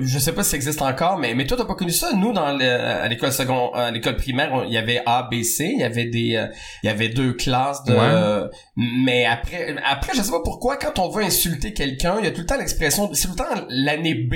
je 0.00 0.18
sais 0.18 0.32
pas 0.32 0.42
si 0.42 0.50
ça 0.50 0.56
existe 0.56 0.80
encore, 0.80 1.18
mais 1.18 1.34
mais 1.34 1.44
toi 1.46 1.58
t'as 1.58 1.66
pas 1.66 1.74
connu 1.74 1.90
ça? 1.90 2.14
Nous 2.16 2.32
dans 2.32 2.56
le, 2.56 2.64
à 2.64 3.06
l'école 3.08 3.30
secondaire, 3.32 3.74
à 3.78 3.90
l'école 3.90 4.16
primaire, 4.16 4.64
il 4.66 4.72
y 4.72 4.78
avait 4.78 5.02
A, 5.04 5.28
B, 5.30 5.42
C, 5.42 5.70
il 5.74 5.80
y 5.80 5.84
avait 5.84 6.06
des, 6.06 6.36
euh, 6.36 6.46
il 6.82 6.86
y 6.86 6.90
avait 6.90 7.10
deux 7.10 7.34
classes 7.34 7.84
de. 7.84 7.92
Ouais. 7.92 7.98
euh, 8.00 8.48
mais 8.76 9.26
après, 9.26 9.76
après 9.84 10.12
je 10.16 10.22
sais 10.22 10.30
pas 10.30 10.40
pourquoi 10.42 10.76
quand 10.78 10.98
on 10.98 11.10
veut 11.10 11.24
insulter 11.24 11.74
quelqu'un, 11.74 12.16
il 12.20 12.24
y 12.24 12.28
a 12.28 12.30
tout 12.30 12.40
le 12.40 12.46
temps 12.46 12.56
l'expression, 12.56 13.10
c'est 13.12 13.28
tout 13.28 13.34
le 13.34 13.38
temps 13.38 13.66
l'année 13.68 14.14
B. 14.14 14.34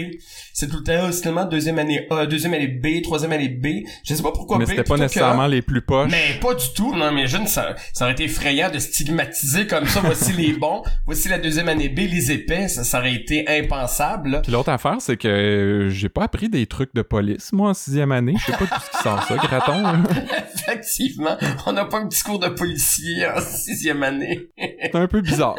C'est 0.52 0.68
tout 0.68 0.76
le 0.78 0.82
temps 0.85 0.92
ah, 1.09 1.12
c'est 1.12 1.48
deuxième 1.50 1.78
année 1.78 2.06
A, 2.11 2.26
deuxième 2.26 2.52
année 2.54 2.68
B, 2.68 3.02
troisième 3.02 3.32
année 3.32 3.48
B. 3.48 3.87
Je 4.04 4.14
sais 4.14 4.22
pas 4.22 4.32
pourquoi 4.32 4.59
mais 4.59 4.64
B. 4.64 4.68
c'était 4.68 4.85
pas 4.85 4.96
que 4.96 5.00
nécessairement 5.00 5.46
les 5.46 5.62
plus 5.62 5.82
mais 6.09 6.38
pas 6.40 6.55
du 6.55 6.64
tout. 6.75 6.94
Non, 6.94 7.12
mais 7.12 7.27
jeune, 7.27 7.46
ça, 7.46 7.75
ça 7.92 8.05
aurait 8.05 8.12
été 8.12 8.25
effrayant 8.25 8.70
de 8.70 8.79
stigmatiser 8.79 9.66
comme 9.66 9.87
ça. 9.87 10.01
Voici 10.01 10.33
les 10.33 10.53
bons, 10.59 10.83
voici 11.07 11.29
la 11.29 11.38
deuxième 11.38 11.68
année 11.68 11.88
B, 11.88 11.99
les 12.01 12.33
épais. 12.33 12.68
Ça, 12.68 12.85
ça 12.85 12.99
aurait 12.99 13.14
été 13.14 13.44
impensable. 13.49 14.31
là. 14.31 14.40
Puis 14.40 14.53
l'autre 14.53 14.70
affaire, 14.70 14.96
c'est 15.01 15.16
que 15.16 15.29
euh, 15.29 15.88
j'ai 15.90 16.09
pas 16.09 16.25
appris 16.25 16.49
des 16.49 16.66
trucs 16.66 16.94
de 16.94 17.03
police, 17.03 17.53
moi, 17.53 17.70
en 17.70 17.75
sixième 17.75 18.12
année. 18.12 18.35
Je 18.38 18.44
sais 18.46 18.53
pas 18.53 18.64
d'où 18.64 18.81
ce 18.85 18.90
qui 18.96 19.03
sort 19.03 19.22
ça, 19.22 19.37
Graton. 19.37 19.83
là. 19.83 20.03
Effectivement, 20.55 21.37
on 21.66 21.72
n'a 21.72 21.85
pas 21.85 21.99
un 21.99 22.09
petit 22.09 22.22
cours 22.22 22.38
de 22.38 22.49
policier 22.49 23.27
en 23.27 23.40
sixième 23.40 24.03
année. 24.03 24.49
C'est 24.59 24.94
un 24.96 25.07
peu 25.07 25.20
bizarre. 25.20 25.57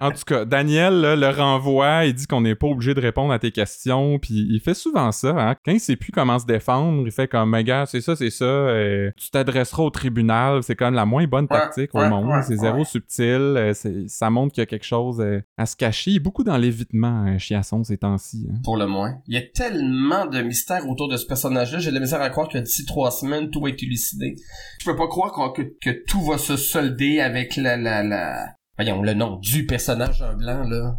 En 0.00 0.10
tout 0.10 0.24
cas, 0.26 0.44
Daniel 0.44 1.00
là, 1.00 1.16
le 1.16 1.28
renvoie, 1.28 2.04
il 2.06 2.14
dit 2.14 2.26
qu'on 2.26 2.40
n'est 2.40 2.54
pas 2.54 2.66
obligé 2.66 2.94
de 2.94 3.00
répondre 3.00 3.32
à 3.32 3.38
tes 3.38 3.50
questions, 3.50 4.18
puis 4.18 4.46
il 4.50 4.60
fait 4.60 4.74
souvent 4.74 5.12
ça. 5.12 5.30
Hein? 5.30 5.54
Quand 5.64 5.72
il 5.72 5.80
sait 5.80 5.96
plus 5.96 6.12
comment 6.12 6.38
se 6.38 6.46
défendre, 6.46 7.02
il 7.06 7.12
fait 7.12 7.28
comme, 7.28 7.50
mais 7.50 7.64
gars, 7.64 7.84
c'est 7.86 8.00
ça, 8.00 8.16
c'est 8.16 8.30
ça, 8.30 8.44
euh, 8.44 9.10
tu 9.16 9.30
t'adresseras 9.34 9.82
au 9.82 9.90
tribunal, 9.90 10.62
c'est 10.62 10.74
comme 10.74 10.94
la 10.94 11.04
moins 11.04 11.26
bonne 11.26 11.46
tactique 11.46 11.94
ouais, 11.94 12.06
au 12.06 12.08
monde, 12.08 12.26
ouais, 12.26 12.42
c'est 12.42 12.56
zéro 12.56 12.84
subtil, 12.84 13.22
euh, 13.38 13.72
ça 14.08 14.30
montre 14.30 14.52
qu'il 14.54 14.62
y 14.62 14.64
a 14.64 14.66
quelque 14.66 14.84
chose 14.86 15.20
euh, 15.20 15.40
à 15.56 15.66
se 15.66 15.76
cacher. 15.76 16.12
Il 16.12 16.16
est 16.16 16.20
beaucoup 16.20 16.42
dans 16.44 16.56
l'évitement, 16.56 17.26
euh, 17.26 17.38
Chiasson, 17.38 17.84
ces 17.84 17.98
temps-ci. 17.98 18.48
hein. 18.50 18.56
Pour 18.64 18.76
le 18.76 18.86
moins. 18.86 19.16
Il 19.26 19.34
y 19.34 19.38
a 19.38 19.42
tellement 19.42 20.26
de 20.26 20.40
mystères 20.42 20.88
autour 20.88 21.08
de 21.08 21.16
ce 21.16 21.26
personnage-là. 21.26 21.78
J'ai 21.78 21.90
de 21.90 21.94
la 21.94 22.00
misère 22.00 22.22
à 22.22 22.30
croire 22.30 22.48
que 22.48 22.58
d'ici 22.58 22.84
trois 22.86 23.10
semaines, 23.10 23.50
tout 23.50 23.60
va 23.60 23.68
être 23.70 23.82
élucidé. 23.82 24.36
Je 24.80 24.84
peux 24.86 24.96
pas 24.96 25.08
croire 25.08 25.52
que, 25.52 25.62
que 25.80 26.04
tout 26.06 26.22
va 26.22 26.38
se 26.38 26.56
solder 26.56 27.20
avec 27.20 27.56
la, 27.56 27.76
la, 27.76 28.02
la... 28.02 28.46
Voyons, 28.78 29.02
le 29.02 29.14
nom 29.14 29.36
du 29.36 29.66
personnage 29.66 30.22
en 30.22 30.34
blanc, 30.36 30.64
là. 30.68 30.98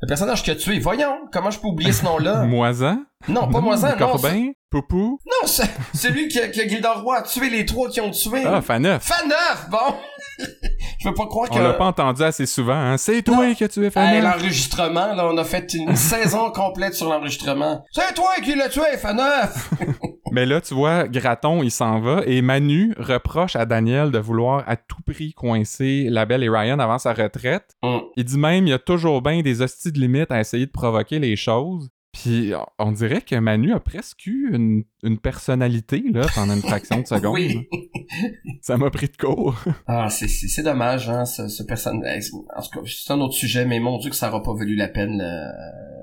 Le 0.00 0.06
personnage 0.06 0.44
que 0.44 0.52
tu 0.52 0.76
es. 0.76 0.78
Voyons, 0.78 1.28
comment 1.32 1.50
je 1.50 1.58
peux 1.58 1.66
oublier 1.66 1.92
ce 1.92 2.04
nom-là? 2.04 2.42
Moisan? 2.46 2.98
non, 3.26 3.48
pas 3.50 3.60
moi 3.60 3.76
ça, 3.76 3.96
non. 3.96 3.98
Corbin? 3.98 4.52
Poupou? 4.70 5.18
Non, 5.26 5.46
c'est 5.46 5.68
celui 5.94 6.28
que, 6.28 6.52
que 6.52 6.68
Gildor 6.68 7.02
Roy 7.02 7.16
a 7.16 7.22
tué 7.22 7.50
les 7.50 7.64
trois 7.66 7.88
qui 7.88 8.00
ont 8.00 8.10
tué. 8.10 8.44
Ah, 8.44 8.60
Faneuf! 8.62 9.02
Faneuf, 9.02 9.66
bon! 9.70 9.96
je 11.00 11.08
veux 11.08 11.14
pas 11.14 11.26
croire 11.26 11.48
que... 11.48 11.54
On 11.54 11.62
l'a 11.62 11.72
pas 11.72 11.86
entendu 11.86 12.22
assez 12.22 12.46
souvent, 12.46 12.74
hein. 12.78 12.96
C'est 12.96 13.22
toi 13.22 13.54
que 13.54 13.64
tu 13.64 13.84
es 13.84 13.90
fait 13.90 14.20
l'enregistrement, 14.20 15.14
là, 15.14 15.26
on 15.26 15.36
a 15.36 15.44
fait 15.44 15.72
une 15.74 15.96
saison 15.96 16.50
complète 16.50 16.94
sur 16.94 17.08
l'enregistrement. 17.08 17.84
C'est 17.92 18.14
toi 18.14 18.30
qui 18.42 18.54
l'as 18.54 18.68
tué, 18.68 18.96
Faneuf! 18.96 19.70
Mais 20.32 20.44
là, 20.44 20.60
tu 20.60 20.74
vois, 20.74 21.08
Graton, 21.08 21.62
il 21.62 21.70
s'en 21.70 22.00
va 22.00 22.22
et 22.26 22.42
Manu 22.42 22.94
reproche 22.98 23.56
à 23.56 23.64
Daniel 23.64 24.10
de 24.10 24.18
vouloir 24.18 24.62
à 24.66 24.76
tout 24.76 25.02
prix 25.06 25.32
coincer 25.32 26.08
la 26.10 26.26
belle 26.26 26.44
et 26.44 26.50
Ryan 26.50 26.78
avant 26.78 26.98
sa 26.98 27.14
retraite. 27.14 27.76
Mm. 27.82 27.98
Il 28.16 28.24
dit 28.24 28.38
même, 28.38 28.66
il 28.66 28.70
y 28.70 28.74
a 28.74 28.78
toujours 28.78 29.22
bien 29.22 29.40
des 29.40 29.62
hosties 29.62 29.90
de 29.90 29.98
limite 29.98 30.30
à 30.30 30.40
essayer 30.40 30.66
de 30.66 30.70
provoquer 30.70 31.18
les 31.18 31.34
choses. 31.34 31.88
Puis 32.12 32.52
on 32.78 32.92
dirait 32.92 33.20
que 33.20 33.36
Manu 33.36 33.72
a 33.72 33.80
presque 33.80 34.26
eu 34.26 34.54
une, 34.54 35.18
personnalité 35.18 36.02
là, 36.10 36.26
pendant 36.34 36.54
une 36.54 36.62
fraction 36.62 37.00
de 37.00 37.06
seconde. 37.06 37.34
oui. 37.34 37.68
Ça 38.62 38.76
m'a 38.76 38.90
pris 38.90 39.08
de 39.08 39.16
court. 39.16 39.62
ah, 39.86 40.08
c'est 40.10 40.62
dommage, 40.62 41.08
hein, 41.10 41.24
ce, 41.24 41.48
ce 41.48 41.62
personnage. 41.62 42.24
En 42.56 42.62
tout 42.62 42.70
cas, 42.70 42.80
c'est 42.86 43.12
un 43.12 43.20
autre 43.20 43.34
sujet, 43.34 43.66
mais 43.66 43.78
mon 43.80 43.98
Dieu 43.98 44.10
que 44.10 44.16
ça 44.16 44.28
aura 44.28 44.42
pas 44.42 44.54
valu 44.54 44.74
la 44.74 44.88
peine 44.88 45.22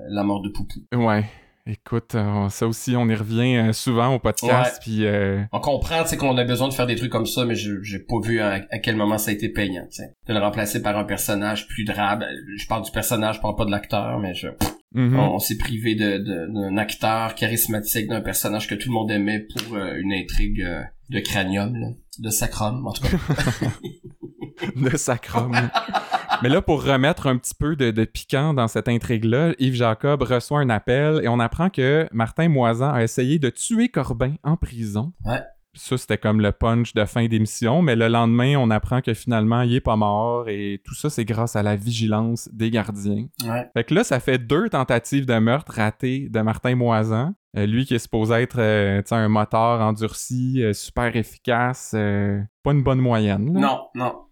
la 0.08 0.22
mort 0.22 0.40
de 0.42 0.48
Poupou. 0.48 0.80
Ouais. 0.94 1.24
Écoute, 1.68 2.14
euh, 2.14 2.48
ça 2.48 2.68
aussi, 2.68 2.94
on 2.94 3.08
y 3.08 3.14
revient 3.16 3.56
euh, 3.56 3.72
souvent 3.72 4.14
au 4.14 4.20
podcast, 4.20 4.80
puis... 4.80 5.04
Euh... 5.04 5.42
On 5.50 5.58
comprend, 5.58 6.04
qu'on 6.16 6.38
a 6.38 6.44
besoin 6.44 6.68
de 6.68 6.72
faire 6.72 6.86
des 6.86 6.94
trucs 6.94 7.10
comme 7.10 7.26
ça, 7.26 7.44
mais 7.44 7.56
j'ai 7.56 7.98
pas 7.98 8.20
vu 8.22 8.40
à, 8.40 8.60
quel 8.78 8.94
moment 8.94 9.18
ça 9.18 9.32
a 9.32 9.34
été 9.34 9.48
payant, 9.48 9.84
tu 9.90 9.96
sais. 9.96 10.14
De 10.28 10.32
le 10.32 10.38
remplacer 10.38 10.80
par 10.80 10.96
un 10.96 11.02
personnage 11.02 11.66
plus 11.66 11.84
drabe. 11.84 12.22
Je 12.56 12.68
parle 12.68 12.84
du 12.84 12.92
personnage, 12.92 13.36
je 13.36 13.40
parle 13.40 13.56
pas 13.56 13.64
de 13.64 13.72
l'acteur, 13.72 14.20
mais 14.20 14.32
je... 14.32 14.46
Mm-hmm. 14.96 15.18
On, 15.18 15.38
s'est 15.38 15.58
privé 15.58 15.94
d'un 15.94 16.18
de, 16.18 16.78
acteur 16.78 17.34
charismatique, 17.34 18.08
d'un 18.08 18.22
personnage 18.22 18.66
que 18.66 18.74
tout 18.74 18.88
le 18.88 18.94
monde 18.94 19.10
aimait 19.10 19.40
pour 19.40 19.76
euh, 19.76 19.94
une 19.98 20.12
intrigue 20.12 20.66
de 21.10 21.20
cranium, 21.20 21.76
là. 21.76 21.88
De 22.18 22.30
sacrum, 22.30 22.86
en 22.86 22.92
tout 22.92 23.02
cas. 23.02 23.68
de 24.76 24.96
sacrum. 24.96 25.54
Mais 26.42 26.48
là, 26.48 26.62
pour 26.62 26.82
remettre 26.82 27.26
un 27.26 27.36
petit 27.36 27.54
peu 27.54 27.76
de, 27.76 28.04
piquant 28.04 28.54
dans 28.54 28.68
cette 28.68 28.88
intrigue-là, 28.88 29.52
Yves 29.58 29.74
Jacob 29.74 30.22
reçoit 30.22 30.60
un 30.60 30.70
appel 30.70 31.20
et 31.22 31.28
on 31.28 31.40
apprend 31.40 31.70
que 31.70 32.08
Martin 32.12 32.48
Moisan 32.48 32.92
a 32.92 33.02
essayé 33.02 33.38
de 33.38 33.50
tuer 33.50 33.88
Corbin 33.88 34.34
en 34.42 34.56
prison. 34.56 35.12
Ouais. 35.24 35.42
Ça, 35.76 35.96
c'était 35.98 36.18
comme 36.18 36.40
le 36.40 36.52
punch 36.52 36.94
de 36.94 37.04
fin 37.04 37.26
d'émission, 37.26 37.82
mais 37.82 37.96
le 37.96 38.08
lendemain, 38.08 38.56
on 38.56 38.70
apprend 38.70 39.00
que 39.00 39.14
finalement, 39.14 39.62
il 39.62 39.74
est 39.74 39.80
pas 39.80 39.96
mort 39.96 40.48
et 40.48 40.80
tout 40.84 40.94
ça, 40.94 41.10
c'est 41.10 41.24
grâce 41.24 41.56
à 41.56 41.62
la 41.62 41.76
vigilance 41.76 42.48
des 42.52 42.70
gardiens. 42.70 43.26
Ouais. 43.44 43.68
Fait 43.74 43.84
que 43.84 43.94
là, 43.94 44.04
ça 44.04 44.20
fait 44.20 44.38
deux 44.38 44.68
tentatives 44.68 45.26
de 45.26 45.38
meurtre 45.38 45.72
ratées 45.72 46.28
de 46.30 46.40
Martin 46.40 46.74
Moisan. 46.74 47.34
Euh, 47.56 47.64
lui 47.64 47.86
qui 47.86 47.94
est 47.94 47.98
supposé 47.98 48.34
être 48.34 48.58
euh, 48.58 49.02
un 49.10 49.28
moteur 49.28 49.80
endurci, 49.80 50.62
euh, 50.62 50.74
super 50.74 51.16
efficace, 51.16 51.92
pas 51.92 52.72
une 52.72 52.82
bonne 52.82 53.00
moyenne. 53.00 53.50
Non, 53.52 53.88
non. 53.94 54.25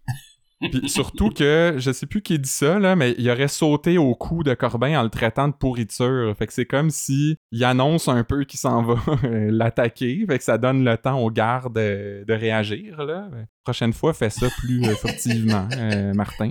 Puis 0.71 0.89
surtout 0.89 1.31
que, 1.31 1.75
je 1.79 1.93
sais 1.93 2.07
plus 2.07 2.23
qui 2.23 2.39
dit 2.39 2.49
ça, 2.49 2.79
là, 2.79 2.97
mais 2.97 3.15
il 3.19 3.31
aurait 3.31 3.49
sauté 3.49 3.99
au 3.99 4.15
cou 4.15 4.43
de 4.43 4.55
Corbin 4.55 4.99
en 4.99 5.03
le 5.03 5.11
traitant 5.11 5.49
de 5.49 5.55
pourriture. 5.55 6.35
Fait 6.37 6.47
que 6.47 6.53
c'est 6.53 6.67
comme 6.67 6.91
si 6.91 7.37
il 7.53 7.65
annonce 7.65 8.09
un 8.09 8.25
peu 8.25 8.45
qu'il 8.45 8.59
s'en 8.59 8.83
va 8.83 8.97
l'attaquer. 9.23 10.25
Fait 10.29 10.39
que 10.39 10.45
ça 10.45 10.59
donne 10.59 10.85
le 10.85 10.97
temps 10.97 11.21
aux 11.21 11.31
gardes 11.31 11.75
de, 11.75 12.33
réagir, 12.35 13.05
là 13.05 13.29
prochaine 13.65 13.93
fois, 13.93 14.13
fais 14.13 14.31
ça 14.31 14.47
plus 14.59 14.85
euh, 14.85 14.95
furtivement, 14.95 15.67
euh, 15.77 16.13
Martin. 16.15 16.51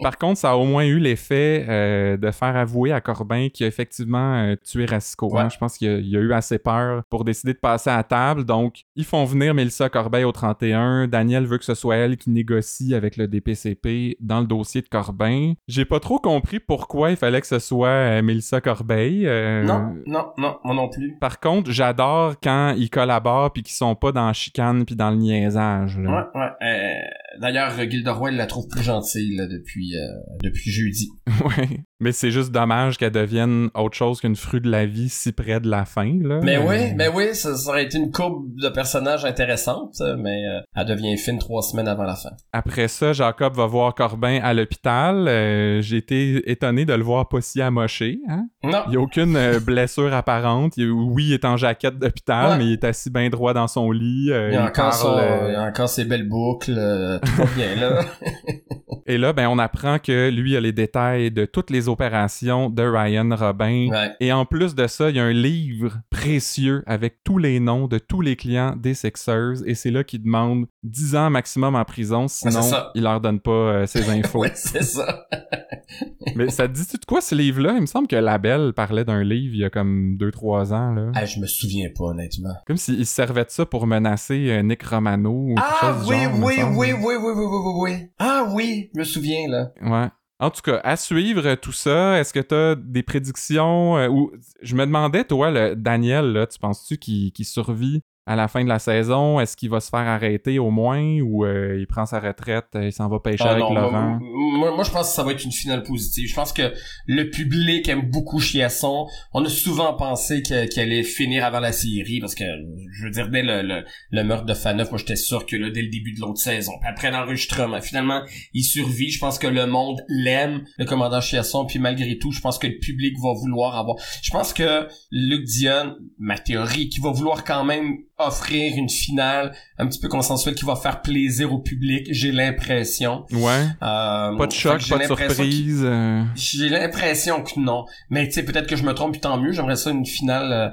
Par 0.00 0.16
contre, 0.16 0.38
ça 0.38 0.52
a 0.52 0.54
au 0.54 0.64
moins 0.64 0.84
eu 0.84 0.98
l'effet 0.98 1.66
euh, 1.68 2.16
de 2.16 2.30
faire 2.30 2.56
avouer 2.56 2.92
à 2.92 3.00
Corbin 3.00 3.48
qu'il 3.48 3.64
a 3.64 3.68
effectivement 3.68 4.54
tué 4.64 4.86
Rasco. 4.86 5.36
Hein. 5.36 5.48
Je 5.50 5.58
pense 5.58 5.76
qu'il 5.76 5.88
a, 5.88 5.96
a, 5.96 6.22
eu 6.22 6.32
assez 6.32 6.58
peur 6.58 7.02
pour 7.10 7.24
décider 7.24 7.52
de 7.52 7.58
passer 7.58 7.90
à 7.90 8.02
table. 8.02 8.44
Donc, 8.44 8.84
ils 8.96 9.04
font 9.04 9.24
venir 9.24 9.52
Mélissa 9.54 9.88
Corbeil 9.88 10.24
au 10.24 10.32
31. 10.32 11.08
Daniel 11.08 11.44
veut 11.44 11.58
que 11.58 11.64
ce 11.64 11.74
soit 11.74 11.96
elle 11.96 12.16
qui 12.16 12.30
négocie 12.30 12.94
avec 12.94 13.16
le 13.16 13.28
DPCP 13.28 14.16
dans 14.20 14.40
le 14.40 14.46
dossier 14.46 14.80
de 14.80 14.88
Corbin. 14.88 15.54
J'ai 15.68 15.84
pas 15.84 16.00
trop 16.00 16.18
compris 16.18 16.60
pourquoi 16.60 17.10
il 17.10 17.16
fallait 17.16 17.40
que 17.40 17.46
ce 17.46 17.58
soit 17.58 18.22
Mélissa 18.22 18.60
Corbeil. 18.60 19.24
Non, 19.64 19.96
non, 20.06 20.32
non, 20.38 20.58
moi 20.64 20.74
non 20.74 20.88
plus. 20.88 21.16
Par 21.20 21.40
contre, 21.40 21.70
j'adore 21.70 22.34
quand 22.42 22.74
ils 22.76 22.88
collaborent 22.88 23.52
puis 23.52 23.62
qu'ils 23.62 23.74
sont 23.74 23.94
pas 23.94 24.12
dans 24.12 24.26
la 24.26 24.32
chicane 24.32 24.84
puis 24.84 24.94
dans 24.94 25.10
le 25.10 25.16
niaisage. 25.16 25.98
Ouais, 25.98 26.19
ouais. 26.34 26.50
Euh, 26.62 27.40
d'ailleurs, 27.40 27.72
Gilderoy 27.78 28.30
la 28.32 28.46
trouve 28.46 28.68
plus 28.68 28.82
gentille 28.82 29.36
là, 29.36 29.46
depuis, 29.46 29.96
euh, 29.96 30.08
depuis 30.42 30.70
jeudi. 30.70 31.10
ouais. 31.44 31.84
Mais 32.02 32.12
c'est 32.12 32.30
juste 32.30 32.50
dommage 32.50 32.96
qu'elle 32.96 33.12
devienne 33.12 33.68
autre 33.74 33.94
chose 33.94 34.22
qu'une 34.22 34.34
fruit 34.34 34.62
de 34.62 34.70
la 34.70 34.86
vie 34.86 35.10
si 35.10 35.32
près 35.32 35.60
de 35.60 35.68
la 35.68 35.84
fin, 35.84 36.18
là. 36.22 36.40
Mais 36.42 36.56
oui, 36.56 36.94
mais 36.96 37.08
oui, 37.08 37.34
ça, 37.34 37.50
aurait 37.68 37.84
été 37.84 37.98
une 37.98 38.10
courbe 38.10 38.46
de 38.58 38.70
personnage 38.70 39.26
intéressante, 39.26 40.00
mais 40.18 40.46
euh, 40.46 40.60
elle 40.74 40.86
devient 40.86 41.18
fine 41.18 41.38
trois 41.38 41.60
semaines 41.60 41.88
avant 41.88 42.04
la 42.04 42.16
fin. 42.16 42.30
Après 42.54 42.88
ça, 42.88 43.12
Jacob 43.12 43.54
va 43.54 43.66
voir 43.66 43.94
Corbin 43.94 44.40
à 44.42 44.54
l'hôpital. 44.54 45.28
Euh, 45.28 45.82
j'ai 45.82 45.98
été 45.98 46.50
étonné 46.50 46.86
de 46.86 46.94
le 46.94 47.02
voir 47.02 47.28
pas 47.28 47.42
si 47.42 47.60
amoché, 47.60 48.20
hein? 48.30 48.46
Non. 48.64 48.82
Il 48.88 48.94
y 48.94 48.96
a 48.96 49.00
aucune 49.00 49.36
euh, 49.36 49.60
blessure 49.64 50.14
apparente. 50.14 50.72
oui, 50.78 51.26
il 51.26 51.32
est 51.34 51.44
en 51.44 51.58
jaquette 51.58 51.98
d'hôpital, 51.98 52.56
mais 52.56 52.64
il 52.64 52.72
est 52.72 52.84
assis 52.84 53.10
bien 53.10 53.28
droit 53.28 53.52
dans 53.52 53.68
son 53.68 53.90
lit. 53.90 54.28
il, 54.28 54.32
a 54.32 54.64
encore 54.64 55.46
il 55.50 55.54
a 55.54 55.64
encore 55.64 55.90
ses 55.90 56.06
belles 56.10 56.28
boucles, 56.28 57.20
tout 57.24 57.32
va 57.36 57.44
bien, 57.56 57.74
là. 57.76 58.04
Et 59.10 59.18
là, 59.18 59.32
ben, 59.32 59.48
on 59.48 59.58
apprend 59.58 59.98
que 59.98 60.30
lui 60.30 60.56
a 60.56 60.60
les 60.60 60.70
détails 60.70 61.32
de 61.32 61.44
toutes 61.44 61.70
les 61.70 61.88
opérations 61.88 62.70
de 62.70 62.82
Ryan 62.82 63.28
Robin. 63.34 63.88
Et 64.20 64.32
en 64.32 64.44
plus 64.44 64.76
de 64.76 64.86
ça, 64.86 65.10
il 65.10 65.16
y 65.16 65.18
a 65.18 65.24
un 65.24 65.32
livre 65.32 65.98
précieux 66.10 66.84
avec 66.86 67.24
tous 67.24 67.38
les 67.38 67.58
noms 67.58 67.88
de 67.88 67.98
tous 67.98 68.20
les 68.20 68.36
clients 68.36 68.76
des 68.76 68.94
Sixers. 68.94 69.66
Et 69.66 69.74
c'est 69.74 69.90
là 69.90 70.04
qu'il 70.04 70.22
demande 70.22 70.66
10 70.84 71.16
ans 71.16 71.30
maximum 71.30 71.74
en 71.74 71.84
prison, 71.84 72.28
sinon 72.28 72.60
il 72.94 73.02
leur 73.02 73.20
donne 73.20 73.40
pas 73.40 73.50
euh, 73.50 73.86
ses 73.86 74.08
infos. 74.10 74.40
ouais, 74.40 74.52
c'est 74.54 74.84
ça. 74.84 75.26
Mais 76.36 76.48
ça 76.50 76.68
te 76.68 76.72
dit-tu 76.72 76.96
de 76.98 77.04
quoi 77.04 77.20
ce 77.20 77.34
livre-là? 77.34 77.74
Il 77.74 77.82
me 77.82 77.86
semble 77.86 78.06
que 78.06 78.16
Labelle 78.16 78.72
parlait 78.74 79.04
d'un 79.04 79.24
livre 79.24 79.54
il 79.54 79.60
y 79.60 79.64
a 79.64 79.70
comme 79.70 80.16
2-3 80.18 80.72
ans. 80.72 80.94
Là. 80.94 81.10
Ah, 81.14 81.24
je 81.24 81.40
me 81.40 81.46
souviens 81.46 81.88
pas, 81.96 82.04
honnêtement. 82.04 82.54
Comme 82.66 82.76
s'il 82.76 83.06
servait 83.06 83.44
de 83.44 83.50
ça 83.50 83.66
pour 83.66 83.86
menacer 83.86 84.50
euh, 84.50 84.62
Nick 84.62 84.82
Romano 84.84 85.30
ou 85.30 85.54
quelque 85.54 85.68
ah, 85.82 85.94
chose 85.94 85.99
oui. 86.08 86.16
Oui, 86.26 86.54
oui, 86.62 86.92
oui, 86.92 86.92
oui, 86.92 87.16
oui, 87.18 87.32
oui, 87.34 87.72
oui, 87.76 87.92
Ah 88.18 88.48
oui, 88.52 88.90
je 88.94 88.98
me 88.98 89.04
souviens, 89.04 89.48
là. 89.48 89.72
Ouais. 89.82 90.08
En 90.40 90.50
tout 90.50 90.62
cas, 90.62 90.80
à 90.82 90.96
suivre 90.96 91.46
euh, 91.46 91.54
tout 91.54 91.72
ça, 91.72 92.18
est-ce 92.18 92.32
que 92.32 92.40
tu 92.40 92.54
as 92.54 92.74
des 92.74 93.02
prédictions 93.02 93.98
euh, 93.98 94.08
ou 94.08 94.32
je 94.62 94.74
me 94.74 94.86
demandais 94.86 95.22
toi 95.24 95.50
le 95.50 95.76
Daniel 95.76 96.32
là, 96.32 96.46
tu 96.46 96.58
penses-tu 96.58 96.96
qu'il 96.96 97.30
qu 97.30 97.44
survit 97.44 98.00
à 98.26 98.36
la 98.36 98.48
fin 98.48 98.62
de 98.62 98.68
la 98.68 98.78
saison, 98.78 99.40
est-ce 99.40 99.56
qu'il 99.56 99.70
va 99.70 99.80
se 99.80 99.88
faire 99.88 100.00
arrêter 100.00 100.58
au 100.58 100.70
moins 100.70 101.20
ou 101.20 101.44
euh, 101.44 101.76
il 101.78 101.86
prend 101.86 102.06
sa 102.06 102.20
retraite, 102.20 102.66
et 102.74 102.86
il 102.86 102.92
s'en 102.92 103.08
va 103.08 103.18
pêcher 103.18 103.44
ah 103.46 103.52
avec 103.52 103.62
Laurent? 103.62 104.18
Moi, 104.20 104.74
moi, 104.74 104.84
je 104.84 104.90
pense 104.90 105.08
que 105.08 105.14
ça 105.14 105.24
va 105.24 105.32
être 105.32 105.42
une 105.42 105.52
finale 105.52 105.82
positive. 105.82 106.28
Je 106.28 106.34
pense 106.34 106.52
que 106.52 106.72
le 107.06 107.30
public 107.30 107.88
aime 107.88 108.10
beaucoup 108.10 108.38
Chiasson. 108.40 109.06
On 109.32 109.44
a 109.44 109.48
souvent 109.48 109.94
pensé 109.94 110.42
qu'elle 110.42 110.68
allait 110.76 111.02
finir 111.02 111.44
avant 111.44 111.60
la 111.60 111.72
série 111.72 112.20
parce 112.20 112.34
que, 112.34 112.44
je 112.92 113.04
veux 113.04 113.10
dire, 113.10 113.30
dès 113.30 113.42
le, 113.42 113.84
le, 114.10 114.24
meurtre 114.24 114.44
de 114.44 114.54
Faneuf, 114.54 114.90
moi 114.90 114.98
j'étais 114.98 115.16
sûr 115.16 115.46
que 115.46 115.56
là, 115.56 115.70
dès 115.70 115.82
le 115.82 115.88
début 115.88 116.12
de 116.12 116.20
l'autre 116.20 116.40
saison, 116.40 116.72
après 116.86 117.10
l'enregistrement, 117.10 117.80
finalement, 117.80 118.22
il 118.52 118.64
survit. 118.64 119.10
Je 119.10 119.18
pense 119.18 119.38
que 119.38 119.46
le 119.46 119.66
monde 119.66 120.04
l'aime, 120.08 120.64
le 120.78 120.84
commandant 120.84 121.20
Chiasson, 121.20 121.64
puis 121.64 121.78
malgré 121.78 122.18
tout, 122.18 122.32
je 122.32 122.40
pense 122.40 122.58
que 122.58 122.66
le 122.66 122.78
public 122.78 123.16
va 123.22 123.32
vouloir 123.32 123.76
avoir... 123.76 123.96
Je 124.22 124.30
pense 124.30 124.52
que 124.52 124.86
Luc 125.10 125.44
Dion, 125.44 125.96
ma 126.18 126.38
théorie, 126.38 126.88
qui 126.90 127.00
va 127.00 127.10
vouloir 127.10 127.44
quand 127.44 127.64
même 127.64 127.96
offrir 128.26 128.76
une 128.76 128.88
finale 128.88 129.52
un 129.78 129.86
petit 129.86 129.98
peu 129.98 130.08
consensuelle 130.08 130.54
qui 130.54 130.64
va 130.64 130.76
faire 130.76 131.02
plaisir 131.02 131.52
au 131.52 131.58
public, 131.58 132.06
j'ai 132.10 132.32
l'impression. 132.32 133.24
Ouais. 133.32 133.66
Euh, 133.82 134.36
pas 134.36 134.46
de 134.46 134.52
choc, 134.52 134.88
pas 134.88 134.98
de 134.98 135.04
surprise. 135.04 135.82
Euh. 135.84 136.22
J'ai 136.34 136.68
l'impression 136.68 137.42
que 137.42 137.58
non. 137.58 137.84
Mais 138.10 138.26
tu 138.26 138.34
sais, 138.34 138.44
peut-être 138.44 138.66
que 138.66 138.76
je 138.76 138.84
me 138.84 138.92
trompe, 138.94 139.12
puis 139.12 139.20
tant 139.20 139.38
mieux. 139.38 139.52
J'aimerais 139.52 139.76
ça 139.76 139.90
une 139.90 140.06
finale 140.06 140.52
euh, 140.52 140.68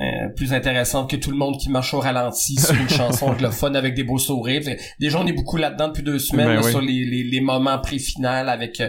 euh, 0.00 0.28
plus 0.34 0.52
intéressante 0.52 1.10
que 1.10 1.16
tout 1.16 1.30
le 1.30 1.36
monde 1.36 1.58
qui 1.58 1.70
marche 1.70 1.94
au 1.94 2.00
ralenti 2.00 2.56
sur 2.60 2.74
une 2.74 2.88
chanson 2.88 3.26
anglophone 3.26 3.76
avec 3.76 3.94
des 3.94 4.04
beaux 4.04 4.18
sourires. 4.18 4.62
Déjà, 4.98 5.20
on 5.20 5.26
est 5.26 5.32
beaucoup 5.32 5.56
là-dedans 5.56 5.88
depuis 5.88 6.02
deux 6.02 6.18
semaines 6.18 6.60
ben 6.60 6.62
sur 6.62 6.80
les, 6.80 7.04
les, 7.04 7.22
les, 7.24 7.40
moments 7.40 7.78
pré-final 7.78 8.48
avec... 8.48 8.82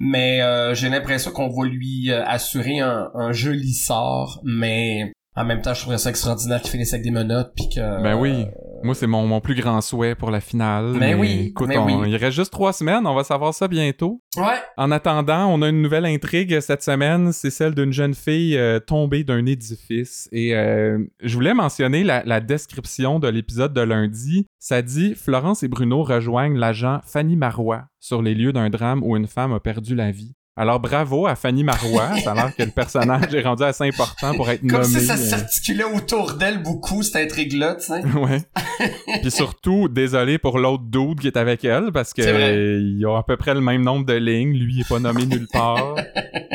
mais 0.00 0.40
j'ai 0.74 0.88
l'impression 0.88 1.30
qu'on 1.30 1.48
va 1.48 1.66
lui 1.66 2.10
assurer 2.12 2.80
un, 2.80 3.10
un 3.14 3.32
joli 3.32 3.72
sort, 3.72 4.40
mais 4.42 5.12
en 5.38 5.44
même 5.44 5.62
temps, 5.62 5.72
je 5.72 5.80
trouverais 5.80 5.98
ça 5.98 6.10
extraordinaire 6.10 6.60
qu'il 6.60 6.70
finisse 6.70 6.92
avec 6.92 7.04
des 7.04 7.10
menottes 7.10 7.52
puis 7.54 7.68
que. 7.68 8.02
Ben 8.02 8.14
oui. 8.16 8.46
Moi, 8.82 8.94
c'est 8.94 9.06
mon, 9.06 9.26
mon 9.26 9.40
plus 9.40 9.56
grand 9.56 9.80
souhait 9.80 10.14
pour 10.14 10.30
la 10.30 10.40
finale. 10.40 10.92
Ben 10.92 11.00
mais, 11.00 11.14
oui. 11.14 11.46
Écoute, 11.48 11.68
mais 11.68 12.08
il 12.08 12.16
reste 12.16 12.36
juste 12.36 12.52
trois 12.52 12.72
semaines. 12.72 13.06
On 13.06 13.14
va 13.14 13.24
savoir 13.24 13.52
ça 13.52 13.66
bientôt. 13.66 14.22
Ouais. 14.36 14.54
En 14.76 14.92
attendant, 14.92 15.46
on 15.48 15.62
a 15.62 15.68
une 15.68 15.82
nouvelle 15.82 16.06
intrigue 16.06 16.60
cette 16.60 16.82
semaine. 16.82 17.32
C'est 17.32 17.50
celle 17.50 17.74
d'une 17.74 17.92
jeune 17.92 18.14
fille 18.14 18.56
euh, 18.56 18.78
tombée 18.78 19.24
d'un 19.24 19.46
édifice. 19.46 20.28
Et 20.30 20.54
euh, 20.54 20.98
je 21.20 21.34
voulais 21.34 21.54
mentionner 21.54 22.04
la, 22.04 22.22
la 22.24 22.40
description 22.40 23.18
de 23.18 23.28
l'épisode 23.28 23.72
de 23.72 23.80
lundi. 23.80 24.46
Ça 24.60 24.80
dit 24.80 25.14
Florence 25.16 25.64
et 25.64 25.68
Bruno 25.68 26.04
rejoignent 26.04 26.56
l'agent 26.56 27.00
Fanny 27.04 27.34
Marois 27.34 27.84
sur 27.98 28.22
les 28.22 28.34
lieux 28.34 28.52
d'un 28.52 28.70
drame 28.70 29.02
où 29.02 29.16
une 29.16 29.26
femme 29.26 29.52
a 29.52 29.60
perdu 29.60 29.96
la 29.96 30.12
vie. 30.12 30.34
Alors 30.58 30.80
bravo 30.80 31.26
à 31.26 31.36
Fanny 31.36 31.62
Marois, 31.62 32.16
ça 32.24 32.32
a 32.32 32.34
l'air 32.34 32.56
que 32.56 32.62
le 32.64 32.70
personnage 32.70 33.32
est 33.32 33.42
rendu 33.42 33.62
assez 33.62 33.84
important 33.84 34.34
pour 34.34 34.50
être 34.50 34.60
Comme 34.60 34.82
nommé. 34.82 34.84
si 34.84 35.00
ça 35.06 35.14
euh, 35.14 35.16
s'articulait 35.16 35.84
autour 35.84 36.32
d'elle 36.34 36.62
beaucoup, 36.62 37.02
cette 37.04 37.16
intrigue-là, 37.16 37.76
tu 37.76 37.86
sais. 37.86 38.02
ouais. 38.18 38.40
Puis 39.22 39.30
surtout, 39.30 39.88
désolé 39.88 40.38
pour 40.38 40.58
l'autre 40.58 40.82
dude 40.84 41.20
qui 41.20 41.28
est 41.28 41.36
avec 41.36 41.64
elle, 41.64 41.92
parce 41.92 42.12
que 42.12 42.22
euh, 42.22 42.80
il 42.98 43.04
a 43.06 43.18
à 43.18 43.22
peu 43.22 43.36
près 43.36 43.54
le 43.54 43.60
même 43.60 43.82
nombre 43.82 44.04
de 44.04 44.14
lignes. 44.14 44.52
Lui, 44.54 44.74
il 44.76 44.80
est 44.80 44.88
pas 44.88 44.98
nommé 44.98 45.26
nulle 45.26 45.46
part. 45.52 45.94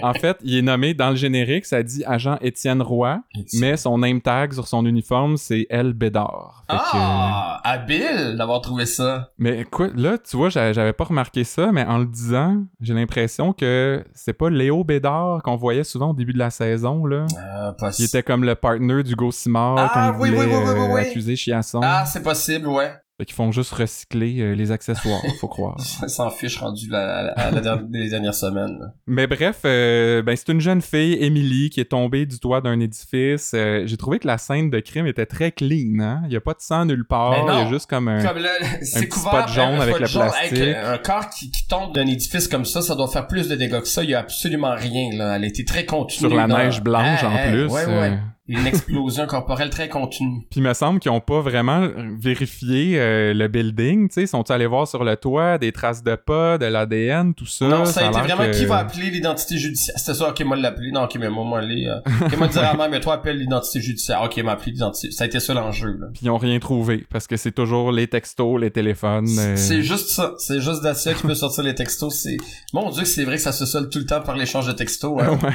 en 0.02 0.14
fait, 0.14 0.38
il 0.44 0.58
est 0.58 0.62
nommé 0.62 0.94
dans 0.94 1.10
le 1.12 1.16
générique, 1.16 1.66
ça 1.66 1.82
dit 1.82 2.04
agent 2.06 2.38
Étienne 2.42 2.82
Roy, 2.82 3.20
mais 3.54 3.78
son 3.78 3.98
name 4.00 4.20
tag 4.22 4.52
sur 4.54 4.68
son 4.68 4.86
uniforme, 4.86 5.38
c'est 5.38 5.66
El 5.70 5.94
Bédard. 5.94 6.64
Fait 6.70 6.76
que, 6.78 6.82
Ah, 6.96 7.62
habile 7.64 8.36
d'avoir 8.38 8.60
trouvé 8.62 8.86
ça. 8.86 9.32
mais 9.38 9.60
écoute, 9.62 9.94
là, 9.96 10.18
tu 10.18 10.36
vois, 10.38 10.50
j'a- 10.50 10.74
j'avais 10.74 10.94
pas 10.94 11.06
remarqué 11.06 11.44
ça, 11.44 11.72
mais 11.72 11.86
en 11.86 12.00
le 12.00 12.06
disant, 12.06 12.64
j'ai 12.82 12.94
l'impression 12.94 13.54
que 13.54 13.93
c'est 14.14 14.34
pas 14.34 14.50
Léo 14.50 14.84
Bédard 14.84 15.42
qu'on 15.44 15.56
voyait 15.56 15.84
souvent 15.84 16.12
au 16.12 16.14
début 16.14 16.34
de 16.34 16.40
la 16.40 16.50
saison, 16.50 17.06
là? 17.06 17.26
Euh, 17.38 17.72
pas 17.74 17.92
Il 18.00 18.06
était 18.06 18.24
comme 18.24 18.44
le 18.44 18.56
partner 18.56 19.04
du 19.04 19.16
Simard 19.32 19.78
Ah, 19.78 19.92
quand 19.94 20.14
il 20.14 20.22
oui, 20.22 20.30
oui, 20.30 20.36
voulait 20.36 20.48
oui, 20.48 20.64
oui, 20.66 20.74
oui, 20.74 20.80
euh, 20.80 20.94
oui. 20.96 21.02
accuser 21.02 21.36
Chiasson. 21.36 21.82
Ah, 21.84 22.06
c'est 22.06 22.24
possible, 22.24 22.68
ouais. 22.68 22.92
Fait 23.24 23.28
qu'ils 23.28 23.36
font 23.36 23.54
juste 23.54 23.72
recycler 23.72 24.42
euh, 24.42 24.54
les 24.54 24.74
accessoires, 24.74 25.22
faut 25.40 25.48
croire. 25.48 25.80
Ça 25.80 26.10
s'en 26.10 26.30
fiche 26.30 26.58
rendu 26.58 26.90
la, 26.90 27.28
à 27.38 27.52
la 27.52 27.62
dernière- 27.62 27.86
les 27.90 28.10
dernières 28.10 28.34
semaines. 28.36 28.78
là. 28.82 28.88
Mais 29.08 29.28
bref, 29.28 29.60
euh, 29.64 30.22
ben 30.22 30.36
c'est 30.36 30.50
une 30.50 30.60
jeune 30.60 30.82
fille, 30.82 31.18
Emily, 31.24 31.70
qui 31.70 31.80
est 31.80 31.86
tombée 31.92 32.26
du 32.26 32.38
toit 32.38 32.60
d'un 32.60 32.82
édifice. 32.82 33.54
Euh, 33.56 33.84
J'ai 33.86 33.96
trouvé 33.96 34.20
que 34.20 34.28
la 34.28 34.38
scène 34.38 34.70
de 34.70 34.82
crime 34.82 35.08
était 35.08 35.26
très 35.26 35.54
clean, 35.54 36.00
hein. 36.02 36.24
Il 36.28 36.34
y 36.34 36.36
a 36.36 36.42
pas 36.42 36.52
de 36.52 36.60
sang 36.60 36.84
nulle 36.84 37.06
part, 37.06 37.34
il 37.48 37.54
y 37.54 37.66
a 37.66 37.70
juste 37.70 37.90
comme 37.90 38.10
un... 38.10 38.22
Comme 38.22 38.40
là, 38.40 38.50
c'est 38.82 39.00
petit 39.02 39.08
couvert 39.10 39.48
spot 39.48 39.56
jaune 39.56 39.76
un 39.76 39.80
avec 39.80 40.00
le 40.00 40.08
plastique. 40.08 40.76
un 40.84 40.98
corps 40.98 41.30
qui, 41.30 41.50
qui 41.50 41.66
tombe 41.70 41.96
d'un 41.96 42.08
édifice 42.08 42.50
comme 42.50 42.66
ça, 42.66 42.82
ça 42.82 42.94
doit 42.96 43.08
faire 43.08 43.28
plus 43.28 43.48
de 43.48 43.56
dégâts 43.56 43.80
que 43.80 43.88
ça. 43.88 44.04
Il 44.04 44.10
y 44.10 44.16
a 44.16 44.20
absolument 44.20 44.76
rien, 44.76 45.12
là. 45.18 45.38
Elle 45.38 45.46
était 45.46 45.64
très 45.64 45.86
contenue. 45.86 46.28
Sur 46.30 46.36
la 46.36 46.46
neige 46.48 46.82
blanche, 46.82 47.20
Ah, 47.24 47.30
en 47.30 47.36
ah, 47.38 47.48
plus. 47.50 47.68
Ouais, 47.68 47.86
ouais. 47.86 48.20
Une 48.50 48.68
explosion 48.68 49.26
corporelle 49.26 49.70
très 49.70 49.88
contenue. 49.88 50.42
Puis 50.52 50.60
il 50.60 50.64
me 50.64 50.74
semble 50.74 51.00
qu'ils 51.00 51.12
ont 51.12 51.22
pas 51.22 51.40
vraiment 51.40 51.88
vérifié 52.20 53.00
euh, 53.00 53.34
le 53.34 53.48
building, 53.48 54.10
tu 54.10 54.16
sais. 54.16 54.28
Sont 54.28 54.50
allés 54.52 54.66
voir 54.68 54.86
sur 54.88 55.04
le 55.06 55.16
toit 55.16 55.58
des 55.58 55.72
traces 55.72 56.04
de 56.04 56.16
pas, 56.16 56.58
de 56.58 56.66
l'ADN, 56.66 57.34
tout 57.34 57.46
ça? 57.46 57.68
non, 57.68 57.86
ça 57.86 58.06
a 58.06 58.10
été 58.10 58.20
vraiment 58.20 58.44
que- 58.52 58.58
qui 58.58 58.66
va 58.66 58.78
appeler 58.80 59.10
l'identité 59.10 59.58
judiciaire? 59.58 59.98
C'était 59.98 60.14
ça, 60.18 60.30
ok, 60.30 60.42
moi 60.44 60.58
l'appeler. 60.58 60.92
Non, 60.92 61.04
ok, 61.04 61.16
mais 61.20 61.30
moi, 61.30 61.46
moi, 61.46 61.60
aller. 61.60 61.86
Euh, 61.88 62.00
ok, 62.26 62.38
moi 62.38 62.48
dire 62.50 62.76
mère, 62.78 62.90
mais 62.90 63.00
toi 63.00 63.14
appelle 63.14 63.38
l'identité 63.38 63.80
judiciaire. 63.82 64.22
Ok, 64.24 64.38
m'a 64.44 64.54
appelé 64.54 64.72
l'identité. 64.74 65.12
Ça 65.12 65.24
a 65.24 65.28
été 65.28 65.40
ça 65.40 65.54
l'enjeu, 65.54 65.98
là. 66.00 66.08
Puis 66.14 66.22
ils 66.26 66.30
ont 66.30 66.38
rien 66.38 66.60
trouvé, 66.60 67.06
parce 67.10 67.28
que 67.28 67.38
c'est 67.38 67.52
toujours 67.54 67.92
les 67.94 68.08
textos, 68.08 68.60
les 68.60 68.72
téléphones... 68.72 69.28
euh, 69.40 69.56
C'est 69.56 69.82
juste 69.84 70.10
ça. 70.10 70.34
C'est 70.38 70.60
juste 70.60 70.84
Dacia 70.84 71.14
qui 71.14 71.22
peut 71.22 71.36
sortir 71.36 71.64
les 71.64 71.76
textos. 71.76 72.14
C'est, 72.14 72.38
mon 72.74 72.90
dieu, 72.90 73.06
c'est 73.06 73.24
vrai 73.24 73.36
que 73.38 73.42
ça 73.42 73.52
se 73.54 73.66
solde 73.66 73.90
tout 73.90 74.00
le 74.00 74.06
temps 74.06 74.22
par 74.22 74.36
l'échange 74.36 74.68
de 74.68 74.74
textos. 74.74 75.22
hein. 75.22 75.40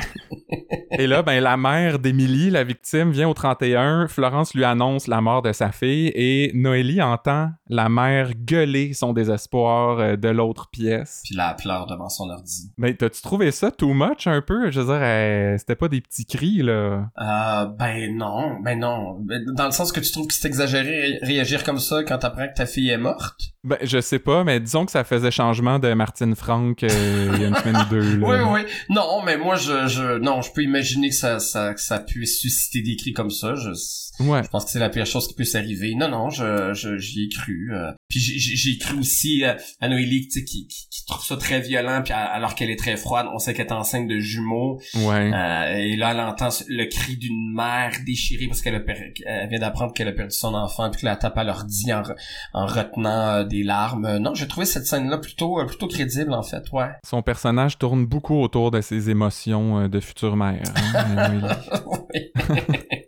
Ouais. 0.51 0.66
Et 0.98 1.07
là, 1.07 1.22
ben, 1.22 1.40
la 1.42 1.57
mère 1.57 1.98
d'Émilie, 1.98 2.51
la 2.51 2.64
victime, 2.64 2.77
vient 2.92 3.28
au 3.28 3.34
31. 3.34 4.06
Florence 4.08 4.54
lui 4.54 4.64
annonce 4.64 5.06
la 5.06 5.20
mort 5.20 5.42
de 5.42 5.52
sa 5.52 5.70
fille 5.72 6.10
et 6.14 6.50
Noélie 6.54 7.02
entend 7.02 7.50
la 7.68 7.88
mère 7.88 8.30
gueuler 8.34 8.92
son 8.94 9.12
désespoir 9.12 9.98
euh, 9.98 10.16
de 10.16 10.28
l'autre 10.28 10.68
pièce. 10.70 11.22
Puis 11.24 11.36
elle 11.38 11.56
pleure 11.56 11.86
devant 11.86 12.08
son 12.08 12.30
ordi. 12.30 12.70
Ben, 12.78 12.96
t'as-tu 12.96 13.20
trouvé 13.22 13.50
ça 13.50 13.70
too 13.70 13.92
much 13.92 14.26
un 14.26 14.40
peu? 14.40 14.70
Je 14.70 14.80
veux 14.80 14.86
dire, 14.86 15.00
euh, 15.02 15.56
c'était 15.58 15.76
pas 15.76 15.88
des 15.88 16.00
petits 16.00 16.26
cris, 16.26 16.62
là. 16.62 17.10
Euh, 17.20 17.66
ben 17.78 18.16
non, 18.16 18.58
ben 18.62 18.78
non. 18.78 19.18
Ben, 19.20 19.44
Dans 19.54 19.66
le 19.66 19.72
sens 19.72 19.92
que 19.92 20.00
tu 20.00 20.10
trouves 20.10 20.26
que 20.26 20.34
c'est 20.34 20.48
exagéré 20.48 20.88
ré- 21.00 21.18
réagir 21.22 21.64
comme 21.64 21.78
ça 21.78 22.02
quand 22.04 22.18
t'apprends 22.18 22.48
que 22.48 22.54
ta 22.54 22.66
fille 22.66 22.90
est 22.90 22.98
morte? 22.98 23.40
Ben, 23.68 23.76
je 23.83 24.00
sais 24.00 24.18
pas, 24.18 24.44
mais 24.44 24.61
disons 24.61 24.87
que 24.87 24.92
ça 24.92 25.04
faisait 25.04 25.31
changement 25.31 25.78
de 25.78 25.92
Martine 25.92 26.35
Franck 26.35 26.85
euh, 26.85 27.31
il 27.35 27.42
y 27.42 27.44
a 27.44 27.48
une 27.48 27.54
semaine 27.54 27.76
ou 27.76 27.90
deux, 27.90 28.16
là. 28.16 28.26
Oui, 28.26 28.37
oui. 28.50 28.61
Non, 28.88 29.22
mais 29.22 29.37
moi, 29.37 29.57
je, 29.57 29.87
je, 29.88 30.16
non, 30.16 30.40
je 30.40 30.50
peux 30.52 30.62
imaginer 30.62 31.11
que 31.11 31.14
ça, 31.14 31.38
ça, 31.38 31.74
que 31.74 31.81
ça 31.83 31.98
puisse 31.98 32.40
susciter 32.40 32.81
des 32.81 32.96
cris 32.96 33.12
comme 33.12 33.28
ça. 33.28 33.57
Je, 33.57 33.72
Ouais. 34.20 34.42
je 34.42 34.48
pense 34.48 34.64
que 34.64 34.70
c'est 34.70 34.78
la 34.78 34.88
pire 34.90 35.07
chose 35.07 35.28
qui 35.28 35.35
peut 35.35 35.44
s'arriver. 35.44 35.94
Non, 35.94 36.09
non, 36.09 36.31
je, 36.31 36.72
je, 36.74 36.98
j'y 36.98 37.24
ai 37.24 37.28
cru. 37.28 37.70
euh. 37.74 37.92
Puis 38.09 38.20
j'ai- 38.20 38.78
cru 38.78 38.98
aussi 38.98 39.44
euh, 39.44 39.54
à 39.81 39.88
Noélie, 39.88 40.28
tu 40.28 40.40
sais, 40.40 40.44
qui, 40.44 40.66
qui, 40.68 40.88
qui 40.90 41.04
trouve 41.07 41.24
ça 41.24 41.37
très 41.37 41.61
violent, 41.61 42.00
puis 42.04 42.12
alors 42.12 42.54
qu'elle 42.54 42.70
est 42.70 42.78
très 42.78 42.96
froide, 42.96 43.26
on 43.35 43.38
sait 43.38 43.54
qu'elle 43.54 43.66
est 43.66 43.72
enceinte 43.72 44.09
de 44.09 44.18
jumeaux. 44.18 44.81
Ouais. 44.94 45.31
Euh, 45.35 45.76
et 45.76 45.96
là, 45.96 46.12
elle 46.12 46.20
entend 46.20 46.48
le 46.68 46.85
cri 46.87 47.16
d'une 47.16 47.52
mère 47.54 47.92
déchirée 48.07 48.46
parce 48.46 48.61
qu'elle 48.62 48.74
a 48.76 48.81
per- 48.81 49.12
elle 49.26 49.48
vient 49.48 49.59
d'apprendre 49.59 49.92
qu'elle 49.92 50.09
a 50.09 50.12
perdu 50.12 50.35
son 50.35 50.54
enfant 50.54 50.90
puis 50.90 51.00
qu'elle 51.00 51.11
la 51.11 51.16
tape 51.16 51.37
à 51.38 51.44
l'ordi 51.44 51.92
en, 51.92 52.02
re- 52.02 52.14
en 52.54 52.66
retenant 52.66 53.28
euh, 53.28 53.44
des 53.44 53.62
larmes. 53.62 54.04
Euh, 54.04 54.18
Non, 54.18 54.35
j'ai 54.35 54.46
trouvé 54.48 54.66
cette 54.66 54.87
scène-là 54.87 55.18
plutôt 55.18 55.61
euh, 55.61 55.64
plutôt 55.66 55.87
crédible 55.88 56.33
en 56.33 56.42
fait, 56.42 56.62
ouais. 56.72 56.88
Son 57.07 57.22
personnage 57.22 57.78
tourne 57.78 58.07
beaucoup 58.07 58.40
autour 58.40 58.70
de 58.70 58.81
ses 58.81 59.11
émotions 59.11 59.88
de 59.88 60.00
future 60.00 60.37
mère. 60.37 60.62
hein. 60.94 61.48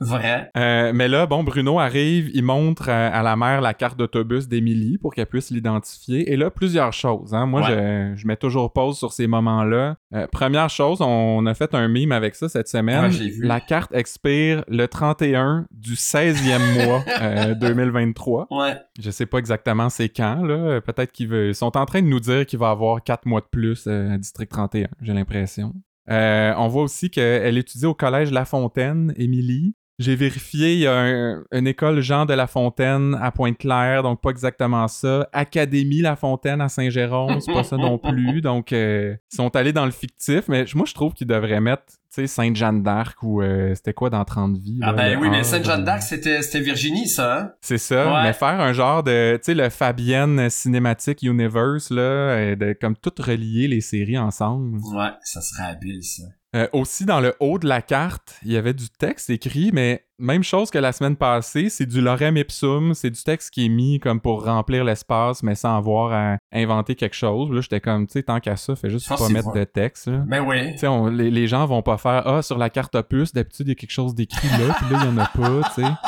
Vrai. 0.00 0.50
Euh, 0.56 0.92
mais 0.94 1.08
là, 1.08 1.26
bon, 1.26 1.44
Bruno 1.44 1.78
arrive, 1.78 2.30
il 2.34 2.42
montre 2.42 2.88
à, 2.88 3.08
à 3.08 3.22
la 3.22 3.36
mère 3.36 3.60
la 3.60 3.74
carte 3.74 3.98
d'autobus 3.98 4.48
d'Émilie 4.48 4.98
pour 4.98 5.14
qu'elle 5.14 5.26
puisse 5.26 5.50
l'identifier. 5.50 6.32
Et 6.32 6.36
là, 6.36 6.50
plusieurs 6.50 6.92
choses. 6.92 7.34
Hein. 7.34 7.46
Moi, 7.46 7.62
je, 7.62 8.12
je 8.16 8.26
mets 8.26 8.36
toujours 8.36 8.72
pause 8.72 8.98
sur 8.98 9.12
ces 9.12 9.26
moments-là. 9.26 9.96
Euh, 10.14 10.26
première 10.26 10.70
chose, 10.70 11.00
on 11.00 11.46
a 11.46 11.54
fait 11.54 11.74
un 11.74 11.88
mime 11.88 12.12
avec 12.12 12.34
ça 12.34 12.48
cette 12.48 12.68
semaine. 12.68 13.04
Ouais, 13.04 13.08
vu. 13.08 13.42
La 13.42 13.60
carte 13.60 13.92
expire 13.94 14.64
le 14.68 14.86
31 14.86 15.66
du 15.70 15.94
16e 15.94 16.84
mois 16.86 17.04
euh, 17.20 17.54
2023. 17.54 18.48
Ouais. 18.50 18.76
Je 19.00 19.10
sais 19.10 19.26
pas 19.26 19.38
exactement 19.38 19.88
c'est 19.88 20.08
quand, 20.08 20.42
là. 20.44 20.80
Peut-être 20.80 21.12
qu'ils 21.12 21.54
sont 21.54 21.76
en 21.76 21.86
train 21.86 22.02
de 22.02 22.06
nous 22.06 22.20
dire 22.20 22.46
qu'il 22.46 22.58
va 22.58 22.68
y 22.68 22.70
avoir 22.70 23.02
quatre 23.02 23.26
mois 23.26 23.40
de 23.40 23.46
plus 23.50 23.84
euh, 23.86 24.14
à 24.14 24.18
District 24.18 24.50
31, 24.50 24.88
j'ai 25.00 25.12
l'impression. 25.12 25.74
Euh, 26.08 26.54
on 26.56 26.68
voit 26.68 26.82
aussi 26.82 27.10
qu'elle 27.10 27.58
étudie 27.58 27.86
au 27.86 27.94
collège 27.94 28.30
La 28.30 28.44
Fontaine, 28.44 29.12
Émilie. 29.16 29.74
J'ai 30.00 30.16
vérifié, 30.16 30.72
il 30.72 30.78
y 30.80 30.86
a 30.86 30.98
un- 30.98 31.44
une 31.52 31.66
école 31.66 32.00
Jean 32.00 32.24
de 32.24 32.32
La 32.32 32.46
Fontaine 32.46 33.18
à 33.20 33.30
Pointe-Claire, 33.30 34.02
donc 34.02 34.22
pas 34.22 34.30
exactement 34.30 34.88
ça. 34.88 35.28
Académie 35.32 36.00
La 36.00 36.16
Fontaine 36.16 36.62
à 36.62 36.70
Saint-Jérôme, 36.70 37.38
c'est 37.40 37.52
pas 37.52 37.64
ça 37.64 37.76
non 37.76 37.98
plus. 37.98 38.40
Donc, 38.42 38.72
euh, 38.72 39.14
ils 39.30 39.36
sont 39.36 39.54
allés 39.54 39.74
dans 39.74 39.84
le 39.84 39.90
fictif, 39.90 40.44
mais 40.48 40.64
moi, 40.74 40.86
je 40.88 40.94
trouve 40.94 41.12
qu'ils 41.12 41.26
devraient 41.26 41.60
mettre, 41.60 41.82
tu 41.86 41.92
sais, 42.08 42.26
Sainte-Jeanne 42.26 42.82
d'Arc 42.82 43.22
ou 43.22 43.42
euh, 43.42 43.74
c'était 43.74 43.92
quoi 43.92 44.08
dans 44.08 44.24
30 44.24 44.56
vies? 44.56 44.80
Ah 44.82 44.94
ben 44.94 45.18
oui, 45.20 45.28
mais 45.28 45.44
Sainte-Jeanne 45.44 45.84
d'Arc, 45.84 46.02
c'était 46.02 46.40
Virginie, 46.60 47.06
ça, 47.06 47.38
hein? 47.38 47.52
c'est 47.60 47.76
ça, 47.78 48.06
Ouais. 48.14 48.22
mais 48.22 48.32
faire 48.32 48.58
un 48.60 48.72
genre 48.72 49.02
de, 49.02 49.36
tu 49.36 49.40
sais, 49.44 49.54
le 49.54 49.68
Fabienne 49.68 50.48
Cinematic 50.48 51.22
Universe, 51.22 51.90
là, 51.90 52.00
euh, 52.00 52.56
de 52.56 52.72
comme 52.80 52.96
tout 52.96 53.12
relier 53.18 53.68
les 53.68 53.82
séries 53.82 54.16
ensemble. 54.18 54.78
Ouais, 54.94 55.10
ça 55.24 55.42
serait 55.42 55.64
habile, 55.70 56.02
ça. 56.02 56.22
Euh, 56.56 56.66
aussi, 56.72 57.04
dans 57.04 57.20
le 57.20 57.36
haut 57.38 57.60
de 57.60 57.68
la 57.68 57.80
carte, 57.80 58.34
il 58.44 58.50
y 58.50 58.56
avait 58.56 58.74
du 58.74 58.88
texte 58.88 59.30
écrit, 59.30 59.70
mais 59.72 60.04
même 60.18 60.42
chose 60.42 60.70
que 60.70 60.78
la 60.78 60.90
semaine 60.90 61.14
passée, 61.14 61.68
c'est 61.68 61.86
du 61.86 62.00
lorem 62.00 62.36
ipsum, 62.36 62.92
c'est 62.92 63.10
du 63.10 63.22
texte 63.22 63.50
qui 63.50 63.66
est 63.66 63.68
mis 63.68 64.00
comme 64.00 64.20
pour 64.20 64.44
remplir 64.44 64.82
l'espace, 64.82 65.44
mais 65.44 65.54
sans 65.54 65.76
avoir 65.76 66.12
à 66.12 66.38
inventer 66.52 66.96
quelque 66.96 67.14
chose. 67.14 67.52
Là, 67.52 67.60
j'étais 67.60 67.80
comme, 67.80 68.08
tu 68.08 68.14
sais, 68.14 68.24
tant 68.24 68.40
qu'à 68.40 68.56
ça, 68.56 68.74
fais 68.74 68.90
juste 68.90 69.08
pas 69.08 69.28
mettre 69.28 69.52
de 69.52 69.62
texte, 69.62 70.08
là. 70.08 70.24
Ben 70.26 70.40
oui. 70.40 70.72
Tu 70.72 70.78
sais, 70.78 70.88
les, 71.12 71.30
les 71.30 71.46
gens 71.46 71.66
vont 71.66 71.82
pas 71.82 71.98
faire 71.98 72.26
Ah, 72.26 72.42
sur 72.42 72.58
la 72.58 72.68
carte 72.68 72.96
opus, 72.96 73.32
d'habitude, 73.32 73.68
il 73.68 73.70
y 73.70 73.72
a 73.72 73.76
quelque 73.76 73.92
chose 73.92 74.16
d'écrit 74.16 74.48
là, 74.48 74.74
puis 74.76 74.92
là, 74.92 75.00
il 75.02 75.06
y 75.06 75.08
en 75.08 75.18
a 75.18 75.26
pas, 75.26 75.68
tu 75.74 75.82
sais. 75.82 75.88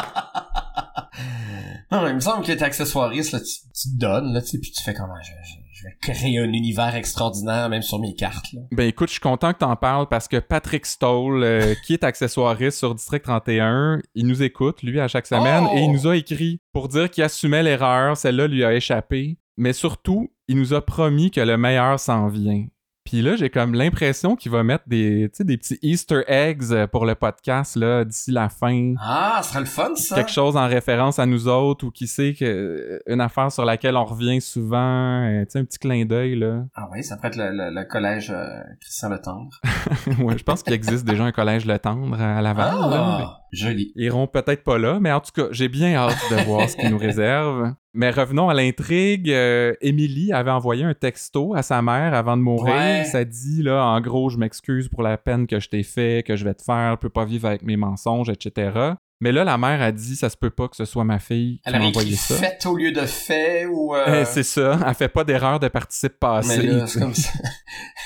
Non, 1.93 2.03
mais 2.03 2.09
il 2.09 2.15
me 2.15 2.21
semble 2.21 2.43
que 2.43 2.51
les 2.51 2.63
accessoiristes, 2.63 3.33
là, 3.33 3.41
tu, 3.41 3.53
tu 3.75 3.91
te 3.91 3.99
donnes, 3.99 4.33
là, 4.33 4.41
tu 4.41 4.49
sais, 4.49 4.59
puis 4.59 4.71
tu 4.71 4.83
fais 4.83 4.95
comment, 4.95 5.21
je, 5.23 5.31
je, 5.45 5.62
créer 6.01 6.39
un 6.39 6.53
univers 6.53 6.95
extraordinaire, 6.95 7.69
même 7.69 7.83
sur 7.83 7.99
mes 7.99 8.15
cartes, 8.15 8.53
là. 8.53 8.61
Ben 8.73 8.89
écoute, 8.89 9.09
je 9.09 9.13
suis 9.15 9.21
content 9.21 9.53
que 9.53 9.59
t'en 9.59 9.77
parles 9.77 10.09
parce 10.09 10.29
que 10.29 10.39
Patrick 10.39 10.87
Stoll, 10.87 11.43
euh, 11.43 11.75
qui 11.87 11.93
est 11.95 12.05
accessoiriste 12.05 12.79
sur 12.79 12.95
District 12.95 13.23
31, 13.23 14.01
il 14.15 14.27
nous 14.27 14.43
écoute, 14.43 14.83
lui, 14.83 15.01
à 15.01 15.09
chaque 15.09 15.27
semaine, 15.27 15.65
Oh! 15.71 15.77
et 15.77 15.81
il 15.81 15.93
nous 15.93 16.07
a 16.07 16.17
écrit 16.17 16.61
pour 16.73 16.89
dire 16.89 17.11
qu'il 17.11 17.25
assumait 17.25 17.63
l'erreur, 17.63 18.17
celle-là 18.17 18.47
lui 18.47 18.65
a 18.65 18.75
échappé, 18.75 19.39
mais 19.57 19.73
surtout, 19.73 20.31
il 20.49 20.57
nous 20.57 20.75
a 20.75 20.85
promis 20.85 21.31
que 21.31 21.41
le 21.41 21.57
meilleur 21.57 21.99
s'en 22.01 22.29
vient. 22.29 22.67
Puis 23.05 23.21
là, 23.21 23.35
j'ai 23.37 23.51
comme 23.51 23.75
l'impression 23.75 24.37
qu'il 24.37 24.53
va 24.53 24.63
mettre 24.63 24.85
des, 24.87 25.29
tu 25.33 25.39
sais, 25.39 25.45
des 25.45 25.57
petits 25.59 25.79
Easter 25.83 26.23
eggs 26.29 26.63
euh, 26.71 26.87
pour 26.87 27.05
le 27.05 27.15
podcast 27.17 27.77
là 27.77 28.05
d'ici 28.05 28.31
la 28.31 28.49
fin. 28.49 28.95
Ah, 29.01 29.41
ce 29.43 29.49
serait 29.51 29.61
le 29.61 29.67
fun, 29.67 29.95
ça. 29.97 30.15
Quelque 30.15 30.31
chose 30.31 30.57
en 30.57 30.67
référence 30.69 31.19
à 31.19 31.27
nous 31.27 31.49
autres 31.49 31.85
ou 31.87 31.91
qui 31.91 32.07
sait 32.07 32.33
que 32.33 32.45
euh, 32.45 32.99
une 33.07 33.21
affaire 33.21 33.51
sur 33.51 33.65
laquelle 33.65 33.97
on 33.97 34.05
revient 34.05 34.41
souvent, 34.41 35.25
euh, 35.25 35.41
tu 35.45 35.51
sais, 35.51 35.59
un 35.59 35.65
petit 35.65 35.79
clin 35.79 36.05
d'œil 36.05 36.37
là. 36.37 36.63
Ah 36.75 36.89
oui, 36.93 37.03
ça 37.03 37.17
pourrait 37.17 37.29
être 37.29 37.37
le, 37.37 37.51
le, 37.51 37.71
le 37.75 37.85
collège 37.85 38.31
euh, 38.31 38.47
Christian 38.81 39.09
Le 39.09 39.19
Tendre. 39.21 39.61
ouais, 40.21 40.39
je 40.39 40.45
pense 40.45 40.63
qu'il 40.63 40.73
existe 40.73 41.05
déjà 41.05 41.25
un 41.25 41.33
collège 41.33 41.67
Le 41.67 41.79
Tendre 41.79 42.21
à 42.21 42.41
Laval. 42.41 42.75
là, 42.79 43.17
mais- 43.19 43.25
Ah, 43.27 43.42
joli. 43.53 43.93
Ils 43.95 44.05
iront 44.05 44.27
peut-être 44.27 44.65
pas 44.65 44.79
là, 44.79 44.99
mais 45.01 45.13
en 45.13 45.21
tout 45.21 45.33
cas, 45.35 45.49
j'ai 45.51 45.69
bien 45.69 45.95
hâte 45.95 46.19
de 46.31 46.37
voir 46.47 46.69
ce 46.69 46.77
qu'ils 46.77 46.91
nous 46.91 46.99
réservent. 46.99 47.75
Mais 47.95 48.11
revenons 48.11 48.49
à 48.49 48.55
l'intrigue. 48.55 49.31
Euh, 49.31 49.75
Émilie 49.83 50.33
avait 50.33 50.51
envoyé 50.51 50.85
un 50.85 50.95
texto 50.95 51.55
à 51.55 51.63
sa 51.63 51.83
mère 51.83 52.15
avant 52.15 52.37
de 52.37 52.43
mourir. 52.43 52.75
Ouais. 52.75 53.05
Ça 53.05 53.25
dit, 53.25 53.63
là, 53.63 53.85
en 53.85 54.01
gros, 54.01 54.31
je 54.31 54.39
m'excuse 54.39 54.89
pour 54.89 55.03
la 55.03 55.19
peine 55.19 55.47
que 55.47 55.61
je 55.61 55.69
t'ai 55.69 55.83
fait, 55.83 56.25
que 56.27 56.35
je 56.35 56.45
vais 56.45 56.55
te 56.55 56.63
faire, 56.63 56.93
je 56.93 56.97
peux 56.97 57.11
pas 57.11 57.27
vivre 57.27 57.47
avec 57.47 57.63
mes 57.63 57.77
mensonges, 57.77 58.31
etc. 58.31 58.95
Mais 59.23 59.31
là, 59.31 59.45
la 59.45 59.57
mère 59.57 59.81
a 59.81 59.93
dit, 59.93 60.17
ça 60.17 60.29
se 60.29 60.37
peut 60.37 60.51
pas 60.51 60.67
que 60.67 60.75
ce 60.75 60.85
soit 60.85 61.05
ma 61.05 61.21
fille 61.21 61.61
qui 61.65 61.73
m'a 61.73 61.79
a 61.79 61.83
envoyé 61.83 62.17
ça. 62.17 62.35
fait 62.35 62.67
au 62.67 62.75
lieu 62.77 62.91
de 62.91 63.07
fait 63.07 63.67
ou... 63.67 63.95
euh, 63.95 64.23
Eh, 64.23 64.25
c'est 64.25 64.43
ça, 64.43 64.81
elle 64.85 64.95
fait 64.95 65.07
pas 65.09 65.23
d'erreur 65.23 65.61
de 65.61 65.69
participe 65.69 66.15
mais 66.15 66.19
passé. 66.19 66.63
là, 66.63 66.87
c'est 66.89 66.99
comme 66.99 67.15
ça. 67.15 67.31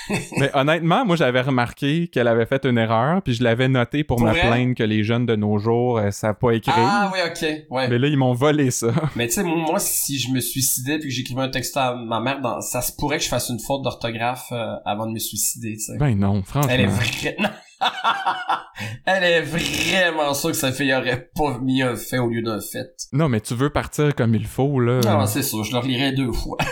Mais 0.36 0.50
honnêtement, 0.54 1.06
moi, 1.06 1.16
j'avais 1.16 1.40
remarqué 1.40 2.08
qu'elle 2.08 2.28
avait 2.28 2.44
fait 2.44 2.66
une 2.66 2.76
erreur, 2.76 3.22
puis 3.22 3.32
je 3.32 3.42
l'avais 3.42 3.66
noté 3.66 4.04
pour, 4.04 4.18
Pour 4.18 4.26
me 4.26 4.34
plaindre 4.34 4.74
que 4.74 4.82
les 4.82 5.04
jeunes 5.04 5.24
de 5.24 5.36
nos 5.36 5.56
jours 5.56 5.98
euh, 5.98 6.10
savent 6.10 6.36
pas 6.36 6.52
écrire. 6.52 6.74
Ah 6.76 7.10
oui, 7.10 7.18
ok. 7.26 7.64
Ouais. 7.70 7.88
Mais 7.88 7.98
là, 7.98 8.08
ils 8.08 8.18
m'ont 8.18 8.34
volé 8.34 8.70
ça. 8.70 8.88
Mais 9.16 9.26
tu 9.26 9.32
sais, 9.32 9.42
moi, 9.42 9.78
si 9.78 10.18
je 10.18 10.30
me 10.30 10.40
suicidais 10.40 10.98
puis 10.98 11.08
que 11.08 11.14
j'écrivais 11.14 11.40
un 11.40 11.48
texte 11.48 11.78
à 11.78 11.94
ma 11.94 12.20
mère, 12.20 12.42
dans... 12.42 12.60
ça 12.60 12.82
se 12.82 12.92
pourrait 12.92 13.16
que 13.16 13.24
je 13.24 13.28
fasse 13.30 13.48
une 13.48 13.58
faute 13.58 13.80
d'orthographe 13.82 14.48
euh, 14.52 14.74
avant 14.84 15.06
de 15.06 15.12
me 15.12 15.18
suicider, 15.18 15.72
tu 15.72 15.80
sais. 15.80 15.96
Ben 15.96 16.14
non, 16.14 16.42
franchement. 16.42 16.70
Elle 16.70 16.82
est 16.82 16.86
vraiment... 16.86 17.48
Elle 19.06 19.24
est 19.24 19.40
vraiment 19.42 20.34
sûre 20.34 20.50
que 20.50 20.56
sa 20.56 20.72
fille 20.72 20.92
aurait 20.94 21.30
pas 21.34 21.58
mis 21.60 21.82
un 21.82 21.96
fait 21.96 22.18
au 22.18 22.28
lieu 22.28 22.42
d'un 22.42 22.60
fait. 22.60 22.90
Non, 23.12 23.28
mais 23.28 23.40
tu 23.40 23.54
veux 23.54 23.70
partir 23.70 24.14
comme 24.14 24.34
il 24.34 24.46
faut, 24.46 24.80
là. 24.80 25.00
Non, 25.04 25.26
c'est 25.26 25.42
ça, 25.42 25.56
je 25.62 25.72
le 25.72 25.78
relirai 25.78 26.12
deux 26.12 26.32
fois. 26.32 26.56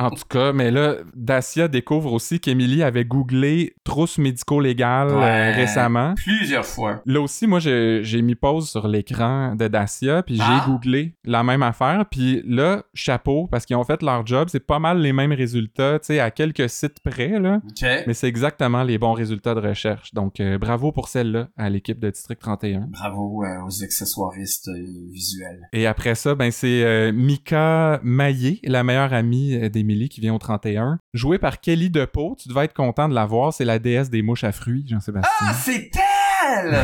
En 0.00 0.10
tout 0.10 0.22
cas, 0.28 0.52
mais 0.52 0.70
là, 0.70 0.94
Dacia 1.16 1.66
découvre 1.66 2.12
aussi 2.12 2.38
qu'Émilie 2.38 2.84
avait 2.84 3.04
googlé 3.04 3.74
trousse 3.82 4.16
médico-légale 4.18 5.08
euh, 5.10 5.52
récemment. 5.52 6.14
Plusieurs 6.14 6.64
fois. 6.64 7.02
Là 7.04 7.20
aussi, 7.20 7.48
moi, 7.48 7.58
j'ai 7.58 8.22
mis 8.22 8.36
pause 8.36 8.70
sur 8.70 8.86
l'écran 8.86 9.56
de 9.56 9.66
Dacia, 9.66 10.22
puis 10.22 10.36
j'ai 10.36 10.42
Ah. 10.44 10.64
googlé 10.68 11.16
la 11.24 11.42
même 11.42 11.64
affaire. 11.64 12.04
Puis 12.08 12.42
là, 12.46 12.84
chapeau, 12.94 13.48
parce 13.50 13.66
qu'ils 13.66 13.74
ont 13.74 13.82
fait 13.82 14.00
leur 14.04 14.24
job. 14.24 14.46
C'est 14.52 14.64
pas 14.64 14.78
mal 14.78 15.00
les 15.00 15.12
mêmes 15.12 15.32
résultats, 15.32 15.98
tu 15.98 16.06
sais, 16.06 16.20
à 16.20 16.30
quelques 16.30 16.70
sites 16.70 17.00
près, 17.00 17.40
là. 17.40 17.56
OK. 17.68 17.88
Mais 18.06 18.14
c'est 18.14 18.28
exactement 18.28 18.84
les 18.84 18.98
bons 18.98 19.14
résultats 19.14 19.56
de 19.56 19.60
recherche. 19.60 20.14
Donc, 20.14 20.27
euh, 20.40 20.58
bravo 20.58 20.92
pour 20.92 21.08
celle-là 21.08 21.48
à 21.56 21.70
l'équipe 21.70 21.98
de 21.98 22.10
District 22.10 22.40
31. 22.40 22.88
Bravo 22.90 23.44
euh, 23.44 23.66
aux 23.66 23.82
accessoiristes 23.82 24.68
euh, 24.68 24.86
visuels. 25.10 25.68
Et 25.72 25.86
après 25.86 26.14
ça, 26.14 26.34
ben 26.34 26.50
c'est 26.50 27.12
Mika 27.12 28.00
Maillé, 28.02 28.60
la 28.64 28.84
meilleure 28.84 29.12
amie 29.12 29.70
d'Émilie 29.70 30.08
qui 30.08 30.20
vient 30.20 30.34
au 30.34 30.38
31. 30.38 30.98
Jouée 31.14 31.38
par 31.38 31.60
Kelly 31.60 31.90
Depeau. 31.90 32.36
Tu 32.38 32.48
devais 32.48 32.64
être 32.64 32.74
content 32.74 33.08
de 33.08 33.14
la 33.14 33.26
voir. 33.26 33.52
C'est 33.52 33.64
la 33.64 33.78
déesse 33.78 34.10
des 34.10 34.22
mouches 34.22 34.44
à 34.44 34.52
fruits, 34.52 34.84
Jean-Sébastien. 34.86 35.30
Ah, 35.40 35.54
elle! 36.56 36.78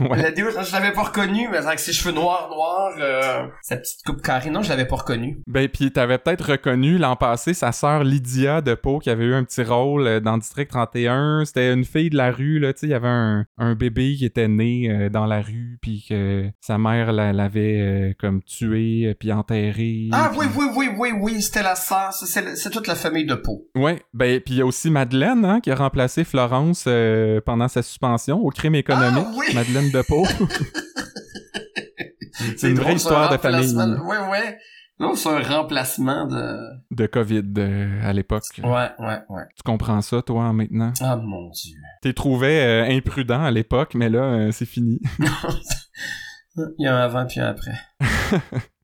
Ouais. 0.10 0.22
La 0.22 0.30
déo, 0.30 0.46
je 0.50 0.72
l'avais 0.72 0.92
pas 0.92 1.04
reconnue, 1.04 1.48
mais 1.50 1.58
avec 1.58 1.78
ses 1.78 1.92
cheveux 1.92 2.14
noirs, 2.14 2.48
noirs, 2.50 2.94
euh, 3.00 3.46
sa 3.62 3.76
petite 3.76 4.00
coupe 4.04 4.20
carrée, 4.22 4.50
non, 4.50 4.62
je 4.62 4.68
l'avais 4.68 4.84
pas 4.86 4.96
reconnue. 4.96 5.38
Ben, 5.46 5.68
puis 5.68 5.90
t'avais 5.90 6.18
peut-être 6.18 6.52
reconnu 6.52 6.98
l'an 6.98 7.16
passé 7.16 7.54
sa 7.54 7.72
sœur 7.72 8.04
Lydia 8.04 8.60
Depeau 8.60 8.98
qui 8.98 9.10
avait 9.10 9.24
eu 9.24 9.34
un 9.34 9.44
petit 9.44 9.62
rôle 9.62 10.06
euh, 10.06 10.20
dans 10.20 10.38
District 10.38 10.68
31. 10.70 11.44
C'était 11.44 11.72
une 11.72 11.84
fille 11.84 12.10
de 12.10 12.16
la 12.16 12.30
rue, 12.30 12.58
là, 12.58 12.72
tu 12.72 12.80
sais, 12.80 12.86
il 12.86 12.90
y 12.90 12.94
avait 12.94 13.08
un, 13.08 13.46
un 13.58 13.74
bébé 13.74 14.14
qui 14.16 14.24
était 14.24 14.48
né 14.48 14.90
euh, 14.90 15.08
dans 15.08 15.26
la 15.26 15.40
rue, 15.40 15.78
puis 15.80 16.04
que 16.08 16.44
sa 16.60 16.78
mère 16.78 17.12
la- 17.12 17.32
l'avait 17.32 17.80
euh, 17.80 18.12
comme 18.18 18.42
tué, 18.42 19.14
puis 19.18 19.32
enterré. 19.32 20.08
Ah 20.12 20.30
oui, 20.36 20.46
oui, 20.54 20.66
oui, 20.76 20.88
oui, 20.96 21.10
oui, 21.18 21.42
c'était 21.42 21.62
la 21.62 21.74
sœur, 21.74 22.12
c'est 22.12 22.70
toute 22.70 22.86
la 22.86 22.94
famille 22.94 23.26
de 23.26 23.34
Pau. 23.34 23.66
Ouais, 23.74 24.00
ben 24.14 24.40
puis 24.40 24.54
il 24.54 24.58
y 24.58 24.62
a 24.62 24.66
aussi 24.66 24.90
Madeleine 24.90 25.44
hein, 25.44 25.60
qui 25.60 25.70
a 25.70 25.74
remplacé 25.74 26.24
Florence 26.24 26.88
pendant 27.44 27.68
sa 27.68 27.82
suspension 27.82 28.38
au 28.40 28.50
crime 28.50 28.74
économique. 28.74 29.04
Ah, 29.05 29.05
oui! 29.36 29.54
Madeleine. 29.54 29.90
C'est 32.56 32.70
une 32.70 32.78
vraie 32.78 32.94
histoire 32.94 33.30
de 33.30 33.36
famille 33.38 33.74
Ouais, 33.74 34.18
ouais. 34.30 34.58
Non, 34.98 35.14
c'est 35.14 35.28
un 35.28 35.42
remplacement 35.42 36.26
de... 36.26 36.58
de 36.90 37.06
Covid 37.06 37.44
euh, 37.58 38.00
à 38.02 38.14
l'époque. 38.14 38.44
Ouais, 38.62 38.90
ouais, 38.98 39.18
ouais. 39.28 39.42
Tu 39.54 39.62
comprends 39.62 40.00
ça 40.00 40.22
toi 40.22 40.54
maintenant? 40.54 40.92
Ah, 41.02 41.16
mon 41.16 41.50
dieu. 41.50 41.76
T'es 42.00 42.14
trouvé 42.14 42.62
euh, 42.62 42.86
imprudent 42.88 43.42
à 43.42 43.50
l'époque, 43.50 43.94
mais 43.94 44.08
là 44.08 44.22
euh, 44.22 44.52
c'est 44.52 44.64
fini. 44.64 44.98
Il 46.56 46.72
y 46.78 46.86
a 46.86 46.96
un 46.96 47.00
avant 47.00 47.26
puis 47.26 47.40
un 47.40 47.48
après. 47.48 47.74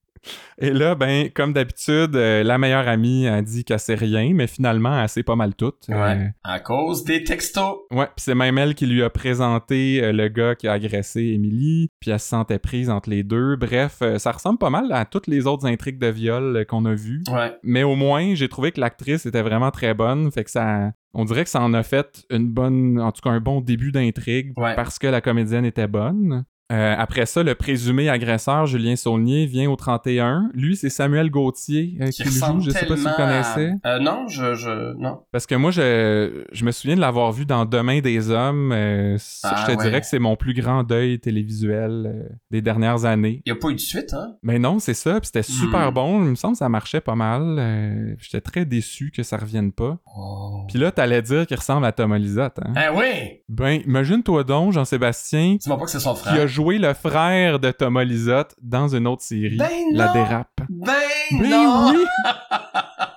Et 0.61 0.71
là, 0.71 0.95
ben 0.95 1.29
comme 1.35 1.53
d'habitude, 1.53 2.15
euh, 2.15 2.43
la 2.45 2.57
meilleure 2.59 2.87
amie 2.87 3.27
a 3.27 3.43
dit 3.43 3.65
qu'elle 3.65 3.79
sait 3.81 3.95
rien, 3.95 4.33
mais 4.35 4.47
finalement 4.47 5.01
elle 5.01 5.09
sait 5.09 5.23
pas 5.23 5.37
mal 5.37 5.55
tout. 5.55 5.73
Euh, 5.91 5.95
Ouais. 6.03 6.31
À 6.45 6.61
cause 6.61 7.05
des 7.05 7.25
textos. 7.25 7.79
Ouais, 7.91 8.07
puis 8.07 8.15
c'est 8.25 8.35
même 8.35 8.59
elle 8.59 8.75
qui 8.75 8.87
lui 8.87 9.03
a 9.03 9.11
présenté 9.11 10.03
euh, 10.03 10.13
le 10.13 10.29
gars 10.29 10.55
qui 10.55 10.69
a 10.69 10.73
agressé 10.73 11.21
Emily, 11.35 11.91
puis 12.01 12.11
elle 12.11 12.21
se 12.21 12.29
sentait 12.29 12.59
prise 12.59 12.91
entre 12.91 13.11
les 13.11 13.23
deux. 13.25 13.57
Bref, 13.57 14.03
ça 14.19 14.33
ressemble 14.33 14.59
pas 14.59 14.71
mal 14.71 14.91
à 14.93 15.05
toutes 15.05 15.27
les 15.27 15.47
autres 15.47 15.67
intrigues 15.67 15.99
de 15.99 16.07
viol 16.09 16.65
qu'on 16.69 16.85
a 16.85 16.95
vues. 16.95 17.23
Ouais. 17.31 17.53
Mais 17.63 17.83
au 17.83 17.97
moins, 17.97 18.35
j'ai 18.35 18.49
trouvé 18.49 18.73
que 18.73 18.81
l'actrice 18.81 19.27
était 19.27 19.43
vraiment 19.43 19.71
très 19.71 19.95
bonne, 19.95 20.31
fait 20.31 20.45
que 20.45 20.51
ça... 20.51 20.93
On 21.15 21.27
dirait 21.27 21.45
que 21.45 21.51
ça 21.51 21.61
en 21.61 21.75
a 21.75 21.83
fait 21.83 22.25
une 22.31 22.49
bonne... 22.49 22.99
En 22.99 23.13
tout 23.13 23.21
cas, 23.21 23.29
un 23.31 23.41
bon 23.41 23.61
début 23.61 23.93
d'intrigue, 23.93 24.55
Ouais. 24.57 24.75
parce 24.75 24.99
que 24.99 25.07
la 25.07 25.21
comédienne 25.21 25.65
était 25.67 25.87
bonne. 25.87 26.45
Euh, 26.71 26.95
après 26.97 27.27
ça, 27.27 27.43
le 27.43 27.55
présumé 27.55 28.09
agresseur, 28.09 28.67
Julien 28.67 28.97
Saulnier, 28.97 29.45
vient 29.47 29.71
au 29.71 29.77
31. 29.77 30.51
Lui, 30.55 30.75
c'est 30.77 30.89
Samuel 30.89 31.29
Gauthier 31.31 31.99
euh, 32.01 32.07
qui 32.07 32.23
Qui 32.23 32.25
le 32.25 32.31
joue. 32.31 32.61
Je 32.61 32.71
sais 32.71 32.87
pas 32.87 32.97
si 32.97 33.03
vous 33.03 33.09
connaissez. 33.17 33.73
à- 33.83 33.97
Euh, 33.97 33.99
non, 33.99 34.27
je, 34.29 34.55
je, 34.55 34.95
non. 34.95 35.21
Parce 35.33 35.47
que 35.47 35.55
moi, 35.55 35.71
je, 35.71 36.45
je 36.51 36.65
me 36.65 36.71
souviens 36.71 36.97
de 36.97 37.01
l'avoir 37.01 37.31
vu 37.33 37.45
dans 37.45 37.67
Demain 37.67 38.01
des 38.01 38.31
hommes. 38.31 38.73
Ah, 38.73 39.17
je 39.19 39.67
te 39.67 39.71
ouais. 39.73 39.77
dirais 39.77 40.01
que 40.01 40.07
c'est 40.07 40.19
mon 40.19 40.35
plus 40.37 40.55
grand 40.55 40.83
deuil 40.83 41.19
télévisuel 41.21 42.31
des 42.51 42.63
dernières 42.63 43.05
années. 43.05 43.43
Il 43.45 43.51
y 43.51 43.53
a 43.53 43.57
pas 43.57 43.69
eu 43.69 43.75
de 43.75 43.81
suite, 43.81 44.15
hein? 44.15 44.37
Mais 44.43 44.59
non, 44.59 44.79
c'est 44.79 44.95
ça. 44.95 45.21
Puis 45.21 45.27
c'était 45.27 45.43
super 45.43 45.91
Hmm. 45.91 45.95
bon. 45.95 46.23
Il 46.25 46.31
me 46.31 46.35
semble 46.37 46.55
que 46.55 46.59
ça 46.59 46.69
marchait 46.69 47.01
pas 47.03 47.15
mal. 47.17 48.17
J'étais 48.19 48.41
très 48.41 48.65
déçu 48.65 49.11
que 49.15 49.23
ça 49.23 49.37
revienne 49.37 49.73
pas. 49.73 49.99
Oh. 50.17 50.65
Puis 50.69 50.79
là, 50.79 50.91
t'allais 50.91 51.21
dire 51.23 51.47
qu'il 51.47 51.57
ressemble 51.59 51.85
à 51.85 51.93
Thomas 51.93 52.19
Lisotte. 52.19 52.59
Hein? 52.65 52.73
Ah 52.77 52.93
oui! 52.95 53.41
Ben, 53.49 53.81
imagine-toi 53.87 54.45
donc, 54.45 54.73
Jean-Sébastien, 54.73 55.57
Dis-moi 55.61 55.77
pas 55.79 55.85
que 55.85 55.91
c'est 55.91 56.01
son 56.01 56.15
frère. 56.15 56.35
Joué 56.53 56.79
le 56.79 56.93
frère 56.93 57.59
de 57.59 57.71
Thomas 57.71 58.05
Lisotte 58.05 58.55
dans 58.61 58.95
une 58.95 59.07
autre 59.09 59.23
série. 59.23 59.57
Ben 59.57 59.71
La 59.93 60.09
dérape. 60.13 60.61
Ben, 60.69 60.93
Ben 61.33 61.49
non! 61.49 61.93
oui! 61.95 62.05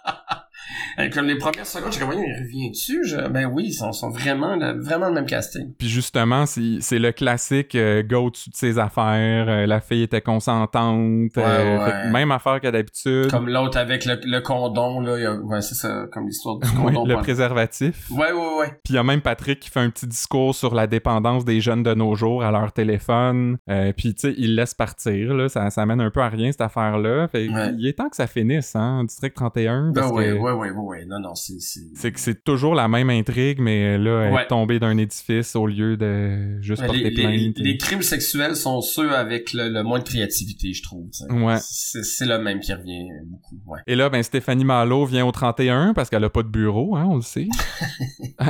Et 1.06 1.10
comme 1.10 1.26
les 1.28 1.38
premières 1.38 1.66
secondes, 1.66 1.91
j'ai 1.93 1.99
comme, 1.99 2.12
il 2.14 2.43
revient 2.43 2.72
dessus. 2.72 3.01
Je... 3.06 3.28
Ben 3.28 3.45
oui, 3.45 3.66
ils 3.68 3.74
sont, 3.74 3.91
sont 3.91 4.10
vraiment, 4.10 4.56
le, 4.56 4.82
vraiment 4.82 5.08
le 5.08 5.14
même 5.14 5.26
casting. 5.26 5.74
Puis 5.78 5.88
justement, 5.89 6.45
c'est 6.45 6.99
le 6.99 7.12
classique 7.12 7.76
euh, 7.76 8.03
go 8.03 8.26
au-dessus 8.26 8.49
de 8.49 8.56
ses 8.56 8.80
affaires, 8.80 9.45
euh, 9.49 9.66
la 9.66 9.80
fille 9.82 10.03
était 10.03 10.22
consentante, 10.22 11.32
euh, 11.38 11.78
Ouais, 11.78 11.86
fait 11.86 11.91
que 11.91 12.06
ouais. 12.06 12.12
même 12.12 12.32
affaire 12.32 12.60
qu'à 12.60 12.72
d'habitude. 12.72 13.30
Comme 13.30 13.49
l'autre 13.49 13.78
avec 13.78 14.06
le, 14.06 14.20
le 14.24 14.39
condom, 14.41 14.99
là. 15.01 15.18
il 15.18 15.24
y 15.24 15.26
a- 15.26 15.36
Ouais, 15.36 15.62
c'est 15.62 15.76
ça, 15.76 16.06
comme 16.12 16.26
l'histoire 16.28 16.58
du 16.60 16.70
condom. 16.76 17.06
le 17.06 17.16
préservatif. 17.18 18.10
ouais, 18.12 18.32
ouais, 18.32 18.58
ouais. 18.60 18.68
Puis 18.84 18.93
il 18.93 18.95
y 18.95 18.97
a 18.97 19.03
même 19.03 19.22
Patrick 19.22 19.60
qui 19.60 19.70
fait 19.70 19.80
un 19.80 19.89
petit 19.89 20.08
discours 20.08 20.56
sur 20.56 20.74
la 20.76 20.88
dépendance 20.88 21.45
des 21.45 21.62
jeunes 21.62 21.84
de 21.84 21.93
nos 21.93 22.16
jours 22.16 22.43
à 22.43 22.51
leur 22.51 22.72
téléphone. 22.72 23.58
Euh, 23.70 23.91
puis 23.95 24.14
tu 24.16 24.30
sais, 24.30 24.36
il 24.38 24.56
laisse 24.56 24.74
partir, 24.74 25.34
là. 25.34 25.49
Ça, 25.49 25.70
ça 25.70 25.86
mène 25.86 26.01
un 26.01 26.10
peu 26.10 26.22
à 26.22 26.30
rien, 26.30 26.51
cette 26.51 26.62
affaire-là. 26.62 27.28
Fait 27.28 27.47
que 27.47 27.76
il 27.78 27.88
est 27.88 27.93
temps 27.93 28.10
que 28.10 28.16
ça 28.16 28.28
finisse, 28.28 28.76
hein, 28.76 29.03
District 29.03 29.34
31. 29.36 29.91
Ben 29.91 30.01
Parce 30.01 30.12
ouais, 30.14 30.30
que 30.30 30.34
ouais, 30.34 30.72
ouais, 30.96 31.00
ouais, 31.00 31.00
ouais. 31.02 31.06
Non, 31.06 31.20
non, 31.20 31.36
c'est... 31.36 32.12
que 32.12 32.20
c'est 32.20 32.43
toujours 32.43 32.76
la 32.76 32.88
même 32.88 33.10
intrigue, 33.10 33.60
mais 33.60 33.98
là, 33.98 34.24
elle 34.26 34.34
Ouais. 34.34 34.43
est 34.43 34.48
tombée 34.48 34.80
d'un 34.80 34.98
édifice 34.98 35.56
au 35.56 35.68
lieu 35.68 35.98
de 35.98 36.62
juste 36.62 36.82
Ouais, 36.82 36.88
porter 36.88 37.04
les, 37.04 37.10
les, 37.10 37.24
plainte. 37.52 37.58
les 37.60 37.78
crimes 37.78 38.02
sexuels 38.02 38.56
sont 38.56 38.82
ceux 38.82 39.14
avec 39.16 39.54
le, 39.54 39.70
le 39.70 39.84
moins 39.84 40.00
de 40.00 40.04
créativité, 40.04 40.74
je 40.74 40.84
trouve. 40.84 41.08
C'est 41.62 42.26
le 42.26 42.38
même 42.39 42.60
qui 42.60 42.74
revient 42.74 43.08
beaucoup. 43.26 43.58
Et 43.88 43.96
là, 43.96 44.10
ben, 44.10 44.22
Stéphanie 44.24 44.66
Malo 44.66 45.06
vient 45.06 45.26
au 45.26 45.32
31 45.32 45.93
parce 45.93 46.10
qu'elle 46.10 46.24
a 46.24 46.30
pas 46.30 46.43
de 46.43 46.48
bureau, 46.50 46.96
hein, 46.96 47.06
on 47.10 47.16
le 47.16 47.22
sait. 47.22 47.48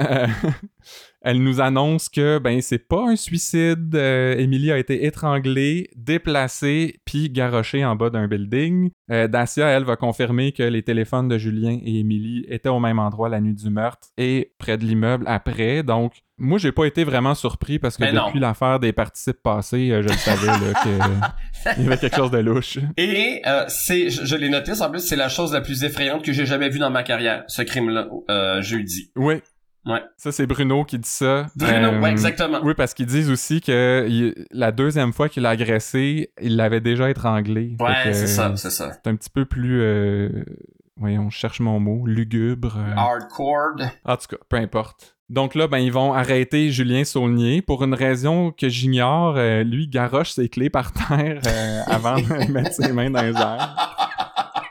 Elle 1.27 1.41
nous 1.41 1.59
annonce 1.59 2.07
que, 2.07 2.37
ben, 2.37 2.61
c'est 2.61 2.87
pas 2.87 3.03
un 3.09 3.15
suicide. 3.15 3.95
Euh, 3.95 4.37
Émilie 4.37 4.71
a 4.71 4.77
été 4.77 5.05
étranglée, 5.07 5.89
déplacée, 5.95 6.99
puis 7.03 7.31
garochée 7.31 7.83
en 7.83 7.95
bas 7.95 8.11
d'un 8.11 8.27
building. 8.27 8.91
Euh, 9.11 9.27
Dacia, 9.27 9.67
elle, 9.69 9.85
va 9.85 9.95
confirmer 9.95 10.51
que 10.51 10.61
les 10.61 10.83
téléphones 10.83 11.27
de 11.27 11.39
Julien 11.39 11.79
et 11.83 11.99
Émilie 11.99 12.45
étaient 12.47 12.69
au 12.69 12.79
même 12.79 12.99
endroit 12.99 13.27
la 13.27 13.41
nuit 13.41 13.55
du 13.55 13.71
meurtre 13.71 14.07
et 14.19 14.51
près 14.59 14.77
de 14.77 14.85
l'immeuble 14.85 15.25
après. 15.27 15.81
Donc, 15.81 16.13
moi, 16.37 16.59
j'ai 16.59 16.71
pas 16.71 16.85
été 16.85 17.03
vraiment 17.03 17.33
surpris 17.33 17.79
parce 17.79 17.97
que 17.97 18.03
depuis 18.27 18.39
l'affaire 18.39 18.79
des 18.79 18.93
participes 18.93 19.41
passés, 19.41 19.89
euh, 19.89 20.03
je 20.03 20.09
le 20.09 20.13
savais, 20.13 20.45
là, 20.45 20.73
que- 20.83 21.71
il 21.79 21.83
y 21.85 21.87
avait 21.87 21.97
quelque 21.97 22.17
chose 22.17 22.29
de 22.31 22.37
louche. 22.37 22.77
Et 22.97 23.41
euh, 23.47 23.63
c'est, 23.67 24.11
je, 24.11 24.25
je 24.25 24.35
l'ai 24.35 24.49
noté, 24.49 24.73
en 24.79 24.91
plus, 24.91 24.99
c'est 24.99 25.15
la 25.15 25.29
chose 25.29 25.53
la 25.53 25.61
plus 25.61 25.83
effrayante 25.83 26.23
que 26.23 26.33
j'ai 26.33 26.45
jamais 26.45 26.69
vue 26.69 26.77
dans 26.79 26.91
ma 26.91 27.01
carrière, 27.01 27.45
ce 27.47 27.63
crime-là, 27.63 28.09
jeudi. 28.61 29.11
Oui. 29.15 29.35
Ouais. 29.85 30.01
Ça, 30.17 30.31
c'est 30.31 30.47
Bruno 30.47 30.83
qui 30.83 30.97
dit 30.97 31.07
ça. 31.07 31.47
Bruno, 31.55 31.89
Euh, 31.89 31.99
ouais, 32.01 32.09
exactement. 32.11 32.59
Oui, 32.63 32.73
parce 32.75 32.93
qu'ils 32.93 33.05
disent 33.05 33.29
aussi 33.29 33.61
que 33.61 34.05
il- 34.09 34.33
la 34.51 34.71
deuxième 34.71 35.13
fois 35.13 35.29
qu'il 35.29 35.43
l'a 35.43 35.49
agressé, 35.51 36.31
il 36.41 36.55
l'avait 36.55 36.81
déjà 36.81 37.09
étranglé. 37.09 37.75
Ouais, 37.79 38.13
c'est 38.13 38.27
ça, 38.27 38.51
c'est 38.55 38.71
ça. 38.71 38.91
C'est 38.93 39.09
un 39.09 39.15
petit 39.15 39.29
peu 39.29 39.45
plus... 39.45 39.81
euh, 39.81 40.43
Voyons, 40.97 41.29
je 41.29 41.37
cherche 41.37 41.59
mon 41.59 41.79
mot. 41.79 42.05
Lugubre. 42.07 42.77
euh. 42.77 42.93
Hardcore. 42.95 43.75
En 44.05 44.15
tout 44.15 44.27
cas, 44.29 44.37
peu 44.47 44.55
importe. 44.55 45.15
Donc 45.29 45.55
là, 45.55 45.67
ben, 45.67 45.79
ils 45.79 45.91
vont 45.91 46.13
arrêter 46.13 46.69
Julien 46.71 47.03
Saulnier 47.03 47.61
pour 47.63 47.83
une 47.83 47.95
raison 47.95 48.51
que 48.51 48.69
j'ignore. 48.69 49.35
euh, 49.37 49.63
lui, 49.63 49.87
garoche 49.87 50.31
ses 50.31 50.47
clés 50.49 50.69
par 50.69 50.93
terre 50.93 51.41
euh, 51.47 51.81
avant 51.87 52.15
de 52.17 52.51
mettre 52.51 52.71
ses 52.73 52.93
mains 52.93 53.09
dans 53.09 53.23
les 53.23 53.33
airs. 53.33 53.94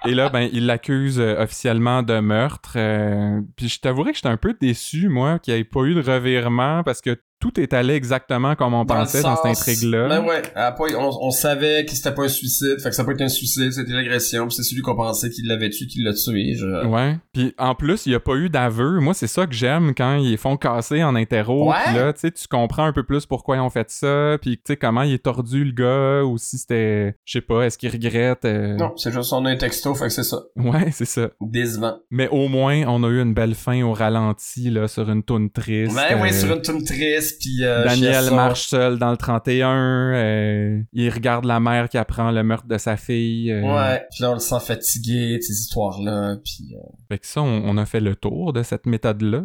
Et 0.06 0.14
là, 0.14 0.28
ben, 0.28 0.50
il 0.52 0.66
l'accuse 0.66 1.18
euh, 1.18 1.42
officiellement 1.42 2.02
de 2.02 2.20
meurtre. 2.20 2.74
euh, 2.76 3.40
puis 3.56 3.68
je 3.68 3.80
t'avouerais 3.80 4.10
que 4.12 4.16
j'étais 4.16 4.28
un 4.28 4.36
peu 4.36 4.54
déçu, 4.60 5.08
moi, 5.08 5.38
qu'il 5.38 5.54
n'y 5.54 5.60
ait 5.60 5.64
pas 5.64 5.82
eu 5.84 5.94
de 5.94 6.02
revirement 6.02 6.82
parce 6.82 7.00
que 7.00 7.18
tout 7.44 7.60
est 7.60 7.74
allé 7.74 7.92
exactement 7.92 8.54
comme 8.56 8.72
on 8.72 8.86
Dans 8.86 8.94
pensait 8.94 9.20
dans 9.20 9.36
cette 9.36 9.44
intrigue-là. 9.44 10.08
Ben 10.08 10.24
ouais, 10.24 10.40
pas- 10.54 10.74
on, 10.98 11.10
on 11.26 11.30
savait 11.30 11.84
que 11.84 11.92
c'était 11.94 12.12
pas 12.14 12.22
un 12.22 12.28
suicide, 12.28 12.80
fait 12.82 12.88
que 12.88 12.94
ça 12.94 13.04
pas 13.04 13.12
été 13.12 13.22
un 13.24 13.28
suicide, 13.28 13.70
c'était 13.70 13.92
l'agression, 13.92 14.46
puis 14.46 14.56
c'est 14.56 14.62
celui 14.62 14.80
qu'on 14.80 14.96
pensait 14.96 15.28
qu'il 15.28 15.46
l'avait 15.46 15.68
tué 15.68 15.86
qui 15.86 16.00
l'a 16.02 16.14
tué. 16.14 16.54
Je... 16.54 16.86
Ouais. 16.86 17.18
Puis 17.34 17.52
en 17.58 17.74
plus, 17.74 18.06
il 18.06 18.12
y 18.12 18.14
a 18.14 18.20
pas 18.20 18.36
eu 18.36 18.48
d'aveu. 18.48 18.98
Moi, 19.00 19.12
c'est 19.12 19.26
ça 19.26 19.46
que 19.46 19.52
j'aime 19.52 19.92
quand 19.94 20.16
ils 20.16 20.38
font 20.38 20.56
casser 20.56 21.04
en 21.04 21.14
interro. 21.14 21.68
Ouais. 21.70 21.94
Là, 21.94 22.14
tu 22.14 22.20
sais, 22.20 22.30
tu 22.30 22.48
comprends 22.48 22.84
un 22.86 22.94
peu 22.94 23.02
plus 23.04 23.26
pourquoi 23.26 23.56
ils 23.56 23.60
ont 23.60 23.68
fait 23.68 23.90
ça. 23.90 24.38
Puis 24.40 24.56
tu 24.56 24.62
sais, 24.68 24.76
comment 24.78 25.02
il 25.02 25.12
est 25.12 25.22
tordu 25.22 25.64
le 25.64 25.72
gars. 25.72 26.24
Ou 26.24 26.38
si 26.38 26.56
c'était, 26.56 27.14
je 27.26 27.32
sais 27.32 27.40
pas, 27.42 27.64
est-ce 27.66 27.76
qu'il 27.76 27.90
regrette. 27.90 28.46
euh, 28.46 28.74
Non, 28.76 28.92
c'est 28.96 29.12
juste 29.12 29.32
on 29.34 29.44
a 29.44 29.50
un 29.50 29.56
texto, 29.56 29.94
fait 29.94 30.06
que 30.06 30.12
c'est 30.12 30.22
ça. 30.22 30.38
Ouais, 30.56 30.90
c'est 30.92 31.04
ça. 31.04 31.28
Décevant. 31.42 31.98
Mais 32.10 32.28
au 32.28 32.48
moins, 32.48 32.84
on 32.86 33.04
a 33.04 33.08
eu 33.08 33.20
une 33.20 33.34
belle 33.34 33.54
fin 33.54 33.82
au 33.82 33.92
ralenti, 33.92 34.70
là, 34.70 34.88
sur 34.88 35.10
une 35.10 35.22
toune 35.22 35.50
triste. 35.50 35.94
Ouais, 35.94 36.14
ouais, 36.20 36.30
Euh, 36.30 36.32
sur 36.32 36.54
une 36.54 36.62
tune 36.62 36.84
triste, 36.84 37.33
puis 37.40 37.64
euh, 37.64 37.84
Daniel 37.84 38.30
marche 38.32 38.66
seul 38.68 38.98
dans 38.98 39.10
le 39.10 39.16
31. 39.16 39.68
euh, 40.14 40.82
il 40.92 41.10
regarde 41.10 41.44
la 41.44 41.60
mère 41.60 41.88
qui 41.88 41.98
apprend 41.98 42.30
le 42.30 42.42
meurtre 42.42 42.66
de 42.66 42.78
sa 42.78 42.96
fille. 42.96 43.50
euh, 43.52 43.62
Ouais, 43.62 44.02
puis 44.10 44.22
là 44.22 44.30
on 44.30 44.34
le 44.34 44.40
sent 44.40 44.60
fatigué 44.60 45.38
ces 45.40 45.52
histoires-là, 45.52 46.36
puis 46.44 46.74
Fait 47.08 47.18
que 47.18 47.26
ça, 47.26 47.42
on, 47.42 47.62
on 47.64 47.76
a 47.78 47.86
fait 47.86 48.00
le 48.00 48.14
tour 48.16 48.52
de 48.52 48.62
cette 48.62 48.86
méthode-là. 48.86 49.42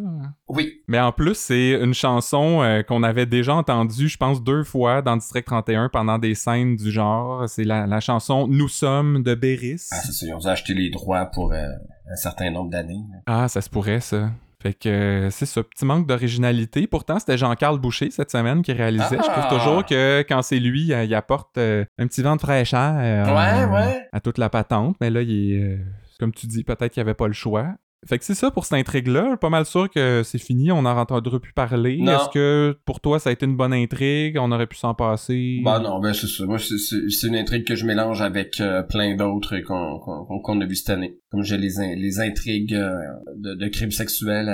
oui, 0.47 0.81
Mais 0.87 0.99
en 0.99 1.11
plus, 1.11 1.35
c'est 1.35 1.71
une 1.81 1.93
chanson 1.93 2.81
qu'on 2.87 3.03
avait 3.03 3.25
déjà 3.25 3.55
entendue, 3.55 4.07
je 4.07 4.17
pense, 4.17 4.43
deux 4.43 4.63
fois 4.63 5.01
dans 5.01 5.17
District 5.17 5.45
31 5.45 5.89
pendant 5.89 6.17
des 6.17 6.35
scènes 6.35 6.75
du 6.75 6.91
genre. 6.91 7.47
C'est 7.49 7.63
la, 7.63 7.85
la 7.87 7.99
chanson 7.99 8.47
Nous 8.47 8.67
sommes 8.67 9.23
de 9.23 9.35
Béris. 9.35 9.87
ah, 9.91 9.97
c'est 10.05 10.11
ça, 10.11 10.25
ils 10.25 10.33
ont 10.33 10.39
dû 10.39 10.47
acheter 10.47 10.73
les 10.73 10.89
droits 10.89 11.25
pour 11.25 11.53
un 11.53 12.15
certain 12.15 12.49
nombre 12.51 12.69
d'années. 12.71 13.01
Ah, 13.25 13.47
ça 13.47 13.61
se 13.61 13.69
pourrait, 13.69 13.99
ça. 13.99 14.29
Fait 14.61 14.73
que 14.73 14.89
euh, 14.89 15.29
c'est 15.29 15.45
ce 15.45 15.61
petit 15.61 15.85
manque 15.85 16.05
d'originalité. 16.05 16.85
Pourtant, 16.85 17.17
c'était 17.19 17.37
Jean-Carl 17.37 17.79
Boucher 17.79 18.11
cette 18.11 18.29
semaine 18.29 18.61
qui 18.61 18.73
réalisait. 18.73 19.17
Je 19.17 19.23
Ah! 19.29 19.41
trouve 19.47 19.57
toujours 19.59 19.85
que 19.85 20.21
quand 20.27 20.41
c'est 20.41 20.59
lui, 20.59 20.91
euh, 20.93 21.05
il 21.05 21.15
apporte 21.15 21.57
euh, 21.57 21.85
un 21.97 22.07
petit 22.07 22.21
vent 22.21 22.35
de 22.35 22.41
fraîcheur 22.41 22.95
euh, 22.97 23.25
Ouais, 23.25 23.73
ouais. 23.73 24.07
à 24.11 24.19
toute 24.19 24.37
la 24.37 24.49
patente. 24.49 24.97
Mais 24.99 25.09
là, 25.09 25.21
il 25.21 25.53
est, 25.53 25.79
comme 26.19 26.33
tu 26.33 26.45
dis, 26.47 26.63
peut-être 26.65 26.91
qu'il 26.93 27.01
n'y 27.01 27.07
avait 27.07 27.13
pas 27.15 27.27
le 27.27 27.33
choix. 27.33 27.67
Fait 28.07 28.17
que 28.17 28.23
c'est 28.25 28.33
ça 28.35 28.49
pour 28.49 28.65
cette 28.65 28.79
intrigue-là. 28.79 29.35
Pas 29.37 29.49
mal 29.49 29.65
sûr 29.65 29.89
que 29.89 30.21
c'est 30.23 30.37
fini. 30.37 30.71
On 30.71 30.83
n'en 30.83 30.97
entendra 30.97 31.39
plus 31.39 31.51
parler. 31.53 31.99
Est-ce 32.01 32.29
que 32.29 32.77
pour 32.85 33.01
toi, 33.01 33.19
ça 33.19 33.29
a 33.29 33.33
été 33.33 33.45
une 33.45 33.57
bonne 33.57 33.73
intrigue? 33.73 34.37
On 34.39 34.51
aurait 34.51 34.67
pu 34.67 34.77
s'en 34.77 34.93
passer? 34.93 35.59
Bah 35.65 35.79
non, 35.79 35.99
ben 35.99 36.13
c'est 36.13 36.27
ça. 36.27 36.45
Moi, 36.45 36.57
c'est- 36.59 37.27
une 37.27 37.35
intrigue 37.35 37.65
que 37.67 37.75
je 37.75 37.85
mélange 37.85 38.21
avec 38.21 38.59
euh, 38.61 38.81
plein 38.83 39.15
d'autres 39.15 39.57
qu'on 39.59 40.61
a 40.61 40.65
vu 40.65 40.75
cette 40.75 40.89
année. 40.91 41.17
Comme 41.31 41.43
j'ai 41.43 41.57
les, 41.57 41.79
in- 41.79 41.95
les 41.95 42.19
intrigues 42.21 42.73
euh, 42.73 42.89
de, 43.35 43.53
de 43.53 43.67
crimes 43.67 43.91
sexuels, 43.91 44.47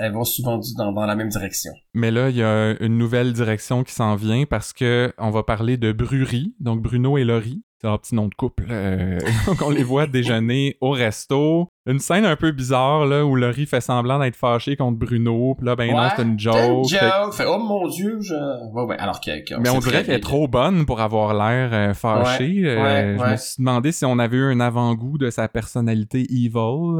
elles, 0.00 0.12
vont 0.12 0.24
souvent 0.24 0.58
dans 0.76 1.06
la 1.06 1.14
même 1.14 1.28
direction. 1.28 1.72
Mais 1.94 2.10
là, 2.10 2.30
il 2.30 2.36
y 2.36 2.42
a 2.42 2.82
une 2.82 2.96
nouvelle 2.98 3.32
direction 3.32 3.84
qui 3.84 3.92
s'en 3.92 4.16
vient 4.16 4.44
parce 4.46 4.72
que 4.72 5.12
on 5.18 5.30
va 5.30 5.42
parler 5.42 5.76
de 5.76 5.92
Brury, 5.92 6.54
donc 6.60 6.82
Bruno 6.82 7.18
et 7.18 7.24
Laurie. 7.24 7.62
C'est 7.80 7.86
leur 7.86 8.00
petit 8.00 8.16
nom 8.16 8.26
de 8.26 8.34
couple. 8.34 8.66
euh, 8.70 9.20
donc 9.46 9.62
on 9.62 9.70
les 9.70 9.84
voit 9.84 10.06
déjeuner 10.08 10.76
au 10.80 10.90
resto. 10.90 11.68
Une 11.88 11.98
scène 11.98 12.24
un 12.26 12.36
peu 12.36 12.52
bizarre 12.52 13.06
là 13.06 13.24
où 13.24 13.34
Laurie 13.34 13.66
fait 13.66 13.80
semblant 13.80 14.18
d'être 14.18 14.36
fâchée 14.36 14.76
contre 14.76 14.98
Bruno. 14.98 15.54
Puis 15.56 15.66
là, 15.66 15.74
ben 15.74 15.90
non, 15.90 15.96
Ouais, 16.02 16.08
c'est 16.16 16.22
une 16.22 16.38
joke. 16.38 16.54
Fait- 16.88 16.98
joke. 17.00 17.34
Fait, 17.34 17.44
oh 17.48 17.58
mon 17.58 17.88
dieu, 17.88 18.18
je... 18.20 18.34
Ouais, 18.74 18.82
ouais, 18.84 18.96
alors 18.98 19.20
que... 19.20 19.42
que 19.44 19.54
mais 19.60 19.70
on 19.70 19.78
dirait 19.78 20.04
qu'elle 20.04 20.16
est 20.16 20.20
trop 20.20 20.46
bonne 20.48 20.84
pour 20.86 21.00
avoir 21.00 21.32
l'air 21.34 21.70
euh, 21.72 21.94
fâchée. 21.94 22.62
Euh, 22.66 23.16
Je 23.18 23.30
me 23.32 23.36
suis 23.36 23.54
demandé 23.58 23.90
si 23.92 24.04
on 24.04 24.18
avait 24.18 24.36
eu 24.36 24.44
un 24.52 24.60
avant-goût 24.60 25.16
de 25.18 25.30
sa 25.30 25.48
personnalité 25.48 26.20
evil. 26.30 26.50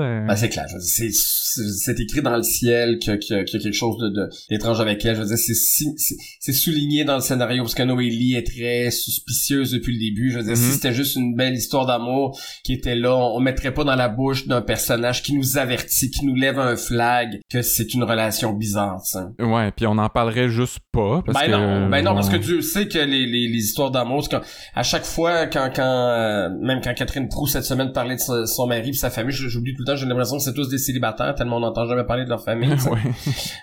euh. 0.01 0.27
Ben, 0.27 0.37
c'est 0.37 0.49
clair, 0.49 0.65
c'est, 0.81 2.01
écrit 2.01 2.23
dans 2.23 2.37
le 2.37 2.43
ciel 2.43 2.99
que, 2.99 3.13
que, 3.13 3.45
qu'il 3.45 3.59
y 3.59 3.61
a 3.61 3.63
quelque 3.63 3.73
chose 3.73 3.99
de, 3.99 4.09
de 4.09 4.29
d'étrange 4.49 4.81
avec 4.81 5.05
elle. 5.05 5.17
Je 5.17 5.21
veux 5.21 5.27
dire, 5.27 5.37
c'est, 5.39 5.55
si- 5.55 5.93
c'est, 5.97 6.17
c'est 6.41 6.53
souligné 6.53 7.05
dans 7.05 7.17
le 7.17 7.21
scénario 7.21 7.63
parce 7.63 7.75
que 7.75 7.83
Noélie 7.83 8.37
est 8.37 8.47
très 8.47 8.91
suspicieuse 8.91 9.73
depuis 9.73 9.93
le 9.93 9.99
début. 9.99 10.31
Je 10.31 10.39
veux 10.39 10.45
dire, 10.45 10.57
si 10.57 10.65
Mhm. 10.65 10.71
c'était 10.73 10.95
juste 10.95 11.17
une 11.17 11.35
belle 11.35 11.55
histoire 11.55 11.85
d'amour 11.87 12.39
qui 12.65 12.73
était 12.73 12.95
là, 12.95 13.15
on, 13.15 13.37
on 13.37 13.41
mettrait 13.41 13.75
pas 13.75 13.85
dans 13.85 13.97
la 13.97 14.09
bouche 14.09 14.47
d'un 14.47 14.63
personnage 14.63 14.78
qui 15.23 15.35
nous 15.35 15.59
avertit, 15.59 16.11
qui 16.11 16.25
nous 16.27 16.35
lève 16.35 16.59
un 16.59 16.77
flag 16.77 17.41
que 17.51 17.63
c'est 17.63 17.95
une 17.95 18.05
relation 18.05 18.53
bizarre, 18.53 19.01
sais. 19.05 19.19
Ouais, 19.41 19.71
puis 19.73 19.87
on 19.87 19.99
en 19.99 20.09
parlerait 20.09 20.49
juste 20.49 20.79
pas. 20.93 21.23
Parce 21.25 21.39
ben 21.39 21.47
que, 21.47 21.51
non, 21.53 21.89
ben 21.89 22.05
non, 22.05 22.15
parce 22.15 22.29
que 22.29 22.37
Dieu 22.37 22.61
sait 22.63 22.89
que 22.89 22.99
les, 22.99 23.27
les, 23.27 23.49
les 23.49 23.59
histoires 23.59 23.91
d'amour, 23.91 24.27
à 24.75 24.83
chaque 24.83 25.05
fois, 25.05 25.47
quand, 25.47 25.71
quand 25.75 25.83
euh, 25.83 26.49
même 26.63 26.81
quand 26.83 26.95
Catherine 26.95 27.29
Proux 27.29 27.47
cette 27.47 27.65
semaine 27.65 27.93
parlait 27.93 28.15
de 28.17 28.21
son, 28.21 28.47
son 28.47 28.67
mari 28.67 28.91
et 28.91 28.93
sa 28.93 29.11
famille, 29.11 29.35
je- 29.35 29.49
j'oublie 29.49 29.75
tout 29.75 29.83
le 29.83 29.87
temps, 29.87 29.97
j'ai 29.97 30.07
l'impression 30.07 30.37
que 30.37 30.43
c'est 30.43 30.55
tous 30.55 30.69
des 30.69 30.79
célibataires, 30.79 31.35
tellement 31.35 31.57
on 31.57 31.61
n'entend 31.61 31.87
jamais 31.87 32.05
parler 32.05 32.25
de 32.25 32.31
leur 32.31 32.43
famille. 32.45 32.69
ouais. 32.91 33.13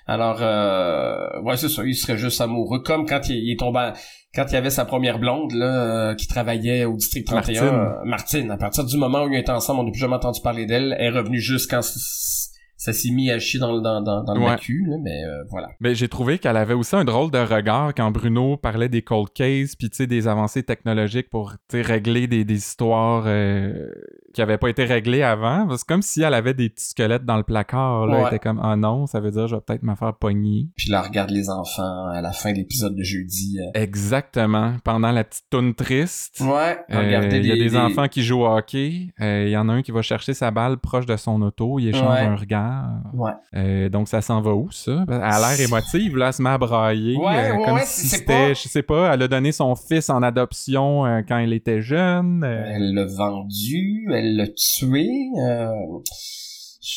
Alors, 0.08 0.38
euh, 0.42 1.42
ouais, 1.44 1.58
c'est 1.58 1.70
ça, 1.70 1.84
il 1.86 1.96
serait 1.96 2.18
juste 2.18 2.42
amoureux, 2.42 2.82
comme 2.84 3.06
quand 3.06 3.30
il, 3.30 3.36
il 3.38 3.52
est 3.52 3.60
tombé, 3.60 3.80
en- 3.80 3.94
quand 4.36 4.46
il 4.52 4.56
avait 4.56 4.70
sa 4.70 4.86
première 4.86 5.18
blonde 5.20 5.54
là, 5.54 5.66
euh, 6.12 6.16
qui 6.16 6.28
travaillait 6.28 6.86
au 6.86 6.96
district 6.96 7.28
31, 7.28 7.62
Martine. 7.64 7.80
euh, 7.80 8.06
Martine. 8.06 8.52
À 8.52 8.58
partir 8.58 8.84
du 8.86 8.98
moment 8.98 9.24
où 9.24 9.30
ils 9.30 9.40
étaient 9.40 9.52
ensemble, 9.52 9.80
on 9.80 9.84
n'a 9.84 9.92
plus 9.92 10.00
jamais 10.00 10.16
entendu 10.16 10.42
parler 10.42 10.66
d'elle. 10.66 10.96
Elle 11.00 11.14
est 11.16 11.18
revenue 11.18 11.40
juste 11.40 11.70
quand 11.72 11.82
ça 11.82 12.92
s'est 12.94 13.10
mis 13.10 13.32
à 13.32 13.40
chier 13.40 13.60
dans 13.60 13.74
le 13.74 13.82
dans, 13.82 14.02
dans, 14.02 14.24
dans 14.24 14.34
le 14.34 14.42
macu, 14.42 14.86
là, 14.88 14.98
mais 15.02 15.24
euh, 15.24 15.44
voilà. 15.50 15.70
Ben, 15.80 15.96
j'ai 15.96 16.10
trouvé 16.10 16.38
qu'elle 16.40 16.58
avait 16.58 16.74
aussi 16.74 16.96
un 16.96 17.06
drôle 17.06 17.32
de 17.32 17.38
regard 17.40 17.94
quand 17.96 18.12
Bruno 18.12 18.58
parlait 18.58 18.90
des 18.90 19.02
cold 19.02 19.30
cases 19.34 19.76
puis 19.76 19.90
tu 19.90 19.96
sais 19.98 20.08
des 20.08 20.28
avancées 20.28 20.62
technologiques 20.64 21.30
pour 21.30 21.54
régler 21.72 22.28
des, 22.28 22.44
des 22.44 22.56
histoires 22.58 23.24
euh, 23.28 23.88
qui 24.36 24.42
avaient 24.42 24.58
pas 24.58 24.70
été 24.70 24.84
réglées 24.86 25.24
avant. 25.24 25.66
C'est 25.78 25.88
comme 25.88 26.02
si 26.02 26.22
elle 26.22 26.34
avait 26.34 26.54
des 26.54 26.70
petits 26.70 26.90
squelettes 26.90 27.26
dans 27.26 27.38
le 27.38 27.44
placard. 27.44 28.06
Là. 28.06 28.20
Elle 28.20 28.28
était 28.28 28.40
comme 28.40 28.60
ah 28.62 28.76
non, 28.76 29.08
ça 29.08 29.20
veut 29.22 29.32
dire 29.32 29.48
je 29.48 29.56
vais 29.56 29.62
peut-être 29.66 29.84
me 29.84 29.96
faire 29.96 30.14
pogner. 30.14 30.68
Puis 30.76 30.90
là, 30.92 31.02
regarde 31.02 31.32
les 31.32 31.50
enfants 31.50 32.08
à 32.14 32.22
la 32.22 32.32
fin 32.34 32.52
de 32.52 32.58
l'épisode 32.58 32.96
de 32.96 33.04
jeudi. 33.04 33.58
euh, 33.60 33.80
Exactement. 33.80 34.74
Pendant 34.84 35.12
la 35.12 35.24
petite 35.24 35.46
toune 35.50 35.74
triste. 35.74 36.42
Ouais, 36.42 36.78
euh, 36.92 37.30
il 37.32 37.46
y 37.46 37.52
a 37.52 37.56
des 37.56 37.76
enfants 37.78 38.08
qui 38.08 38.24
jouent 38.24 38.42
au 38.44 38.48
hockey. 38.48 39.08
Euh, 39.22 39.46
Il 39.48 39.52
y 39.52 39.58
en 39.58 39.70
a 39.70 39.74
un 39.74 39.82
qui 39.82 39.92
va 39.92 40.02
chercher 40.02 40.34
sa 40.34 40.52
balle 40.52 40.78
proche 40.78 41.06
de 41.06 41.16
son 41.16 41.42
auto. 41.42 41.80
Il 41.80 41.88
échange 41.90 42.06
Ouais. 42.10 42.20
un 42.26 42.36
regard. 42.36 42.90
Ouais. 43.14 43.90
Donc 43.90 44.08
ça 44.10 44.22
s'en 44.22 44.42
va 44.42 44.54
où 44.54 44.70
ça? 44.72 45.06
Elle 45.08 45.14
a 45.16 45.40
l'air 45.40 45.60
émotive, 45.62 46.18
là, 46.18 46.28
elle 46.28 46.34
se 46.34 46.42
met 46.42 46.50
à 46.50 46.58
brailler. 46.58 47.16
Ouais, 47.18 47.52
comme 47.66 47.80
si 47.84 48.08
c'était, 48.08 48.26
pas- 48.50 48.54
je 48.54 48.68
sais 48.68 48.84
pas, 48.84 49.14
elle 49.14 49.22
a 49.22 49.28
donné 49.28 49.52
son 49.52 49.76
fils 49.76 50.10
en 50.10 50.22
adoption 50.24 51.04
quand 51.28 51.38
elle 51.38 51.54
était 51.54 51.82
jeune. 51.82 52.44
Elle 52.44 52.94
l'a 52.94 53.06
vendu, 53.06 54.08
elle 54.14 54.25
l'a 54.34 54.48
tué. 54.48 55.08
Euh... 55.38 55.70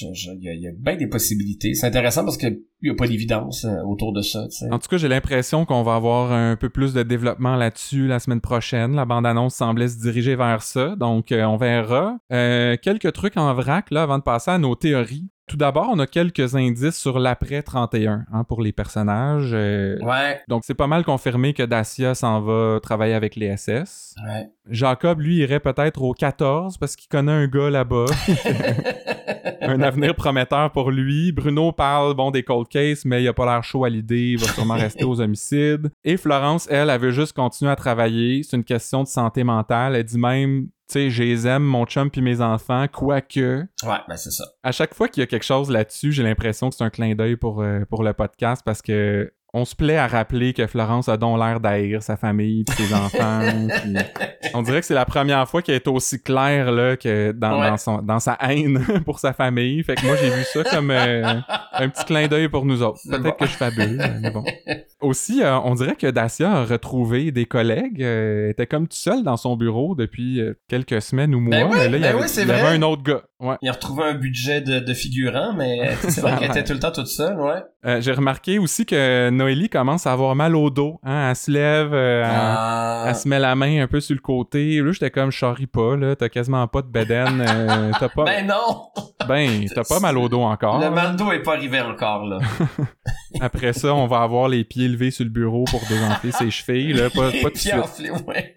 Il 0.01 0.43
y, 0.43 0.68
a, 0.68 0.70
bien 0.76 0.97
des 0.97 1.07
possibilités. 1.07 1.74
C'est 1.74 1.87
intéressant 1.87 2.24
parce 2.24 2.37
qu'il 2.37 2.61
n'y 2.83 2.91
a 2.91 2.95
pas 2.95 3.07
d'évidence 3.07 3.64
euh, 3.64 3.83
autour 3.87 4.12
de 4.12 4.20
ça. 4.20 4.47
En 4.70 4.79
tout 4.79 4.89
cas, 4.89 4.99
j'ai 4.99 5.09
l'impression 5.09 5.64
qu'on 5.64 5.83
va 5.83 5.95
avoir 5.95 6.31
un 6.33 6.57
peu 6.57 6.68
plus 6.68 6.93
de 6.93 7.03
développement 7.03 7.57
là-dessus 7.57 8.07
la 8.07 8.18
semaine 8.18 8.43
prochaine. 8.43 8.95
La 8.95 9.07
bande-annonce 9.07 9.55
semblait 9.55 9.89
se 9.89 9.99
diriger 9.99 10.37
vers 10.37 10.62
ça, 10.62 10.95
donc 10.97 11.33
euh, 11.33 11.43
on 11.45 11.57
verra. 11.57 12.18
Euh, 12.33 12.76
quelques 12.81 13.12
trucs 13.14 13.39
en 13.39 13.55
vrac, 13.55 13.91
là, 13.91 14.03
avant 14.03 14.18
de 14.18 14.22
passer 14.22 14.51
à 14.51 14.59
nos 14.59 14.74
théories. 14.74 15.31
Tout 15.49 15.57
d'abord, 15.57 15.88
on 15.90 15.99
a 15.99 16.07
quelques 16.07 16.55
indices 16.55 16.96
sur 16.96 17.18
l'après 17.18 17.62
31 17.62 18.24
hein, 18.32 18.44
pour 18.44 18.61
les 18.62 18.72
personnages. 18.72 19.51
euh, 19.55 19.99
Ouais, 20.01 20.40
Donc, 20.49 20.62
c'est 20.64 20.74
pas 20.74 20.86
mal 20.86 21.05
confirmé 21.05 21.55
que 21.55 21.62
Dacia 21.62 22.14
s'en 22.14 22.40
va 22.42 22.78
travailler 22.82 23.14
avec 23.14 23.34
les 23.34 23.57
SS. 23.57 24.14
ouais. 24.26 24.51
Jacob, 24.70 25.20
lui, 25.20 25.36
irait 25.38 25.61
peut-être 25.61 26.03
au 26.03 26.12
14 26.12 26.76
parce 26.76 26.94
qu'il 26.94 27.09
connaît 27.09 27.32
un 27.32 27.46
gars 27.46 27.70
là-bas. 27.70 28.05
un 29.62 29.80
avenir 29.80 30.14
prometteur 30.14 30.70
pour 30.72 30.90
lui. 30.90 31.32
Bruno 31.32 31.72
parle, 31.72 32.14
bon, 32.14 32.30
des 32.30 32.42
cold 32.42 32.68
cases, 32.68 33.05
mais 33.05 33.22
il 33.22 33.28
a 33.28 33.32
pas 33.32 33.46
l'air 33.46 33.64
chaud 33.64 33.84
à 33.84 33.88
l'idée. 33.90 34.32
Il 34.32 34.38
va 34.38 34.46
sûrement 34.53 34.74
rester 34.74 35.05
aux 35.05 35.20
homicides. 35.20 35.90
Et 36.05 36.16
Florence, 36.16 36.68
elle, 36.70 36.90
elle 36.90 37.01
veut 37.01 37.11
juste 37.11 37.34
continuer 37.34 37.70
à 37.70 37.76
travailler. 37.76 38.42
C'est 38.42 38.57
une 38.57 38.64
question 38.64 39.03
de 39.03 39.09
santé 39.09 39.44
mentale. 39.44 39.96
Elle 39.96 40.05
dit 40.05 40.18
même, 40.18 40.68
sais, 40.93 41.11
je 41.11 41.22
les 41.22 41.47
aime, 41.47 41.62
mon 41.62 41.84
chum 41.86 42.11
puis 42.11 42.20
mes 42.20 42.41
enfants, 42.41 42.86
quoique. 42.89 43.66
Ouais, 43.84 43.99
ben 44.09 44.16
c'est 44.16 44.30
ça. 44.30 44.45
À 44.62 44.72
chaque 44.72 44.95
fois 44.95 45.09
qu'il 45.09 45.20
y 45.20 45.24
a 45.24 45.26
quelque 45.26 45.45
chose 45.45 45.70
là-dessus, 45.70 46.12
j'ai 46.12 46.22
l'impression 46.22 46.70
que 46.70 46.76
c'est 46.76 46.84
un 46.84 46.91
clin 46.91 47.14
d'œil 47.14 47.36
pour, 47.36 47.62
euh, 47.62 47.84
pour 47.89 48.03
le 48.03 48.12
podcast 48.12 48.62
parce 48.64 48.82
que 48.82 49.32
on 49.55 49.64
se 49.64 49.74
plaît 49.74 49.96
à 49.96 50.07
rappeler 50.07 50.53
que 50.53 50.66
Florence 50.66 51.09
a 51.09 51.16
donc 51.16 51.38
l'air 51.38 51.59
d'haïr 51.59 52.03
sa 52.03 52.16
famille 52.18 52.64
pis 52.64 52.82
ses 52.82 52.94
enfants. 52.94 53.40
on 54.55 54.62
dirait 54.62 54.80
que 54.80 54.86
c'est 54.86 54.94
la 54.94 55.07
première 55.07 55.49
fois 55.49 55.62
qu'elle 55.62 55.76
est 55.76 55.88
aussi 55.88 56.22
claire 56.22 56.70
là, 56.70 56.96
que 56.96 57.32
dans, 57.32 57.59
Ouais. 57.61 57.70
dans, 57.70 57.76
son, 57.78 57.99
dans 58.03 58.18
sa 58.18 58.36
haine 58.40 58.84
pour 59.07 59.18
sa 59.18 59.32
famille. 59.32 59.82
Fait 59.82 59.94
que 59.94 60.05
moi, 60.07 60.16
j'ai 60.16 60.28
vu 60.30 60.44
ça 60.44 60.62
comme 60.64 60.90
euh, 60.90 61.24
un 61.72 61.88
petit 61.88 62.05
clin 62.05 62.28
d'œil 62.28 62.49
pour 62.49 62.64
nous 62.66 62.82
autres. 62.82 63.01
Peut-être 63.09 63.22
bon. 63.22 63.32
que 63.32 63.46
je 63.46 63.57
fabule, 63.57 64.03
mais 64.20 64.30
bon. 64.30 64.44
Aussi, 65.01 65.42
euh, 65.42 65.59
on 65.61 65.74
dirait 65.74 65.96
que 65.96 66.09
Dacia 66.09 66.51
a 66.53 66.64
retrouvé 66.64 67.32
des 67.32 67.46
collègues. 67.46 68.03
euh, 68.03 68.51
était 68.51 68.66
comme 68.66 68.86
tout 68.86 68.96
seul 68.96 69.22
dans 69.22 69.36
son 69.36 69.57
bureau 69.57 69.94
depuis 69.94 70.40
quelques 70.68 71.01
semaines 71.01 71.34
ou 71.34 71.40
mois. 71.40 71.51
Ben 71.57 71.68
oui, 71.70 71.76
mais 71.78 71.88
là, 71.88 71.96
il 71.96 72.01
y 72.01 72.03
ben 72.03 72.09
avait, 72.16 72.22
oui, 72.22 72.28
il 72.36 72.51
un 72.51 72.82
autre 72.82 73.03
gars. 73.03 73.22
Ouais. 73.41 73.55
Il 73.62 73.68
a 73.68 73.72
retrouvé 73.72 74.03
un 74.03 74.14
budget 74.14 74.61
de, 74.61 74.80
de 74.80 74.95
figurant, 74.95 75.53
mais 75.53 75.95
c'est 76.09 76.20
vrai 76.20 76.36
qu'elle 76.39 76.51
était 76.51 76.64
tout 76.64 76.72
le 76.72 76.80
temps 76.80 76.91
toute 76.91 77.07
seule, 77.07 77.39
ouais. 77.41 77.62
Euh, 77.86 78.01
j'ai 78.01 78.12
remarqué 78.12 78.59
aussi 78.59 78.84
que 78.84 79.30
Noélie 79.30 79.68
commence 79.68 80.09
à 80.09 80.12
avoir 80.12 80.34
mal 80.34 80.57
au 80.57 80.70
dos. 80.70 80.99
Hein? 81.05 81.30
Elle 81.30 81.36
se 81.36 81.51
lève, 81.51 81.95
euh, 81.95 82.22
elle, 82.24 82.30
Ah. 82.30 83.05
elle 83.09 83.14
se 83.14 83.28
met 83.28 83.39
la 83.39 83.55
main 83.55 83.80
un 83.82 83.86
peu 83.86 84.01
sur 84.01 84.14
le 84.16 84.20
côté. 84.20 84.80
Là, 84.80 84.91
j'étais 84.91 85.11
comme, 85.12 85.30
je 85.30 85.66
pas, 85.66 85.97
là. 85.97 86.16
T'as 86.16 86.28
quasiment 86.28 86.66
pas 86.66 86.82
de 86.82 86.89
bedaine. 86.89 87.41
euh, 87.49 87.93
t'as 88.01 88.09
pas... 88.09 88.24
Ben 88.28 88.47
non! 88.47 88.89
Ben, 89.28 89.64
t'as 89.72 89.84
pas 89.84 90.01
mal 90.01 90.18
au 90.18 90.28
dos 90.28 90.43
encore. 90.43 90.80
Le 90.80 90.91
mal 90.91 91.14
d'eau 91.14 91.30
est 91.32 91.43
pas 91.43 91.53
arrivé 91.55 91.80
encore, 91.80 92.24
là. 92.26 92.39
Après 93.41 93.72
ça, 93.72 93.95
on 93.95 94.07
va 94.07 94.22
avoir 94.22 94.49
les 94.49 94.64
pieds 94.64 94.89
levés 94.89 95.11
sur 95.11 95.24
le 95.24 95.31
bureau 95.31 95.64
pour 95.64 95.81
dégonfler 95.89 96.33
ses 96.33 96.51
chevilles, 96.51 96.93
là, 96.93 97.11
pas, 97.11 97.31
pas 97.43 97.51
tout 97.51 97.79
enflé, 97.79 98.11
ouais. 98.11 98.55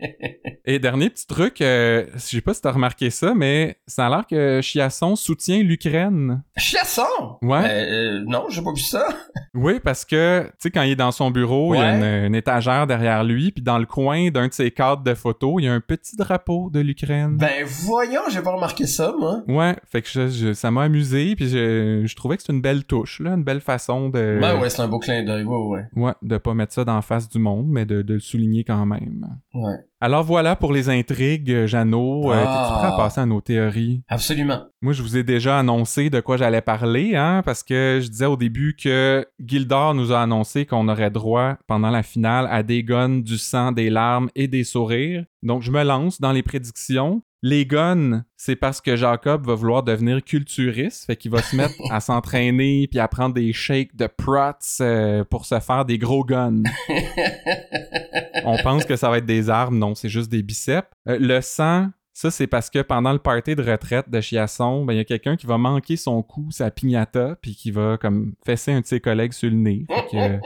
Et 0.66 0.80
dernier 0.80 1.10
petit 1.10 1.26
truc, 1.28 1.62
euh, 1.62 2.06
je 2.14 2.20
sais 2.20 2.42
pas 2.42 2.54
si 2.54 2.62
t'as 2.62 2.72
remarqué 2.72 3.10
ça, 3.10 3.34
mais 3.34 3.78
ça 3.88 4.06
a 4.08 4.10
l'air 4.10 4.26
que 4.30 4.62
Chiasson 4.62 5.16
soutient 5.16 5.62
l'Ukraine. 5.64 6.44
Chiasson! 6.58 7.38
Ouais. 7.42 7.60
Euh, 7.66 8.20
euh, 8.20 8.24
non, 8.28 8.46
j'ai 8.50 8.62
pas 8.62 8.74
vu 8.74 8.82
ça. 8.82 9.08
Oui, 9.54 9.82
parce 9.84 10.06
que, 10.06 10.44
tu 10.46 10.52
sais, 10.60 10.72
quand 10.72 10.84
il 10.84 10.92
est 10.92 10.96
dans 10.96 11.12
son 11.12 11.30
bureau, 11.30 11.76
il 11.76 11.80
y 11.80 11.82
a 11.82 11.96
une, 11.98 12.28
une 12.28 12.36
étagère 12.36 12.88
derrière 12.88 13.26
lui, 13.26 13.52
puis 13.52 13.62
dans 13.62 13.80
le 13.80 13.86
coin 13.86 14.30
d'un 14.32 14.48
de 14.48 14.54
ses 14.54 14.72
cadres 14.72 15.04
de 15.04 15.14
photos, 15.14 15.56
il 15.60 15.66
y 15.66 15.68
a 15.68 15.74
un 15.74 15.82
petit 15.82 16.16
drapeau 16.16 16.70
de 16.72 16.80
l'Ukraine. 16.80 17.36
Ben 17.36 17.66
voyons, 17.66 18.22
j'ai 18.30 18.42
pas 18.42 18.52
remarqué 18.52 18.88
ça, 18.88 19.14
moi. 19.20 19.42
Ouais, 19.50 19.76
fait 19.92 20.02
que 20.04 20.08
je- 20.10 20.30
je- 20.30 20.54
ça 20.54 20.72
m'a 20.72 20.84
amusé, 20.84 21.36
puis 21.36 21.50
je, 21.50 22.04
je 22.06 22.16
trouvais 22.16 22.38
que 22.38 22.44
c'est 22.44 22.54
une 22.54 22.62
belle 22.62 22.86
touche, 22.86 23.20
là, 23.20 23.32
une 23.32 23.44
belle 23.44 23.60
façon 23.60 24.08
de... 24.08 24.38
Ben 24.40 24.56
ouais, 24.62 24.70
c'est 24.70 24.82
un 24.82 24.88
beau 24.88 25.00
clin 25.00 25.24
d'œil, 25.24 25.44
ouais, 25.44 25.58
ouais. 25.68 25.86
Ouais, 25.96 26.14
de 26.22 26.38
pas 26.38 26.54
mettre 26.54 26.74
ça 26.74 26.86
dans 26.86 27.02
face 27.02 27.28
du 27.30 27.40
monde, 27.40 27.68
mais 27.70 27.86
de, 27.86 28.02
de 28.02 28.14
le 28.16 28.20
souligner 28.20 28.64
quand 28.64 28.86
même. 28.86 29.28
Ouais. 29.54 29.76
Alors 30.00 30.24
voilà 30.24 30.56
pour 30.56 30.72
les 30.74 30.90
intrigues, 30.90 31.66
Jeannot. 31.66 32.32
Euh, 32.32 32.44
Ah. 32.46 32.68
T'es-tu 32.68 32.80
prêt 32.80 32.88
à 32.88 32.98
passer 32.98 33.22
à 33.22 33.26
nos 33.26 33.42
théories? 33.42 34.02
Absolument. 34.08 34.62
Moi, 34.82 34.94
je 34.94 35.02
vous 35.04 35.16
ai 35.18 35.24
déjà 35.24 35.60
annoncé 35.60 36.10
de 36.10 36.20
quoi 36.22 36.38
j'allais 36.38 36.62
parler, 36.62 37.16
hein, 37.16 37.42
parce 37.46 37.62
que 37.64 38.00
je 38.02 38.08
disais 38.10 38.26
au 38.26 38.36
début 38.36 38.76
que 38.82 39.26
Gildor 39.40 39.94
nous 39.94 40.12
a 40.12 40.22
annoncé 40.22 40.66
qu'on 40.66 40.88
aurait 40.90 41.12
droit, 41.12 41.58
pendant 41.68 41.90
la 41.92 42.02
finale, 42.04 42.48
à 42.50 42.64
des 42.64 42.84
guns, 42.84 43.20
du 43.22 43.38
sang, 43.38 43.72
des 43.72 43.90
larmes 43.90 44.30
et 44.36 44.48
des 44.48 44.64
sourires. 44.64 45.24
Donc, 45.44 45.62
je 45.62 45.72
me 45.72 45.84
lance 45.84 46.20
dans 46.20 46.32
les 46.32 46.44
prédictions. 46.44 47.22
Les 47.44 47.66
guns, 47.66 48.24
c'est 48.38 48.56
parce 48.56 48.82
que 48.82 48.96
Jacob 48.96 49.48
va 49.48 49.56
vouloir 49.56 49.82
devenir 49.82 50.24
culturiste, 50.24 51.06
fait 51.06 51.16
qu'il 51.16 51.32
va 51.32 51.42
se 51.42 51.56
mettre 51.56 51.74
à 51.90 52.00
s'entraîner 52.00 52.88
puis 52.88 53.00
à 53.00 53.08
prendre 53.08 53.34
des 53.34 53.52
shakes 53.52 53.96
de 53.96 54.06
prots 54.06 54.52
euh, 54.82 55.24
pour 55.24 55.48
se 55.48 55.60
faire 55.60 55.86
des 55.86 55.98
gros 55.98 56.24
guns. 56.24 56.62
On 58.46 58.58
pense 58.58 58.86
que 58.86 58.96
ça 58.96 59.10
va 59.10 59.18
être 59.18 59.26
des 59.26 59.50
armes, 59.50 59.80
non, 59.80 59.96
c'est 59.96 60.10
juste 60.10 60.30
des 60.30 60.44
biceps. 60.44 60.88
Euh, 61.08 61.18
le 61.20 61.42
sang, 61.42 61.90
ça 62.22 62.30
c'est 62.30 62.46
parce 62.46 62.70
que 62.70 62.78
pendant 62.84 63.14
le 63.14 63.18
party 63.18 63.56
de 63.56 63.64
retraite 63.64 64.08
de 64.08 64.22
Chiasson, 64.22 64.86
ben 64.86 64.94
il 64.94 64.98
y 64.98 65.00
a 65.00 65.06
quelqu'un 65.06 65.36
qui 65.36 65.48
va 65.48 65.58
manquer 65.58 65.96
son 65.98 66.22
coup, 66.22 66.50
sa 66.52 66.70
pignata, 66.70 67.36
puis 67.42 67.56
qui 67.56 67.72
va 67.72 67.98
comme 67.98 68.34
fesser 68.46 68.72
un 68.72 68.82
de 68.82 68.86
ses 68.86 69.00
collègues 69.00 69.34
sur 69.34 69.50
le 69.50 69.56
nez. 69.56 69.86
Fait 69.90 70.06
que, 70.12 70.18
euh, 70.18 70.38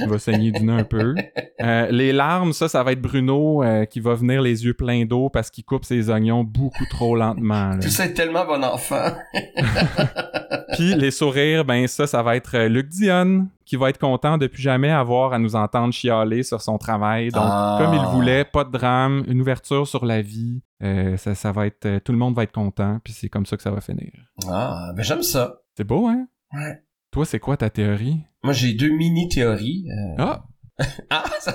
il 0.00 0.08
va 0.08 0.18
saigner 0.18 0.50
du 0.50 0.64
nez 0.64 0.72
un 0.72 0.82
peu. 0.82 1.14
Euh, 1.60 1.86
les 1.92 2.12
larmes, 2.12 2.52
ça, 2.52 2.68
ça 2.68 2.82
va 2.82 2.90
être 2.90 3.00
Bruno 3.00 3.62
euh, 3.62 3.84
qui 3.84 4.00
va 4.00 4.14
venir 4.14 4.42
les 4.42 4.64
yeux 4.64 4.74
pleins 4.74 5.04
d'eau 5.04 5.28
parce 5.28 5.50
qu'il 5.50 5.62
coupe 5.62 5.84
ses 5.84 6.10
oignons 6.10 6.42
beaucoup 6.42 6.86
trop 6.90 7.14
lentement. 7.14 7.74
là. 7.74 7.78
Tout 7.80 7.90
ça 7.90 8.06
est 8.06 8.14
tellement 8.14 8.44
bon 8.44 8.64
enfant. 8.64 9.12
Puis 10.72 10.96
les 10.96 11.12
sourires, 11.12 11.64
ben 11.64 11.86
ça, 11.86 12.08
ça 12.08 12.24
va 12.24 12.34
être 12.34 12.58
Luc 12.66 12.88
Dion 12.88 13.46
qui 13.70 13.76
va 13.76 13.88
être 13.88 13.98
content 14.00 14.36
de 14.36 14.48
plus 14.48 14.60
jamais 14.60 14.90
avoir 14.90 15.32
à 15.32 15.38
nous 15.38 15.54
entendre 15.54 15.94
chialer 15.94 16.42
sur 16.42 16.60
son 16.60 16.76
travail. 16.76 17.28
Donc, 17.30 17.44
Ah. 17.46 17.78
comme 17.80 17.94
il 17.94 18.04
voulait, 18.06 18.44
pas 18.44 18.64
de 18.64 18.70
drame, 18.72 19.22
une 19.28 19.40
ouverture 19.40 19.86
sur 19.86 20.04
la 20.04 20.22
vie. 20.22 20.60
Euh, 20.82 21.16
ça, 21.16 21.36
ça 21.36 21.52
va 21.52 21.66
être, 21.68 21.86
euh, 21.86 22.00
tout 22.00 22.10
le 22.10 22.18
monde 22.18 22.34
va 22.34 22.42
être 22.42 22.50
content. 22.52 22.98
Puis 23.04 23.12
c'est 23.12 23.28
comme 23.28 23.46
ça 23.46 23.56
que 23.56 23.62
ça 23.62 23.70
va 23.70 23.80
finir. 23.80 24.10
Ah, 24.48 24.90
ben 24.96 25.04
j'aime 25.04 25.22
ça. 25.22 25.54
C'est 25.76 25.84
beau, 25.84 26.08
hein? 26.08 26.26
Ouais. 26.52 26.82
Toi, 27.12 27.24
c'est 27.24 27.38
quoi 27.38 27.56
ta 27.56 27.70
théorie? 27.70 28.18
Moi, 28.42 28.52
j'ai 28.54 28.72
deux 28.74 28.90
mini-théories. 28.90 29.86
euh, 29.90 30.14
Ah! 30.18 30.44
Ah, 31.10 31.22
ça... 31.38 31.54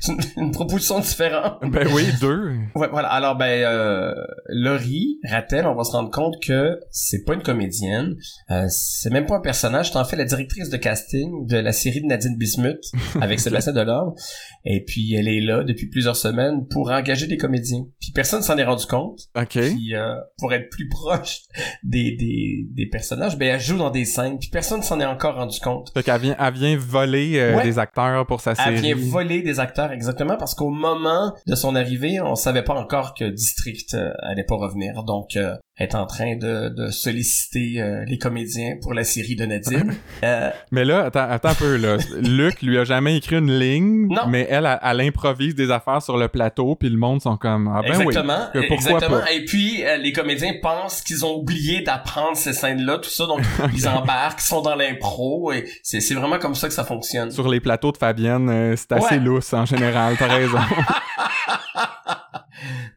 c'est 0.00 0.12
une, 0.12 0.20
une 0.44 0.50
proposition 0.52 1.00
différente. 1.00 1.58
Ben 1.70 1.86
oui, 1.92 2.04
deux. 2.20 2.50
Ouais, 2.74 2.88
voilà. 2.90 3.08
Alors, 3.08 3.36
ben, 3.36 3.46
euh, 3.46 4.14
Laurie, 4.48 5.18
Rattel, 5.24 5.66
on 5.66 5.74
va 5.74 5.84
se 5.84 5.92
rendre 5.92 6.10
compte 6.10 6.34
que 6.42 6.78
c'est 6.90 7.24
pas 7.24 7.34
une 7.34 7.42
comédienne. 7.42 8.16
Euh, 8.50 8.66
c'est 8.68 9.10
même 9.10 9.26
pas 9.26 9.36
un 9.36 9.40
personnage. 9.40 9.90
C'est 9.92 9.98
en 9.98 10.04
fait 10.04 10.16
la 10.16 10.24
directrice 10.24 10.68
de 10.70 10.76
casting 10.76 11.46
de 11.46 11.56
la 11.56 11.72
série 11.72 12.00
de 12.00 12.06
Nadine 12.06 12.36
Bismuth 12.36 12.82
avec 13.20 13.40
Sébastien 13.40 13.72
Delorme. 13.72 14.14
Et 14.64 14.84
puis, 14.84 15.14
elle 15.14 15.28
est 15.28 15.40
là 15.40 15.64
depuis 15.64 15.88
plusieurs 15.88 16.16
semaines 16.16 16.66
pour 16.68 16.90
engager 16.90 17.26
des 17.26 17.36
comédiens. 17.36 17.84
Puis 18.00 18.12
personne 18.12 18.42
s'en 18.42 18.58
est 18.58 18.64
rendu 18.64 18.86
compte. 18.86 19.20
OK. 19.36 19.48
Puis, 19.58 19.94
euh, 19.94 20.14
pour 20.38 20.52
être 20.52 20.68
plus 20.70 20.88
proche 20.88 21.40
des, 21.84 22.16
des, 22.16 22.66
des 22.70 22.86
personnages, 22.86 23.36
ben, 23.38 23.54
elle 23.54 23.60
joue 23.60 23.78
dans 23.78 23.90
des 23.90 24.04
scènes. 24.04 24.38
Puis 24.38 24.48
personne 24.50 24.82
s'en 24.82 25.00
est 25.00 25.06
encore 25.06 25.36
rendu 25.36 25.58
compte. 25.60 25.90
Fait 25.94 26.02
qu'elle 26.02 26.20
vient, 26.20 26.36
elle 26.38 26.54
vient 26.54 26.76
voler 26.76 27.38
euh, 27.38 27.56
Ouais. 27.58 27.64
des 27.64 27.78
acteurs 27.78 28.26
pour 28.26 28.40
sa 28.40 28.54
série. 28.54 28.74
Elle 28.74 28.80
vient 28.82 28.94
voler 28.98 29.42
des 29.42 29.60
acteurs 29.60 29.92
exactement 29.92 30.36
parce 30.36 30.54
qu'au 30.54 30.70
moment 30.70 31.34
de 31.46 31.54
son 31.54 31.74
arrivée, 31.74 32.20
on 32.20 32.34
savait 32.34 32.64
pas 32.64 32.74
encore 32.74 33.14
que 33.14 33.24
District 33.24 33.94
euh, 33.94 34.12
allait 34.22 34.44
pas 34.44 34.56
revenir. 34.56 35.04
Donc, 35.04 35.36
euh, 35.36 35.56
est 35.78 35.94
en 35.94 36.06
train 36.06 36.36
de, 36.36 36.68
de 36.70 36.90
solliciter 36.90 37.80
euh, 37.80 38.04
les 38.06 38.18
comédiens 38.18 38.74
pour 38.82 38.94
la 38.94 39.04
série 39.04 39.36
de 39.36 39.44
Nadine. 39.46 39.94
Euh, 40.24 40.50
Mais 40.72 40.84
là, 40.84 41.04
attends, 41.04 41.28
attends 41.30 41.50
un 41.50 41.54
peu, 41.54 41.76
là. 41.76 41.96
Luc 42.20 42.60
lui 42.62 42.76
a 42.76 42.82
jamais 42.82 43.16
écrit 43.16 43.36
une 43.36 43.56
ligne, 43.56 44.08
Non. 44.08 44.26
mais 44.28 44.48
elle, 44.50 44.66
elle, 44.66 44.78
elle 44.82 45.00
improvise 45.02 45.54
des 45.54 45.70
affaires 45.70 46.02
sur 46.02 46.16
le 46.16 46.26
plateau, 46.26 46.74
puis 46.74 46.88
le 46.88 46.96
monde 46.96 47.22
sont 47.22 47.36
comme, 47.36 47.68
ah 47.72 47.82
ben 47.82 47.96
oui. 47.98 48.02
exactement. 48.06 48.48
que 48.52 48.58
pourquoi 48.66 48.74
exactement. 48.94 49.20
pas? 49.20 49.32
Et 49.32 49.44
puis, 49.44 49.84
euh, 49.84 49.96
les 49.98 50.12
comédiens 50.12 50.54
pensent 50.60 51.02
qu'ils 51.02 51.24
ont 51.24 51.36
oublié 51.36 51.82
d'apprendre 51.82 52.36
ces 52.36 52.52
scènes-là, 52.52 52.98
tout 52.98 53.10
ça. 53.10 53.26
Donc, 53.26 53.42
ils 53.76 53.86
embarquent, 53.86 54.40
ils 54.42 54.46
sont 54.46 54.60
dans 54.62 54.74
l'impro. 54.74 55.52
Et 55.52 55.66
c'est 55.84 56.00
c'est 56.00 56.14
vraiment 56.14 56.38
comme 56.38 56.56
ça 56.56 56.66
que 56.66 56.74
ça 56.74 56.84
fonctionne. 56.84 57.30
Sur 57.30 57.48
les 57.48 57.60
plateaux 57.60 57.92
de 57.92 57.96
Fabienne, 57.98 58.48
euh, 58.50 58.74
c'est 58.76 58.90
assez 58.92 59.14
Ouais. 59.14 59.20
lousse 59.20 59.52
en 59.52 59.64
général, 59.66 60.16
t'as 60.18 60.26
raison. 60.26 60.58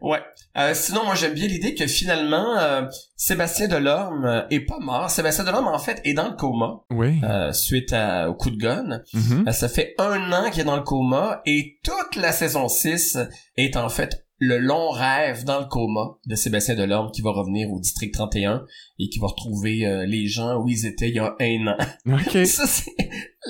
Ouais. 0.02 0.20
Euh, 0.58 0.74
sinon, 0.74 1.06
moi, 1.06 1.16
j'aime 1.16 1.34
bien 1.34 1.48
l'idée 1.48 1.76
que 1.76 1.88
finalement, 1.88 2.58
euh, 2.58 2.84
Sébastien 3.16 3.68
Delorme 3.68 4.26
euh, 4.26 4.42
est 4.50 4.62
pas 4.62 4.80
mort. 4.80 5.10
Sébastien 5.10 5.44
Delorme, 5.44 5.68
en 5.68 5.80
fait, 5.80 6.02
est 6.04 6.14
dans 6.14 6.30
le 6.30 6.36
coma 6.36 6.82
oui. 6.92 7.22
euh, 7.24 7.52
suite 7.54 7.94
à- 7.94 8.30
au 8.30 8.34
coup 8.34 8.50
de 8.50 8.58
gun. 8.58 9.02
Mhm. 9.14 9.46
Euh, 9.48 9.52
ça 9.52 9.70
fait 9.70 9.94
un 9.98 10.32
an 10.34 10.50
qu'il 10.50 10.62
est 10.62 10.66
dans 10.66 10.76
le 10.76 10.82
coma 10.84 11.42
et 11.46 11.80
toute 11.84 12.16
la 12.22 12.32
saison 12.32 12.68
6 12.68 13.18
est 13.58 13.78
en 13.78 13.90
fait 13.90 14.26
le 14.44 14.58
long 14.58 14.90
rêve 14.90 15.44
dans 15.44 15.60
le 15.60 15.66
coma 15.66 16.18
de 16.26 16.36
Sébastien 16.36 16.74
Delorme 16.74 17.12
qui 17.12 17.22
va 17.22 17.30
revenir 17.30 17.72
au 17.72 17.80
district 17.80 18.12
31 18.16 18.64
et 18.98 19.08
qui 19.08 19.20
va 19.20 19.28
retrouver 19.28 19.86
euh, 19.86 20.08
les 20.08 20.28
gens 20.28 20.56
où 20.56 20.68
ils 20.68 20.88
étaient 20.88 21.10
il 21.10 21.16
y 21.16 21.20
a 21.20 21.36
un 21.40 21.68
an. 21.68 21.78
OK. 22.12 22.46
Ça, 22.48 22.66
c'est 22.66 22.92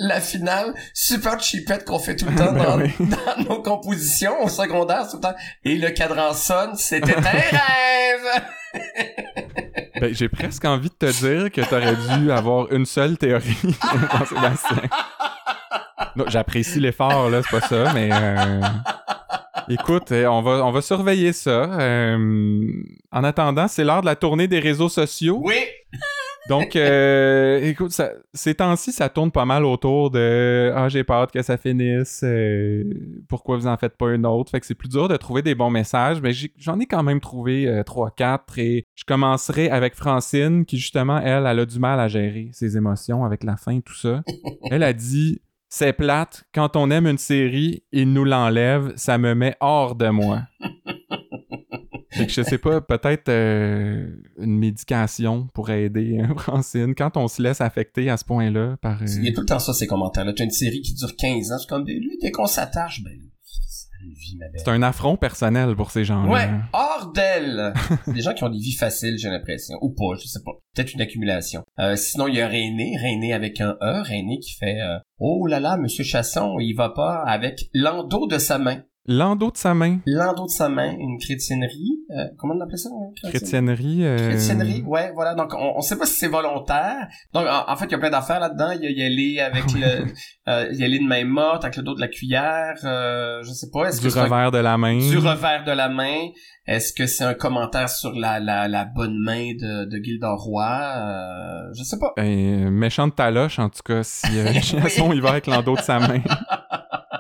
la 0.02 0.20
finale 0.20 0.74
super 0.94 1.40
cheapette 1.40 1.86
qu'on 1.86 1.98
fait 1.98 2.18
tout 2.18 2.26
le 2.26 2.36
temps 2.36 2.52
Ben 2.52 2.64
dans, 2.64 2.78
oui. 2.82 2.92
dans 3.00 3.44
nos 3.50 3.62
compositions 3.62 4.44
au 4.44 4.50
secondaire 4.50 5.08
tout 5.10 5.16
le 5.16 5.22
temps. 5.22 5.36
Et 5.64 5.78
le 5.78 5.92
cadran 5.92 6.34
sonne, 6.34 6.76
c'était 6.76 7.16
un 7.16 7.22
rêve! 7.22 8.44
Ben, 10.00 10.16
j'ai 10.16 10.30
presque 10.30 10.66
envie 10.66 10.90
de 10.90 10.96
te 10.96 11.06
dire 11.06 11.52
que 11.52 11.62
t'aurais 11.62 11.96
dû 12.18 12.32
avoir 12.32 12.72
une 12.72 12.88
seule 12.88 13.20
théorie, 13.20 13.56
Jean-Sébastien. 13.62 14.82
Non, 16.16 16.26
j'apprécie 16.28 16.80
l'effort, 16.80 17.30
là, 17.30 17.42
c'est 17.44 17.60
pas 17.60 17.68
ça, 17.68 17.94
mais... 17.94 18.10
euh, 18.12 18.62
Écoute, 19.72 20.12
euh, 20.12 20.26
on 20.28 20.42
va, 20.42 20.66
on 20.66 20.72
va 20.72 20.82
surveiller 20.82 21.34
ça. 21.34 21.80
Euh, 21.80 22.84
En 23.12 23.24
attendant, 23.24 23.68
c'est 23.68 23.84
l'heure 23.84 24.02
de 24.02 24.06
la 24.06 24.16
tournée 24.16 24.48
des 24.48 24.60
réseaux 24.60 24.90
sociaux. 24.90 25.40
Oui! 25.44 25.56
Donc, 26.50 26.76
euh, 26.76 27.62
écoute, 27.62 27.92
ça, 27.92 28.10
ces 28.34 28.56
temps-ci, 28.56 28.92
ça 28.92 29.10
tourne 29.10 29.32
pas 29.32 29.46
mal 29.46 29.64
autour 29.64 30.10
de 30.10 30.74
Ah, 30.76 30.90
j'ai 30.90 31.04
peur 31.04 31.28
que 31.32 31.42
ça 31.44 31.56
finisse. 31.56 32.22
euh, 32.24 32.84
pourquoi 33.30 33.58
vous 33.58 33.68
en 33.68 33.78
faites 33.78 33.96
pas 33.96 34.10
une 34.12 34.26
autre? 34.26 34.50
Fait 34.50 34.60
que 34.60 34.66
c'est 34.66 34.74
plus 34.76 34.90
dur 34.90 35.08
de 35.08 35.16
trouver 35.18 35.44
des 35.44 35.54
bons 35.54 35.70
messages, 35.70 36.20
mais 36.20 36.32
j'en 36.58 36.80
ai, 36.80 36.88
quand 36.88 37.04
même 37.04 37.22
trouvé 37.22 37.68
euh, 37.68 37.84
3-4 37.84 38.58
et 38.58 38.86
je 38.96 39.04
commencerai 39.06 39.70
avec 39.70 39.96
Francine, 39.96 40.66
qui 40.66 40.78
justement, 40.78 41.20
elle, 41.20 41.46
elle 41.46 41.60
a 41.60 41.66
du 41.66 41.80
mal 41.80 42.00
à 42.00 42.08
gérer 42.08 42.50
ses 42.54 42.76
émotions 42.76 43.24
avec 43.24 43.44
la 43.44 43.56
fin, 43.56 43.80
tout 43.80 43.96
ça. 43.96 44.24
Elle 44.72 44.84
a 44.84 44.94
dit 44.94 45.42
C'est 45.74 45.94
plate, 45.94 46.44
quand 46.54 46.76
on 46.76 46.92
aime 46.92 47.08
une 47.08 47.18
série, 47.18 47.82
il 47.94 48.12
nous 48.12 48.26
l'enlève, 48.26 48.92
ça 48.98 49.18
me 49.18 49.34
met 49.34 49.56
hors 49.62 49.96
de 49.96 50.10
moi. 50.10 50.42
Fait 52.10 52.28
que 52.28 52.34
je 52.34 52.42
sais 52.42 52.58
pas, 52.58 52.82
peut-être 52.82 53.30
euh, 53.30 54.06
une 54.38 54.58
médication 54.60 55.48
pourrait 55.54 55.84
aider 55.84 56.20
hein, 56.20 56.34
Francine 56.38 56.94
quand 56.94 57.16
on 57.16 57.30
se 57.30 57.42
laisse 57.42 57.62
affecter 57.62 58.10
à 58.10 58.18
ce 58.18 58.26
point-là 58.26 58.76
par. 58.82 59.02
euh, 59.02 59.06
Il 59.08 59.24
y 59.24 59.30
a 59.30 59.32
tout 59.34 59.40
le 59.40 59.46
temps 59.46 59.60
ça, 59.60 59.72
ces 59.74 59.88
commentaires-là. 59.88 60.34
Tu 60.34 60.42
as 60.42 60.46
une 60.46 60.52
série 60.52 60.82
qui 60.82 60.94
dure 60.94 61.16
15 61.16 61.54
ans, 61.54 61.58
c'est 61.58 61.70
comme, 61.70 61.86
lui, 61.88 62.18
dès 62.22 62.32
qu'on 62.32 62.48
s'attache, 62.48 63.02
ben, 63.02 63.18
vie, 64.10 64.38
ma 64.38 64.48
belle. 64.48 64.62
C'est 64.64 64.70
un 64.70 64.82
affront 64.82 65.18
personnel 65.18 65.76
pour 65.76 65.92
ces 65.92 66.06
gens-là. 66.06 66.30
Ouais, 66.30 66.50
hors 66.74 67.12
d'elle. 67.14 67.74
des 68.08 68.22
gens 68.22 68.34
qui 68.34 68.44
ont 68.44 68.50
des 68.50 68.60
vies 68.60 68.76
faciles, 68.76 69.18
j'ai 69.18 69.30
l'impression. 69.30 69.78
Ou 69.82 69.90
pas, 69.90 70.16
je 70.20 70.28
sais 70.28 70.42
pas. 70.44 70.52
Peut-être 70.74 70.94
une 70.94 71.02
accumulation. 71.02 71.64
Euh, 71.80 71.96
sinon, 71.96 72.28
il 72.28 72.36
y 72.36 72.42
a 72.42 72.48
René, 72.48 72.98
René 72.98 73.34
avec 73.34 73.62
un 73.62 73.78
E, 73.82 74.02
René 74.02 74.40
qui 74.40 74.54
fait 74.54 74.80
euh, 74.82 74.98
Oh 75.20 75.46
là 75.48 75.60
là, 75.60 75.78
Monsieur 75.78 76.04
Chasson, 76.04 76.58
il 76.60 76.74
va 76.74 76.90
pas 76.90 77.24
avec 77.24 77.70
l'endos 77.74 78.28
de 78.28 78.38
sa 78.38 78.58
main. 78.58 78.84
L'endos 79.08 79.52
de 79.52 79.58
sa 79.58 79.74
main. 79.74 80.00
L'endos 80.06 80.46
de 80.46 80.52
sa 80.52 80.70
main, 80.70 80.92
une 80.92 81.18
chrétiennerie. 81.20 82.02
Euh, 82.12 82.26
comment 82.38 82.54
on 82.56 82.62
appelle 82.62 82.78
ça? 82.78 82.90
Ouais? 82.90 83.30
Chrétiennerie? 83.32 84.06
Euh... 84.06 84.30
Chrétiennerie, 84.30 84.84
ouais, 84.84 85.12
voilà. 85.16 85.34
Donc, 85.34 85.54
on, 85.56 85.74
on 85.78 85.82
sait 85.82 85.98
pas 85.98 86.06
si 86.06 86.14
c'est 86.14 86.28
volontaire. 86.28 87.08
Donc, 87.34 87.48
en, 87.48 87.76
fait, 87.76 87.86
il 87.86 87.92
y 87.94 87.96
a 87.96 87.98
plein 87.98 88.12
d'affaires 88.12 88.40
là-dedans. 88.40 88.72
Il 88.80 88.84
y 88.84 89.02
a, 89.02 89.10
y 89.10 89.40
a 89.40 89.46
avec 89.48 89.64
le... 89.74 90.06
euh, 90.48 90.70
il 90.72 90.80
y 90.80 90.84
a 90.84 90.88
les 90.88 91.00
de 91.00 91.08
main 91.08 91.26
morte, 91.26 91.64
avec 91.64 91.78
le 91.78 91.84
dos 91.84 91.96
de 91.96 92.00
la 92.02 92.10
cuillère. 92.10 92.76
Euh, 92.84 93.42
je 93.44 93.52
sais 93.52 93.70
pas. 93.74 93.90
Est-ce 93.90 94.02
du 94.02 94.08
revers 94.08 94.52
de 94.52 94.60
la 94.60 94.78
main. 94.78 95.00
Du 95.00 95.18
revers 95.18 95.64
de 95.66 95.72
la 95.72 95.90
main. 95.90 96.28
Est-ce 96.68 96.94
que 96.94 97.08
c'est 97.08 97.24
un 97.24 97.34
commentaire 97.34 97.90
sur 97.90 98.12
la, 98.12 98.40
la, 98.40 98.68
la 98.68 98.86
bonne 98.86 99.18
main 99.18 99.54
de, 99.60 99.86
de 99.86 100.04
Gildor 100.04 100.38
Roy? 100.40 100.64
Euh, 100.64 101.74
je 101.76 101.84
sais 101.84 101.98
pas. 101.98 102.14
Ben, 102.16 102.70
méchante 102.70 103.16
taloche, 103.16 103.58
en 103.58 103.70
tout 103.70 103.82
cas, 103.84 104.04
si 104.04 104.28
euh, 104.38 104.46
oui. 105.02 105.16
il 105.16 105.22
va 105.22 105.32
avec 105.32 105.48
l'endos 105.48 105.76
de 105.76 105.82
sa 105.82 106.00
main. 106.00 106.22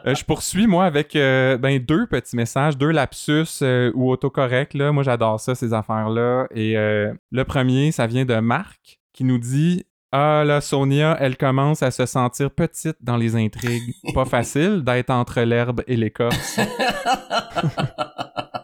Euh, 0.05 0.15
je 0.15 0.25
poursuis, 0.25 0.67
moi, 0.67 0.85
avec 0.85 1.15
euh, 1.15 1.57
ben, 1.57 1.79
deux 1.79 2.07
petits 2.07 2.35
messages, 2.35 2.77
deux 2.77 2.91
lapsus 2.91 3.45
euh, 3.61 3.91
ou 3.95 4.09
autocorrect. 4.11 4.73
Là. 4.73 4.91
Moi, 4.91 5.03
j'adore 5.03 5.39
ça, 5.39 5.55
ces 5.55 5.73
affaires-là. 5.73 6.47
Et 6.53 6.73
le 6.73 7.43
premier, 7.43 7.91
ça 7.91 8.07
vient 8.07 8.25
de 8.25 8.35
Marc, 8.39 8.99
qui 9.13 9.23
nous 9.23 9.37
dit 9.37 9.85
Ah, 10.11 10.43
là, 10.45 10.61
Sonia, 10.61 11.17
elle 11.19 11.37
commence 11.37 11.83
à 11.83 11.91
se 11.91 12.05
sentir 12.05 12.51
petite 12.51 12.97
dans 13.01 13.17
les 13.17 13.35
intrigues. 13.35 13.93
Pas 14.13 14.25
facile 14.25 14.83
d'être 14.83 15.09
entre 15.09 15.41
l'herbe 15.41 15.83
et 15.87 15.95
l'écorce. 15.95 16.59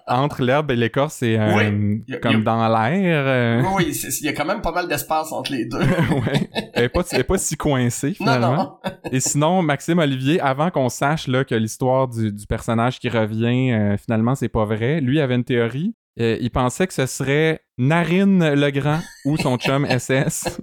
entre 0.08 0.42
l'herbe 0.42 0.72
et 0.72 0.76
l'écorce, 0.76 1.16
c'est 1.16 1.38
euh, 1.38 1.56
oui, 1.56 2.20
comme 2.22 2.42
a... 2.42 2.44
dans 2.44 2.68
l'air. 2.68 3.24
Euh... 3.28 3.64
Oui, 3.76 3.92
il 3.92 4.26
y 4.26 4.30
a 4.30 4.34
quand 4.34 4.46
même 4.46 4.62
pas 4.62 4.72
mal 4.72 4.88
d'espace 4.88 5.32
entre 5.32 5.52
les 5.52 5.66
deux. 5.66 5.80
ouais. 5.80 6.50
Elle 6.74 6.86
est 6.86 7.24
pas, 7.24 7.38
si 7.38 7.58
coincée 7.58 8.14
finalement. 8.14 8.56
Non, 8.56 8.58
non. 8.58 9.12
et 9.12 9.20
sinon, 9.20 9.62
Maxime 9.62 10.00
Olivier, 10.00 10.40
avant 10.40 10.70
qu'on 10.72 10.90
sache 10.90 11.28
là 11.28 11.44
que 11.44 11.56
l'histoire 11.56 12.08
du, 12.08 12.32
du, 12.32 12.48
personnage 12.48 13.00
qui 13.00 13.10
revient, 13.10 13.72
euh, 13.72 13.98
finalement, 13.98 14.36
c'est 14.36 14.50
pas 14.50 14.66
vrai. 14.66 15.02
Lui 15.02 15.20
avait 15.20 15.36
une 15.36 15.44
théorie. 15.44 15.94
Euh, 16.20 16.38
il 16.42 16.50
pensait 16.50 16.88
que 16.88 16.94
ce 16.94 17.06
serait 17.06 17.62
Narine 17.78 18.54
Legrand 18.54 19.02
ou 19.26 19.38
son 19.38 19.58
chum 19.58 19.86
SS. 20.00 20.60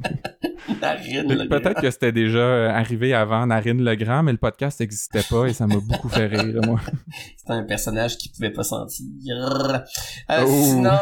Narine 0.80 1.32
Legrand. 1.32 1.60
Peut-être 1.60 1.80
que 1.80 1.90
c'était 1.90 2.10
déjà 2.10 2.38
euh, 2.38 2.70
arrivé 2.70 3.14
avant 3.14 3.46
Narine 3.46 3.84
Legrand, 3.84 4.24
mais 4.24 4.32
le 4.32 4.38
podcast 4.38 4.80
n'existait 4.80 5.22
pas 5.22 5.46
et 5.46 5.52
ça 5.52 5.68
m'a 5.68 5.76
beaucoup 5.76 6.08
fait 6.08 6.26
rire, 6.26 6.60
moi. 6.66 6.80
C'était 7.36 7.52
un 7.52 7.62
personnage 7.62 8.18
qui 8.18 8.30
pouvait 8.30 8.50
pas 8.50 8.64
sentir. 8.64 9.04
Euh, 10.30 10.44
oh. 10.44 10.62
Sinon, 10.64 10.98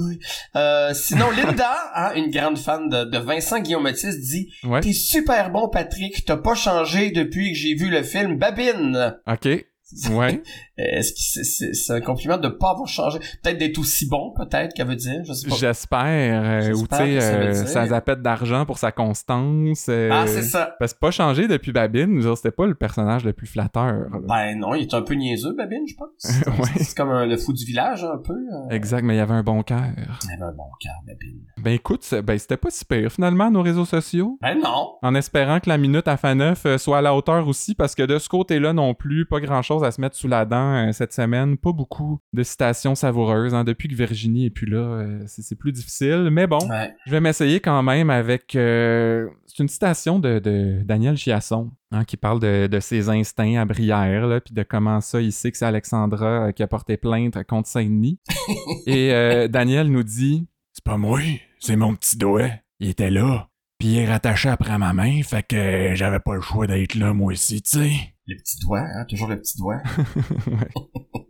euh, 0.56 0.94
sinon 0.94 1.30
Linda, 1.30 1.72
hein, 1.94 2.12
une 2.16 2.30
grande 2.30 2.58
fan 2.58 2.88
de, 2.88 3.04
de 3.04 3.18
Vincent 3.18 3.60
Guillaume 3.60 3.84
Matisse, 3.84 4.18
dit 4.18 4.52
ouais. 4.64 4.80
T'es 4.80 4.92
super 4.92 5.50
bon, 5.50 5.68
Patrick. 5.68 6.24
T'as 6.24 6.38
pas 6.38 6.54
changé 6.54 7.12
depuis 7.12 7.52
que 7.52 7.58
j'ai 7.58 7.74
vu 7.74 7.88
le 7.88 8.02
film 8.02 8.36
Babine. 8.36 9.16
Ok. 9.28 9.64
Ouais. 10.10 10.42
Est-ce 10.78 11.12
que 11.12 11.74
c'est, 11.74 11.92
un 11.92 12.00
compliment 12.00 12.38
de 12.38 12.48
pas 12.48 12.70
avoir 12.70 12.88
changé? 12.88 13.18
Peut-être 13.42 13.58
d'être 13.58 13.78
aussi 13.78 14.08
bon, 14.08 14.32
peut-être, 14.34 14.72
qu'elle 14.74 14.86
veut 14.86 14.96
dire, 14.96 15.22
je 15.24 15.32
sais 15.34 15.48
pas. 15.48 15.54
J'espère. 15.54 16.62
Euh, 16.64 16.72
ou 16.72 16.86
tu 16.86 16.96
sais, 16.96 17.22
euh, 17.22 17.52
ça 17.52 17.86
zapette 17.86 18.22
d'argent 18.22 18.64
pour 18.64 18.78
sa 18.78 18.90
constance. 18.90 19.86
Euh, 19.90 20.08
ah, 20.10 20.26
c'est 20.26 20.42
ça. 20.42 20.74
Parce 20.78 20.94
que 20.94 20.98
pas 20.98 21.10
changé 21.10 21.46
depuis 21.46 21.72
Babine, 21.72 22.20
c'était 22.34 22.50
pas 22.50 22.66
le 22.66 22.74
personnage 22.74 23.24
le 23.24 23.34
plus 23.34 23.46
flatteur. 23.46 23.92
Là. 23.92 24.18
Ben 24.26 24.58
non, 24.58 24.74
il 24.74 24.82
est 24.82 24.94
un 24.94 25.02
peu 25.02 25.14
niaiseux, 25.14 25.54
Babine, 25.54 25.86
je 25.86 25.94
pense. 25.94 26.46
ouais. 26.58 26.82
C'est 26.82 26.96
comme 26.96 27.10
un, 27.10 27.26
le 27.26 27.36
fou 27.36 27.52
du 27.52 27.66
village, 27.66 28.02
un 28.02 28.18
peu. 28.18 28.34
Exact, 28.70 29.02
mais 29.02 29.14
il 29.14 29.18
y 29.18 29.20
avait 29.20 29.34
un 29.34 29.42
bon 29.42 29.62
cœur. 29.62 29.84
Il 30.24 30.32
avait 30.32 30.50
un 30.50 30.56
bon 30.56 30.70
cœur, 30.80 30.94
Babine. 31.06 31.40
Ben 31.58 31.72
écoute, 31.72 32.08
ben 32.24 32.38
c'était 32.38 32.56
pas 32.56 32.70
si 32.70 32.84
pire, 32.86 33.12
finalement, 33.12 33.50
nos 33.50 33.62
réseaux 33.62 33.84
sociaux. 33.84 34.38
Ben 34.40 34.58
non. 34.58 34.94
En 35.02 35.14
espérant 35.14 35.60
que 35.60 35.68
la 35.68 35.76
minute 35.76 36.08
à 36.08 36.16
fin 36.16 36.34
9 36.34 36.78
soit 36.78 36.98
à 36.98 37.02
la 37.02 37.14
hauteur 37.14 37.46
aussi, 37.46 37.74
parce 37.74 37.94
que 37.94 38.02
de 38.02 38.18
ce 38.18 38.28
côté-là 38.30 38.72
non 38.72 38.94
plus, 38.94 39.26
pas 39.26 39.38
grand-chose 39.38 39.81
à 39.84 39.90
se 39.90 40.00
mettre 40.00 40.16
sous 40.16 40.28
la 40.28 40.44
dent 40.44 40.74
euh, 40.74 40.92
cette 40.92 41.12
semaine. 41.12 41.56
Pas 41.56 41.72
beaucoup 41.72 42.20
de 42.32 42.42
citations 42.42 42.94
savoureuses. 42.94 43.54
Hein. 43.54 43.64
Depuis 43.64 43.88
que 43.88 43.94
Virginie 43.94 44.46
est 44.46 44.50
plus 44.50 44.66
là, 44.66 44.78
euh, 44.78 45.24
c'est 45.26 45.56
plus 45.56 45.72
difficile. 45.72 46.28
Mais 46.30 46.46
bon, 46.46 46.58
ouais. 46.68 46.94
je 47.06 47.10
vais 47.10 47.20
m'essayer 47.20 47.60
quand 47.60 47.82
même 47.82 48.10
avec... 48.10 48.56
Euh, 48.56 49.28
c'est 49.46 49.62
une 49.62 49.68
citation 49.68 50.18
de, 50.18 50.38
de 50.38 50.82
Daniel 50.84 51.16
Chiasson. 51.16 51.70
Hein, 51.94 52.06
qui 52.06 52.16
parle 52.16 52.40
de, 52.40 52.68
de, 52.68 52.80
ses 52.80 53.10
instincts 53.10 53.60
à 53.60 53.66
Brière, 53.66 54.40
puis 54.42 54.54
de 54.54 54.62
comment 54.62 55.02
ça, 55.02 55.20
il 55.20 55.30
sait 55.30 55.52
que 55.52 55.58
c'est 55.58 55.66
Alexandra 55.66 56.50
qui 56.54 56.62
a 56.62 56.66
porté 56.66 56.96
plainte 56.96 57.44
contre 57.44 57.68
Saint-Denis. 57.68 58.18
Et 58.86 59.12
euh, 59.12 59.46
Daniel 59.46 59.88
nous 59.88 60.02
dit 60.02 60.46
C'est 60.72 60.84
pas 60.84 60.96
moi, 60.96 61.20
c'est 61.60 61.76
mon 61.76 61.94
petit 61.94 62.16
doigt. 62.16 62.48
Il 62.80 62.88
était 62.88 63.10
là. 63.10 63.50
Puis 63.78 63.88
il 63.88 63.98
est 63.98 64.08
rattaché 64.08 64.48
après 64.48 64.78
ma 64.78 64.94
main, 64.94 65.22
fait 65.22 65.42
que 65.42 65.94
j'avais 65.94 66.20
pas 66.20 66.34
le 66.34 66.40
choix 66.40 66.66
d'être 66.66 66.94
là, 66.94 67.12
moi 67.12 67.32
aussi, 67.32 67.60
tu 67.60 67.70
sais. 67.72 68.11
Le 68.26 68.36
petit 68.36 68.58
doigt, 68.60 68.80
hein, 68.80 69.04
toujours 69.08 69.28
le 69.28 69.38
petit 69.40 69.58
doigt. 69.58 69.82
ouais. 70.46 70.68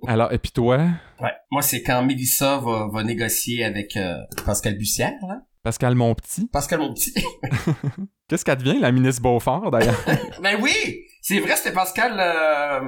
Alors, 0.06 0.32
et 0.32 0.38
puis 0.38 0.50
toi? 0.52 0.76
Ouais, 1.20 1.32
moi 1.50 1.62
c'est 1.62 1.82
quand 1.82 2.02
Mélissa 2.04 2.58
va, 2.58 2.88
va 2.92 3.02
négocier 3.02 3.64
avec 3.64 3.96
euh, 3.96 4.16
Pascal 4.44 4.76
Bussière, 4.76 5.14
là. 5.26 5.42
Pascal 5.62 5.94
Monpetit. 5.94 6.48
Pascal 6.52 6.80
Monpetit. 6.80 7.14
Qu'est-ce 8.28 8.44
qu'elle 8.44 8.58
devient, 8.58 8.78
la 8.80 8.90
ministre 8.92 9.22
Beaufort, 9.22 9.70
d'ailleurs? 9.70 9.98
ben 10.42 10.58
oui! 10.60 10.72
C'est 11.20 11.38
vrai, 11.38 11.54
c'était 11.54 11.72
Pascal... 11.72 12.14
Euh... 12.18 12.80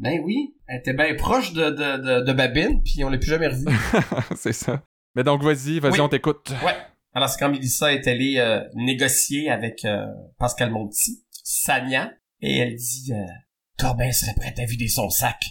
Ben 0.00 0.20
oui, 0.24 0.56
elle 0.66 0.80
était 0.80 0.92
bien 0.92 1.14
proche 1.14 1.52
de, 1.52 1.70
de, 1.70 1.96
de, 1.98 2.24
de 2.24 2.32
Babine, 2.32 2.82
puis 2.82 3.04
on 3.04 3.10
l'a 3.10 3.18
plus 3.18 3.28
jamais 3.28 3.46
revu. 3.46 3.64
c'est 4.34 4.52
ça. 4.52 4.82
Mais 5.14 5.22
donc, 5.22 5.42
vas-y, 5.44 5.78
vas-y, 5.78 5.92
Oui. 5.92 6.00
on 6.00 6.08
t'écoute. 6.08 6.52
Ouais. 6.64 6.74
Alors, 7.14 7.28
c'est 7.28 7.38
quand 7.38 7.48
Mélissa 7.48 7.92
est 7.94 8.06
allée 8.08 8.38
euh, 8.38 8.60
négocier 8.74 9.48
avec 9.48 9.84
euh, 9.84 10.04
Pascal 10.38 10.70
Monti, 10.70 11.24
Sania, 11.30 12.10
et 12.40 12.58
elle 12.58 12.74
dit 12.74 13.12
euh, 13.12 13.24
Corbin 13.78 14.12
serait 14.12 14.34
prêt 14.34 14.54
à 14.58 14.64
vider 14.64 14.88
son 14.88 15.10
sac. 15.10 15.42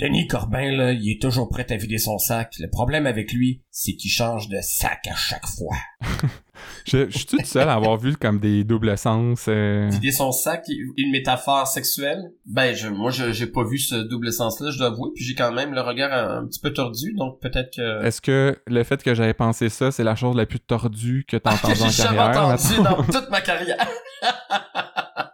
Denis 0.00 0.26
Corbin, 0.26 0.72
là, 0.72 0.90
il 0.92 1.08
est 1.08 1.22
toujours 1.22 1.48
prêt 1.48 1.66
à 1.70 1.76
vider 1.76 1.98
son 1.98 2.18
sac. 2.18 2.52
Le 2.58 2.68
problème 2.68 3.06
avec 3.06 3.32
lui, 3.32 3.62
c'est 3.70 3.94
qu'il 3.94 4.10
change 4.10 4.48
de 4.48 4.58
sac 4.60 5.06
à 5.08 5.14
chaque 5.14 5.46
fois. 5.46 5.76
je, 6.84 7.08
je 7.08 7.16
suis 7.18 7.26
tout 7.26 7.38
seul 7.44 7.68
à 7.68 7.74
avoir 7.74 7.96
vu 7.96 8.16
comme 8.16 8.40
des 8.40 8.64
doubles 8.64 8.98
sens. 8.98 9.44
Euh... 9.46 9.88
Vider 9.92 10.10
son 10.10 10.32
sac, 10.32 10.64
une 10.96 11.12
métaphore 11.12 11.68
sexuelle? 11.68 12.32
Ben, 12.44 12.74
je, 12.74 12.88
moi, 12.88 13.12
je, 13.12 13.30
j'ai 13.30 13.46
pas 13.46 13.62
vu 13.62 13.78
ce 13.78 13.94
double 13.94 14.32
sens-là, 14.32 14.72
je 14.72 14.78
dois 14.78 14.88
avouer. 14.88 15.10
Puis 15.14 15.24
j'ai 15.26 15.36
quand 15.36 15.52
même 15.52 15.72
le 15.74 15.80
regard 15.80 16.12
un, 16.12 16.42
un 16.42 16.46
petit 16.48 16.58
peu 16.58 16.72
tordu, 16.72 17.14
donc 17.14 17.40
peut-être 17.40 17.70
que. 17.76 18.04
Est-ce 18.04 18.20
que 18.20 18.58
le 18.66 18.82
fait 18.82 19.00
que 19.00 19.14
j'avais 19.14 19.34
pensé 19.34 19.68
ça, 19.68 19.92
c'est 19.92 20.02
la 20.04 20.16
chose 20.16 20.34
la 20.34 20.46
plus 20.46 20.58
tordue 20.58 21.24
que 21.28 21.36
t'as 21.36 21.50
Ah, 21.50 21.54
entendue 21.62 21.74
que 21.78 21.82
en 21.84 21.88
j'ai 21.90 22.02
jamais 22.02 22.16
carrière? 22.16 22.42
entendu 22.46 22.80
maintenant? 22.80 22.96
dans 22.96 23.20
toute 23.20 23.30
ma 23.30 23.40
carrière. 23.40 23.88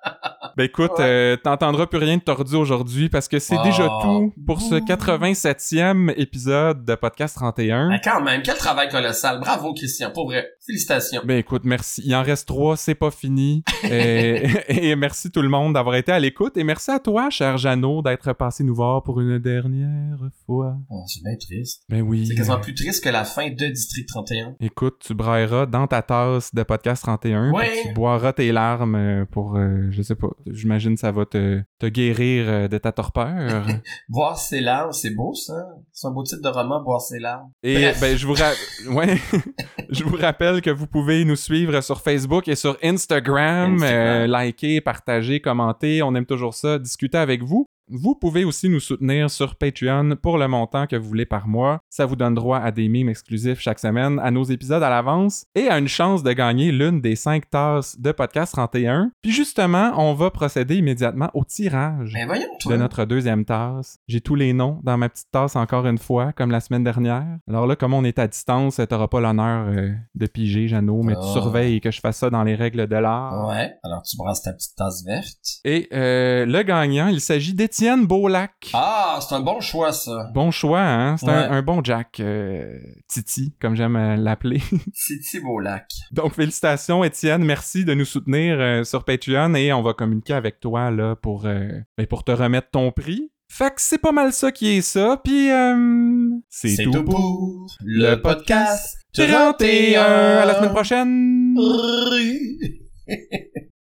Ben 0.56 0.64
écoute, 0.64 0.90
Ouais. 0.98 1.04
euh, 1.04 1.36
t'entendras 1.36 1.86
plus 1.86 1.98
rien 1.98 2.16
de 2.16 2.22
tordu 2.22 2.56
aujourd'hui 2.56 3.08
parce 3.08 3.28
que 3.28 3.38
c'est 3.38 3.56
Oh. 3.58 3.62
déjà 3.64 3.88
tout 4.02 4.32
pour 4.46 4.60
ce 4.60 4.74
87e 4.76 6.12
épisode 6.16 6.84
de 6.84 6.94
Podcast 6.94 7.36
31. 7.36 7.88
Ben, 7.90 8.00
quand 8.02 8.20
même, 8.22 8.42
quel 8.42 8.56
travail 8.56 8.88
colossal. 8.88 9.40
Bravo, 9.40 9.72
Christian, 9.74 10.10
pour 10.12 10.26
vrai. 10.26 10.48
Félicitations. 10.66 11.22
Ben 11.24 11.38
écoute, 11.38 11.62
merci. 11.64 12.02
Il 12.04 12.14
en 12.14 12.22
reste 12.22 12.46
trois, 12.48 12.76
c'est 12.76 12.94
pas 12.94 13.10
fini. 13.10 13.62
et, 13.84 14.42
et 14.68 14.96
merci 14.96 15.30
tout 15.30 15.42
le 15.42 15.48
monde 15.48 15.74
d'avoir 15.74 15.94
été 15.96 16.12
à 16.12 16.18
l'écoute. 16.18 16.56
Et 16.56 16.64
merci 16.64 16.90
à 16.90 16.98
toi, 16.98 17.30
cher 17.30 17.56
Jeannot, 17.58 18.02
d'être 18.02 18.32
passé 18.32 18.64
nous 18.64 18.74
voir 18.74 19.02
pour 19.02 19.20
une 19.20 19.38
dernière 19.38 20.18
fois. 20.46 20.76
Oh, 20.90 21.02
c'est 21.06 21.22
bien 21.22 21.36
triste. 21.36 21.82
Ben 21.88 22.02
oui. 22.02 22.26
C'est 22.26 22.34
quasiment 22.34 22.58
plus 22.60 22.74
triste 22.74 23.02
que 23.04 23.08
la 23.08 23.24
fin 23.24 23.48
de 23.50 23.66
District 23.66 24.06
31. 24.08 24.54
Écoute, 24.60 24.96
tu 25.00 25.14
brailleras 25.14 25.66
dans 25.66 25.86
ta 25.86 26.02
tasse 26.02 26.54
de 26.54 26.62
Podcast 26.62 27.02
31. 27.02 27.52
Ouais. 27.52 27.66
puis 27.70 27.88
Tu 27.88 27.94
boiras 27.94 28.32
tes 28.32 28.52
larmes 28.52 28.94
euh, 28.94 29.24
pour, 29.30 29.56
euh, 29.56 29.86
je 29.90 30.02
sais 30.02 30.14
pas, 30.14 30.28
j'imagine 30.46 30.96
ça 30.96 31.10
va 31.12 31.24
te, 31.26 31.60
te 31.78 31.86
guérir 31.86 32.44
euh, 32.48 32.68
de 32.68 32.78
ta 32.78 32.92
torpeur. 32.92 33.66
Boire 34.08 34.38
ses 34.38 34.60
larmes, 34.60 34.92
c'est 34.92 35.14
beau, 35.14 35.34
ça. 35.34 35.54
C'est 35.92 36.06
un 36.06 36.10
beau 36.10 36.22
titre 36.22 36.42
de 36.42 36.48
roman, 36.48 36.82
Boire 36.82 37.00
ses 37.00 37.18
larmes. 37.18 37.50
Et 37.62 37.74
Bref. 37.74 38.00
ben 38.00 38.16
je 38.16 38.26
vous 38.26 38.34
ra- 38.34 38.52
ouais, 38.94 39.16
je 39.90 40.04
vous 40.04 40.16
rappelle 40.16 40.60
que 40.62 40.70
vous 40.70 40.86
pouvez 40.86 41.24
nous 41.24 41.36
suivre 41.36 41.80
sur 41.80 42.00
Facebook 42.00 42.48
et 42.48 42.54
sur 42.54 42.76
Instagram, 42.82 43.74
Instagram. 43.74 43.82
euh, 43.82 44.26
liker, 44.26 44.80
partager, 44.80 45.40
commenter, 45.40 46.02
on 46.02 46.14
aime 46.14 46.26
toujours 46.26 46.54
ça, 46.54 46.78
discuter 46.78 47.18
avec 47.18 47.42
vous. 47.42 47.66
Vous 47.92 48.14
pouvez 48.14 48.44
aussi 48.44 48.68
nous 48.68 48.78
soutenir 48.78 49.30
sur 49.30 49.56
Patreon 49.56 50.16
pour 50.22 50.38
le 50.38 50.46
montant 50.46 50.86
que 50.86 50.94
vous 50.94 51.08
voulez 51.08 51.26
par 51.26 51.48
mois. 51.48 51.80
Ça 51.90 52.06
vous 52.06 52.14
donne 52.14 52.34
droit 52.34 52.58
à 52.58 52.70
des 52.70 52.88
mimes 52.88 53.08
exclusifs 53.08 53.58
chaque 53.58 53.80
semaine, 53.80 54.20
à 54.22 54.30
nos 54.30 54.44
épisodes 54.44 54.82
à 54.82 54.88
l'avance 54.90 55.44
et 55.56 55.66
à 55.68 55.76
une 55.78 55.88
chance 55.88 56.22
de 56.22 56.32
gagner 56.32 56.70
l'une 56.70 57.00
des 57.00 57.16
cinq 57.16 57.50
tasses 57.50 57.98
de 58.00 58.12
Podcast 58.12 58.52
31. 58.52 59.10
Puis 59.22 59.32
justement, 59.32 59.92
on 59.96 60.14
va 60.14 60.30
procéder 60.30 60.76
immédiatement 60.76 61.30
au 61.34 61.44
tirage 61.44 62.12
Ben 62.14 62.26
voyons, 62.26 62.46
de 62.64 62.76
notre 62.76 63.04
deuxième 63.06 63.44
tasse. 63.44 63.98
J'ai 64.06 64.20
tous 64.20 64.36
les 64.36 64.52
noms 64.52 64.78
dans 64.84 64.96
ma 64.96 65.08
petite 65.08 65.30
tasse 65.32 65.56
encore 65.56 65.86
une 65.86 65.98
fois, 65.98 66.32
comme 66.32 66.52
la 66.52 66.60
semaine 66.60 66.84
dernière. 66.84 67.26
Alors 67.48 67.66
là, 67.66 67.74
comme 67.74 67.92
on 67.94 68.04
est 68.04 68.20
à 68.20 68.28
distance, 68.28 68.80
t'auras 68.88 69.08
pas 69.08 69.20
l'honneur 69.20 69.66
euh, 69.68 69.90
de 70.14 70.26
piger, 70.26 70.68
Jeannot, 70.68 71.02
mais 71.02 71.14
tu 71.14 71.20
Oh. 71.22 71.32
surveilles 71.32 71.80
que 71.80 71.90
je 71.90 71.98
fasse 72.00 72.18
ça 72.18 72.30
dans 72.30 72.44
les 72.44 72.54
règles 72.54 72.86
de 72.86 72.96
l'art. 72.96 73.48
Ouais, 73.48 73.72
alors 73.82 74.02
tu 74.02 74.16
brasses 74.16 74.42
ta 74.42 74.52
petite 74.52 74.76
tasse 74.76 75.04
verte. 75.04 75.36
Et 75.64 75.88
euh, 75.92 76.46
le 76.46 76.62
gagnant, 76.62 77.08
il 77.08 77.20
s'agit 77.20 77.52
d'Étienne 77.52 77.79
Beaulac. 78.06 78.70
Ah, 78.74 79.18
c'est 79.26 79.34
un 79.34 79.40
bon 79.40 79.60
choix, 79.60 79.92
ça. 79.92 80.30
Bon 80.34 80.50
choix, 80.50 80.80
hein? 80.82 81.16
C'est 81.16 81.26
Ouais. 81.26 81.32
un, 81.32 81.50
un 81.52 81.62
bon 81.62 81.82
Jack. 81.82 82.20
euh, 82.20 82.78
Titi, 83.08 83.54
comme 83.60 83.74
j'aime 83.76 83.96
euh, 83.96 84.16
l'appeler. 84.16 84.60
Titi 84.94 85.40
Beaulac. 85.40 85.86
Donc, 86.12 86.34
félicitations, 86.34 87.02
Étienne. 87.04 87.44
Merci 87.44 87.84
de 87.84 87.94
nous 87.94 88.04
soutenir 88.04 88.56
euh, 88.60 88.84
sur 88.84 89.04
Patreon 89.04 89.54
et 89.54 89.72
on 89.72 89.82
va 89.82 89.94
communiquer 89.94 90.34
avec 90.34 90.60
toi 90.60 90.90
là 90.90 91.16
pour, 91.16 91.46
euh, 91.46 91.68
ben, 91.96 92.06
pour 92.06 92.24
te 92.24 92.32
remettre 92.32 92.70
ton 92.70 92.92
prix. 92.92 93.30
Fait 93.52 93.70
que 93.70 93.80
c'est 93.80 93.98
pas 93.98 94.12
mal 94.12 94.32
ça 94.32 94.52
qui 94.52 94.76
est 94.76 94.80
ça, 94.80 95.20
puis 95.24 95.50
euh, 95.50 96.28
c'est 96.48 96.84
tout. 96.84 96.92
tout 96.92 97.04
pour 97.04 97.66
le 97.84 98.14
podcast 98.14 98.96
31 99.12 100.00
à 100.02 100.46
la 100.46 100.54
semaine 100.54 100.70
prochaine. 100.70 101.56